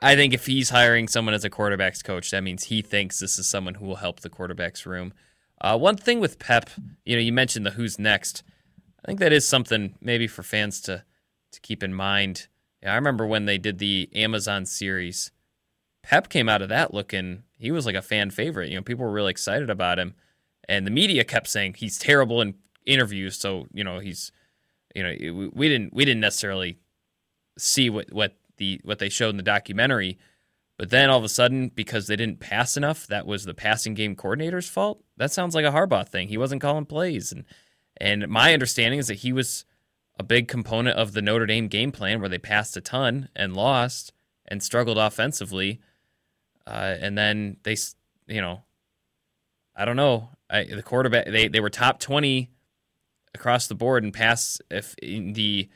I 0.02 0.16
think 0.16 0.34
if 0.34 0.46
he's 0.46 0.70
hiring 0.70 1.08
someone 1.08 1.34
as 1.34 1.46
a 1.46 1.50
quarterbacks 1.50 2.04
coach, 2.04 2.32
that 2.32 2.44
means 2.44 2.66
he 2.66 2.82
thinks 2.82 3.20
this 3.20 3.40
is 3.40 3.48
someone 3.48 3.76
who 3.76 3.86
will 3.86 3.96
help 3.96 4.20
the 4.20 4.30
quarterbacks 4.30 4.86
room. 4.86 5.14
Uh, 5.62 5.78
one 5.78 5.96
thing 5.96 6.20
with 6.20 6.40
Pep, 6.40 6.70
you 7.06 7.16
know, 7.16 7.22
you 7.22 7.32
mentioned 7.32 7.66
the 7.66 7.72
who's 7.72 7.98
next. 7.98 8.44
I 9.04 9.08
think 9.08 9.20
that 9.20 9.32
is 9.32 9.48
something 9.48 9.96
maybe 10.02 10.28
for 10.28 10.44
fans 10.44 10.82
to 10.82 11.04
to 11.52 11.60
keep 11.62 11.84
in 11.84 11.94
mind. 11.94 12.48
Yeah, 12.82 12.94
I 12.94 12.96
remember 12.96 13.26
when 13.26 13.46
they 13.46 13.58
did 13.58 13.78
the 13.78 14.10
Amazon 14.14 14.66
series. 14.66 15.32
Pep 16.02 16.30
came 16.30 16.50
out 16.50 16.62
of 16.62 16.70
that 16.70 16.94
looking 16.94 17.44
he 17.62 17.72
was 17.72 17.86
like 17.86 17.96
a 17.96 18.02
fan 18.02 18.32
favorite. 18.32 18.70
You 18.70 18.76
know, 18.76 18.82
people 18.82 19.06
were 19.06 19.12
really 19.12 19.30
excited 19.30 19.70
about 19.70 20.00
him, 20.00 20.16
and 20.68 20.86
the 20.86 20.92
media 20.92 21.24
kept 21.24 21.48
saying 21.48 21.76
he's 21.78 22.00
terrible 22.00 22.42
in 22.42 22.56
interviews. 22.88 23.38
So 23.38 23.68
you 23.72 23.84
know 23.84 24.00
he's, 24.00 24.32
you 24.96 25.04
know, 25.04 25.16
we, 25.20 25.48
we 25.54 25.70
didn't 25.70 25.94
we 25.94 26.04
didn't 26.04 26.22
necessarily 26.22 26.80
see 27.62 27.90
what 27.90 28.12
what 28.12 28.36
the 28.58 28.82
what 28.84 29.00
they 29.00 29.10
showed 29.10 29.30
in 29.30 29.38
the 29.38 29.44
documentary, 29.44 30.18
but 30.78 30.90
then 30.90 31.10
all 31.10 31.20
of 31.20 31.24
a 31.24 31.30
sudden 31.30 31.70
because 31.70 32.08
they 32.08 32.16
didn't 32.16 32.40
pass 32.40 32.76
enough, 32.76 33.08
that 33.08 33.26
was 33.26 33.46
the 33.46 33.54
passing 33.54 33.94
game 33.94 34.16
coordinator's 34.16 34.70
fault. 34.70 35.04
That 35.18 35.32
sounds 35.32 35.56
like 35.56 35.66
a 35.66 35.72
Harbaugh 35.72 36.08
thing. 36.08 36.28
He 36.28 36.38
wasn't 36.38 36.62
calling 36.62 36.86
plays, 36.86 37.32
and 37.32 37.46
and 37.98 38.28
my 38.28 38.54
understanding 38.54 39.00
is 39.00 39.08
that 39.08 39.20
he 39.20 39.32
was 39.32 39.66
a 40.20 40.24
big 40.24 40.48
component 40.48 40.98
of 40.98 41.14
the 41.14 41.22
Notre 41.22 41.46
Dame 41.46 41.68
game 41.68 41.92
plan 41.92 42.20
where 42.20 42.30
they 42.30 42.38
passed 42.38 42.76
a 42.78 42.82
ton 42.82 43.30
and 43.36 43.56
lost 43.56 44.14
and 44.48 44.62
struggled 44.62 44.98
offensively. 44.98 45.80
Uh, 46.68 46.96
and 47.00 47.18
then 47.18 47.58
they, 47.64 47.76
you 48.28 48.42
know, 48.42 48.64
I 49.76 49.86
don't 49.86 49.96
know. 49.96 50.30
I, 50.50 50.66
the 50.66 50.84
quarterback 50.84 51.26
they, 51.26 51.48
they 51.48 51.60
were 51.60 51.70
top 51.70 52.00
twenty 52.00 52.50
across 53.34 53.68
the 53.68 53.76
board 53.76 54.04
and 54.04 54.14
pass 54.14 54.60
if 54.70 54.96
in 55.02 55.34
the 55.34 55.70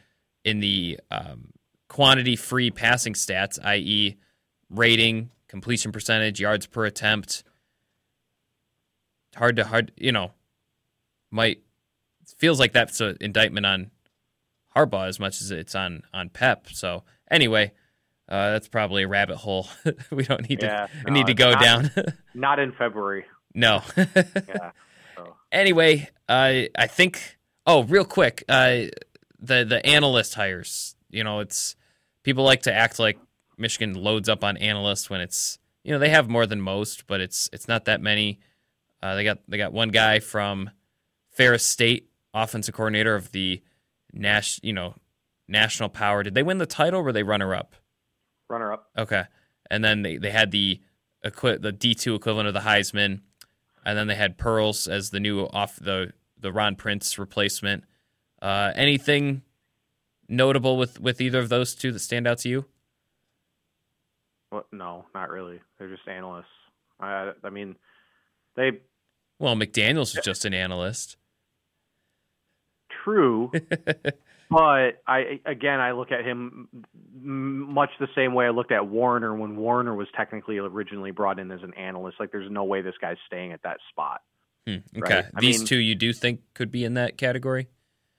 in 0.43 0.59
the 0.59 0.99
um, 1.09 1.51
quantity 1.88 2.36
free 2.36 2.71
passing 2.71 3.13
stats, 3.13 3.59
i.e., 3.63 4.17
rating, 4.69 5.31
completion 5.47 5.91
percentage, 5.91 6.39
yards 6.39 6.67
per 6.67 6.86
attempt. 6.86 7.43
Hard 9.36 9.57
to 9.57 9.65
hard, 9.65 9.91
you 9.97 10.11
know, 10.11 10.31
might 11.31 11.59
feels 12.38 12.59
like 12.59 12.73
that's 12.73 13.01
an 13.01 13.17
indictment 13.21 13.65
on 13.65 13.91
Harbaugh 14.75 15.07
as 15.07 15.19
much 15.19 15.41
as 15.41 15.51
it's 15.51 15.75
on 15.75 16.03
on 16.13 16.29
Pep. 16.29 16.67
So 16.71 17.03
anyway, 17.29 17.71
uh, 18.27 18.51
that's 18.51 18.67
probably 18.67 19.03
a 19.03 19.07
rabbit 19.07 19.38
hole 19.38 19.67
we 20.11 20.23
don't 20.23 20.47
need 20.49 20.61
yeah, 20.61 20.88
to 21.05 21.11
no, 21.11 21.13
need 21.13 21.27
to 21.27 21.33
go 21.33 21.51
not, 21.51 21.61
down. 21.61 21.91
Not 22.33 22.59
in 22.59 22.71
February. 22.73 23.25
no. 23.53 23.81
Yeah. 23.95 24.71
So 25.15 25.36
anyway, 25.51 26.09
uh, 26.27 26.63
I 26.77 26.88
think. 26.88 27.38
Oh, 27.67 27.83
real 27.83 28.05
quick, 28.05 28.43
uh, 28.47 28.83
the 29.39 29.65
the 29.65 29.81
analyst 29.86 30.36
hires. 30.36 30.95
You 31.16 31.24
know, 31.24 31.39
it's 31.39 31.76
people 32.24 32.43
like 32.43 32.63
to 32.63 32.74
act 32.74 32.99
like 32.99 33.18
Michigan 33.57 33.93
loads 33.93 34.28
up 34.28 34.43
on 34.43 34.57
analysts 34.57 35.09
when 35.09 35.22
it's 35.22 35.57
you 35.84 35.91
know 35.91 35.99
they 35.99 36.09
have 36.09 36.30
more 36.30 36.45
than 36.45 36.61
most, 36.61 37.07
but 37.07 37.22
it's 37.22 37.49
it's 37.53 37.68
not 37.68 37.86
that 37.86 38.01
many. 38.01 38.39
Uh, 39.01 39.16
they 39.16 39.24
got 39.24 39.39
they 39.47 39.57
got 39.57 39.72
one 39.74 39.89
guy 39.89 40.20
from 40.20 40.70
Ferris 41.32 41.66
State, 41.66 42.09
offensive 42.34 42.74
coordinator 42.76 43.16
of 43.16 43.32
the 43.32 43.61
Nash, 44.13 44.59
you 44.63 44.74
know, 44.74 44.95
national 45.47 45.89
power. 45.89 46.24
Did 46.24 46.36
they 46.36 46.43
win 46.43 46.57
the 46.57 46.66
title? 46.66 47.01
or 47.01 47.03
Were 47.03 47.11
they 47.11 47.24
runner 47.24 47.53
up? 47.53 47.76
Runner 48.49 48.72
up. 48.72 48.89
Okay, 48.97 49.24
and 49.70 49.84
then 49.84 50.03
they, 50.03 50.18
they 50.18 50.32
had 50.32 50.51
the 50.51 50.80
equi- 51.24 51.57
the 51.57 51.72
D 51.72 51.93
two 51.93 52.16
equivalent 52.16 52.47
of 52.47 52.53
the 52.53 52.61
Heisman, 52.61 53.22
and 53.86 53.97
then 53.97 54.07
they 54.07 54.16
had 54.16 54.38
Pearls 54.38 54.88
as 54.88 55.09
the 55.09 55.20
new 55.20 55.41
off 55.47 55.76
the 55.76 56.13
the 56.39 56.51
Ron 56.51 56.76
Prince 56.76 57.20
replacement. 57.20 57.84
Uh, 58.41 58.72
anything 58.76 59.41
notable 60.28 60.78
with 60.78 60.99
with 60.99 61.21
either 61.21 61.39
of 61.39 61.49
those 61.49 61.76
two 61.76 61.91
that 61.91 61.99
stand 61.99 62.28
out 62.28 62.39
to 62.39 62.49
you? 62.49 62.65
Well, 64.51 64.65
no, 64.71 65.05
not 65.13 65.30
really. 65.30 65.59
They're 65.78 65.89
just 65.89 66.07
analysts. 66.07 66.45
I, 66.99 67.32
I 67.43 67.49
mean, 67.49 67.76
they. 68.55 68.71
Well, 69.39 69.55
McDaniel's 69.55 70.15
is 70.15 70.23
just 70.23 70.45
an 70.45 70.53
analyst. 70.53 71.17
True, 73.03 73.51
but 74.49 75.01
I 75.05 75.41
again 75.45 75.80
I 75.80 75.91
look 75.91 76.11
at 76.11 76.26
him 76.26 76.69
much 77.13 77.89
the 77.99 78.07
same 78.15 78.34
way 78.34 78.45
I 78.45 78.49
looked 78.49 78.71
at 78.71 78.82
Warinner 78.82 79.38
when 79.38 79.57
Warinner 79.57 79.95
was 79.95 80.07
technically 80.15 80.57
originally 80.57 81.11
brought 81.11 81.38
in 81.38 81.51
as 81.51 81.61
an 81.61 81.73
analyst. 81.76 82.19
Like, 82.19 82.32
there's 82.32 82.49
no 82.49 82.63
way 82.63 82.82
this 82.82 82.95
guy's 82.99 83.17
staying 83.28 83.51
at 83.51 83.61
that 83.63 83.78
spot. 83.89 84.21
Hmm, 84.65 84.78
okay, 84.97 85.15
right? 85.15 85.26
these 85.39 85.59
mean, 85.59 85.67
two 85.67 85.78
you 85.78 85.93
do 85.93 86.13
think 86.13 86.39
could 86.53 86.71
be 86.71 86.84
in 86.84 86.95
that 86.95 87.17
category? 87.17 87.67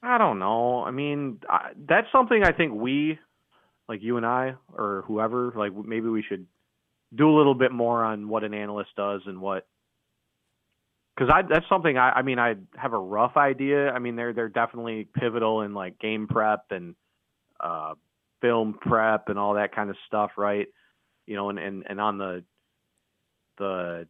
I 0.03 0.19
don't 0.19 0.39
know. 0.39 0.85
I 0.85 0.91
mean, 0.91 1.41
I, 1.49 1.71
that's 1.77 2.07
something 2.13 2.43
I 2.45 2.53
think 2.53 2.75
we, 2.75 3.19
like 3.89 4.03
you 4.03 4.17
and 4.17 4.27
I, 4.27 4.55
or 4.73 5.05
whoever, 5.07 5.53
like 5.57 5.73
maybe 5.75 6.09
we 6.09 6.23
should 6.23 6.47
do 7.15 7.31
a 7.31 7.37
little 7.37 7.55
bit 7.55 7.73
more 7.73 8.05
on 8.05 8.29
what 8.29 8.45
an 8.45 8.55
analyst 8.55 8.91
does 8.97 9.23
and 9.27 9.41
what 9.41 9.67
because 11.17 11.33
I 11.33 11.43
that's 11.49 11.67
something 11.69 11.97
I 11.97 12.11
I 12.11 12.23
mean 12.23 12.39
I 12.39 12.55
have 12.75 12.93
a 12.93 12.99
rough 12.99 13.37
idea. 13.37 13.91
I 13.91 13.99
mean 13.99 14.17
they're 14.17 14.33
they're 14.33 14.49
definitely 14.49 15.09
pivotal 15.15 15.63
in 15.63 15.73
like 15.73 15.99
game 15.99 16.27
prep 16.27 16.67
and 16.71 16.95
uh, 17.61 17.95
film 18.41 18.79
prep 18.81 19.29
and 19.29 19.39
all 19.39 19.55
that 19.55 19.75
kind 19.75 19.91
of 19.91 19.97
stuff, 20.07 20.33
right? 20.37 20.67
You 21.27 21.37
know, 21.37 21.51
and 21.51 21.59
and 21.59 21.85
and 21.89 22.01
on 22.01 22.19
the 22.19 22.45
the 23.59 24.07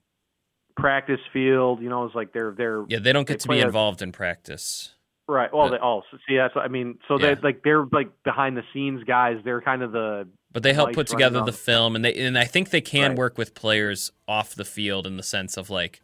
practice 0.76 1.20
field, 1.32 1.80
you 1.80 1.88
know, 1.88 2.04
it's 2.04 2.14
like 2.14 2.32
they're 2.32 2.54
they're 2.56 2.84
yeah 2.88 2.98
they 2.98 3.12
don't 3.12 3.26
get 3.26 3.40
they 3.40 3.42
to 3.42 3.48
be 3.48 3.60
involved 3.60 4.00
a, 4.00 4.04
in 4.04 4.12
practice. 4.12 4.94
Right. 5.28 5.52
Well, 5.52 5.68
but, 5.68 5.76
they 5.76 5.80
also 5.80 6.18
see 6.28 6.36
that's 6.36 6.54
I 6.56 6.68
mean. 6.68 6.98
So 7.08 7.18
yeah. 7.18 7.34
they 7.34 7.40
like 7.40 7.62
they're 7.64 7.84
like 7.84 8.10
behind 8.22 8.56
the 8.56 8.62
scenes 8.72 9.02
guys. 9.04 9.38
They're 9.44 9.60
kind 9.60 9.82
of 9.82 9.92
the 9.92 10.28
but 10.52 10.62
they 10.62 10.72
help 10.72 10.92
put 10.92 11.08
together 11.08 11.42
the 11.44 11.52
film, 11.52 11.96
and 11.96 12.04
they 12.04 12.14
and 12.14 12.38
I 12.38 12.44
think 12.44 12.70
they 12.70 12.80
can 12.80 13.10
right. 13.10 13.18
work 13.18 13.36
with 13.36 13.54
players 13.54 14.12
off 14.28 14.54
the 14.54 14.64
field 14.64 15.06
in 15.06 15.16
the 15.16 15.22
sense 15.22 15.56
of 15.56 15.68
like 15.68 16.00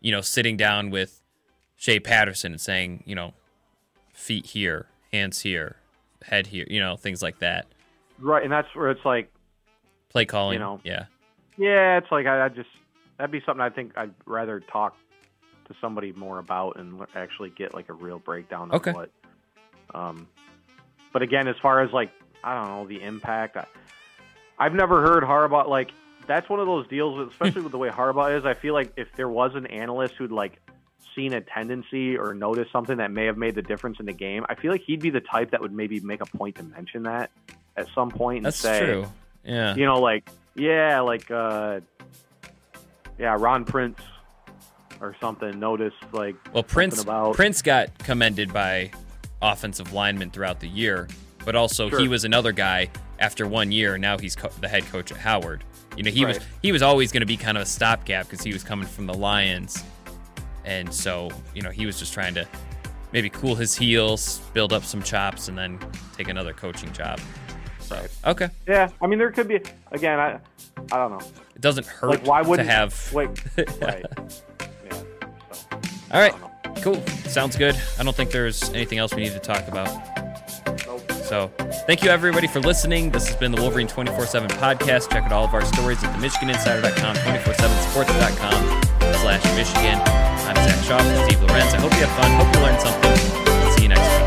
you 0.00 0.10
know, 0.10 0.20
sitting 0.20 0.56
down 0.56 0.90
with 0.90 1.22
Shea 1.76 2.00
Patterson 2.00 2.52
and 2.52 2.60
saying, 2.60 3.04
you 3.06 3.14
know, 3.14 3.34
feet 4.12 4.46
here, 4.46 4.86
hands 5.12 5.40
here, 5.40 5.76
head 6.22 6.48
here, 6.48 6.66
you 6.68 6.80
know, 6.80 6.96
things 6.96 7.22
like 7.22 7.38
that. 7.38 7.66
Right, 8.18 8.42
and 8.42 8.52
that's 8.52 8.68
where 8.74 8.90
it's 8.90 9.04
like 9.04 9.32
play 10.10 10.24
calling. 10.24 10.54
You 10.54 10.60
know, 10.60 10.80
yeah, 10.84 11.04
yeah. 11.56 11.98
It's 11.98 12.10
like 12.10 12.26
I, 12.26 12.46
I 12.46 12.48
just 12.48 12.68
that'd 13.16 13.30
be 13.30 13.42
something 13.46 13.62
I 13.62 13.70
think 13.70 13.92
I'd 13.96 14.12
rather 14.26 14.60
talk 14.60 14.94
to 15.70 15.76
somebody 15.80 16.12
more 16.12 16.38
about 16.38 16.76
and 16.78 17.00
actually 17.14 17.50
get 17.50 17.74
like 17.74 17.88
a 17.88 17.92
real 17.92 18.18
breakdown 18.18 18.70
of 18.70 18.76
okay. 18.76 18.92
what. 18.92 19.10
Um, 19.94 20.28
but 21.12 21.22
again, 21.22 21.48
as 21.48 21.56
far 21.62 21.80
as 21.80 21.92
like 21.92 22.10
I 22.42 22.54
don't 22.54 22.68
know 22.68 22.86
the 22.86 23.02
impact, 23.02 23.56
I, 23.56 23.66
I've 24.58 24.74
never 24.74 25.00
heard 25.00 25.22
Harbaugh 25.22 25.68
like 25.68 25.90
that's 26.26 26.48
one 26.48 26.60
of 26.60 26.66
those 26.66 26.86
deals, 26.88 27.28
especially 27.30 27.62
with 27.62 27.72
the 27.72 27.78
way 27.78 27.88
Harbaugh 27.88 28.36
is. 28.36 28.44
I 28.44 28.54
feel 28.54 28.74
like 28.74 28.92
if 28.96 29.08
there 29.16 29.28
was 29.28 29.54
an 29.54 29.66
analyst 29.66 30.14
who'd 30.14 30.32
like 30.32 30.58
seen 31.14 31.32
a 31.32 31.40
tendency 31.40 32.16
or 32.16 32.34
noticed 32.34 32.72
something 32.72 32.98
that 32.98 33.10
may 33.10 33.26
have 33.26 33.36
made 33.36 33.54
the 33.54 33.62
difference 33.62 33.98
in 34.00 34.06
the 34.06 34.12
game, 34.12 34.44
I 34.48 34.54
feel 34.56 34.72
like 34.72 34.82
he'd 34.82 35.00
be 35.00 35.10
the 35.10 35.20
type 35.20 35.52
that 35.52 35.60
would 35.60 35.72
maybe 35.72 36.00
make 36.00 36.20
a 36.20 36.26
point 36.36 36.56
to 36.56 36.64
mention 36.64 37.04
that 37.04 37.30
at 37.76 37.86
some 37.94 38.10
point 38.10 38.38
and 38.38 38.46
that's 38.46 38.56
say, 38.56 38.80
true. 38.80 39.06
Yeah, 39.44 39.74
you 39.74 39.86
know, 39.86 40.00
like 40.00 40.28
yeah, 40.54 41.00
like 41.00 41.30
uh, 41.30 41.80
yeah, 43.18 43.36
Ron 43.38 43.64
Prince 43.64 43.98
or 45.00 45.16
something 45.20 45.58
noticed 45.58 45.96
like 46.12 46.36
well 46.52 46.62
Prince 46.62 47.02
about 47.02 47.34
Prince 47.34 47.62
got 47.62 47.96
commended 47.98 48.52
by 48.52 48.90
offensive 49.42 49.92
linemen 49.92 50.30
throughout 50.30 50.60
the 50.60 50.68
year, 50.68 51.08
but 51.44 51.56
also 51.56 51.88
sure. 51.88 52.00
he 52.00 52.08
was 52.08 52.24
another 52.24 52.52
guy 52.52 52.88
after 53.18 53.46
one 53.46 53.72
year. 53.72 53.98
Now 53.98 54.18
he's 54.18 54.36
co- 54.36 54.50
the 54.60 54.68
head 54.68 54.84
coach 54.86 55.10
at 55.10 55.18
Howard. 55.18 55.64
You 55.96 56.02
know, 56.02 56.10
he 56.10 56.24
right. 56.24 56.36
was 56.36 56.46
he 56.62 56.72
was 56.72 56.82
always 56.82 57.12
going 57.12 57.20
to 57.22 57.26
be 57.26 57.36
kind 57.36 57.56
of 57.56 57.62
a 57.62 57.66
stopgap 57.66 58.28
because 58.28 58.44
he 58.44 58.52
was 58.52 58.62
coming 58.62 58.86
from 58.86 59.06
the 59.06 59.14
Lions, 59.14 59.82
and 60.64 60.92
so 60.92 61.30
you 61.54 61.62
know 61.62 61.70
he 61.70 61.86
was 61.86 61.98
just 61.98 62.12
trying 62.12 62.34
to 62.34 62.46
maybe 63.12 63.28
cool 63.30 63.54
his 63.54 63.74
heels, 63.74 64.40
build 64.54 64.72
up 64.72 64.84
some 64.84 65.02
chops, 65.02 65.48
and 65.48 65.58
then 65.58 65.78
take 66.16 66.28
another 66.28 66.52
coaching 66.52 66.92
job. 66.92 67.20
So 67.80 67.96
right. 67.96 68.10
okay, 68.26 68.48
yeah. 68.68 68.88
I 69.00 69.06
mean, 69.06 69.18
there 69.18 69.32
could 69.32 69.48
be 69.48 69.60
again. 69.90 70.18
I 70.18 70.38
I 70.92 70.96
don't 70.96 71.10
know. 71.10 71.26
It 71.54 71.60
doesn't 71.60 71.86
hurt. 71.86 72.10
Like, 72.10 72.26
why 72.26 72.42
would 72.42 72.58
to 72.58 72.64
have? 72.64 73.12
Wait, 73.12 73.28
right. 73.80 74.06
All 76.12 76.20
right. 76.20 76.34
Cool. 76.82 77.04
Sounds 77.28 77.56
good. 77.56 77.76
I 77.98 78.02
don't 78.02 78.16
think 78.16 78.30
there's 78.30 78.70
anything 78.70 78.98
else 78.98 79.14
we 79.14 79.22
need 79.22 79.32
to 79.32 79.38
talk 79.38 79.66
about. 79.68 79.88
So 81.30 81.48
thank 81.86 82.02
you 82.02 82.10
everybody 82.10 82.48
for 82.48 82.58
listening. 82.58 83.10
This 83.10 83.28
has 83.28 83.36
been 83.36 83.52
the 83.52 83.62
Wolverine 83.62 83.86
24-7 83.86 84.48
podcast. 84.48 85.12
Check 85.12 85.24
out 85.24 85.32
all 85.32 85.44
of 85.44 85.54
our 85.54 85.64
stories 85.64 86.02
at 86.02 86.12
the 86.18 86.26
MichiganInsider.com, 86.26 87.16
247sports.com 87.16 89.14
slash 89.14 89.44
Michigan. 89.54 90.00
I'm 90.48 90.56
Zach 90.56 90.84
Shaw 90.84 90.98
Steve 91.26 91.40
Lorenz. 91.42 91.72
I 91.72 91.78
hope 91.78 91.92
you 91.92 92.04
have 92.04 92.18
fun. 92.18 92.32
Hope 92.32 92.52
you 92.54 92.62
learned 92.62 92.80
something. 92.80 93.76
See 93.76 93.82
you 93.84 93.88
next 93.90 94.08
week. 94.14 94.19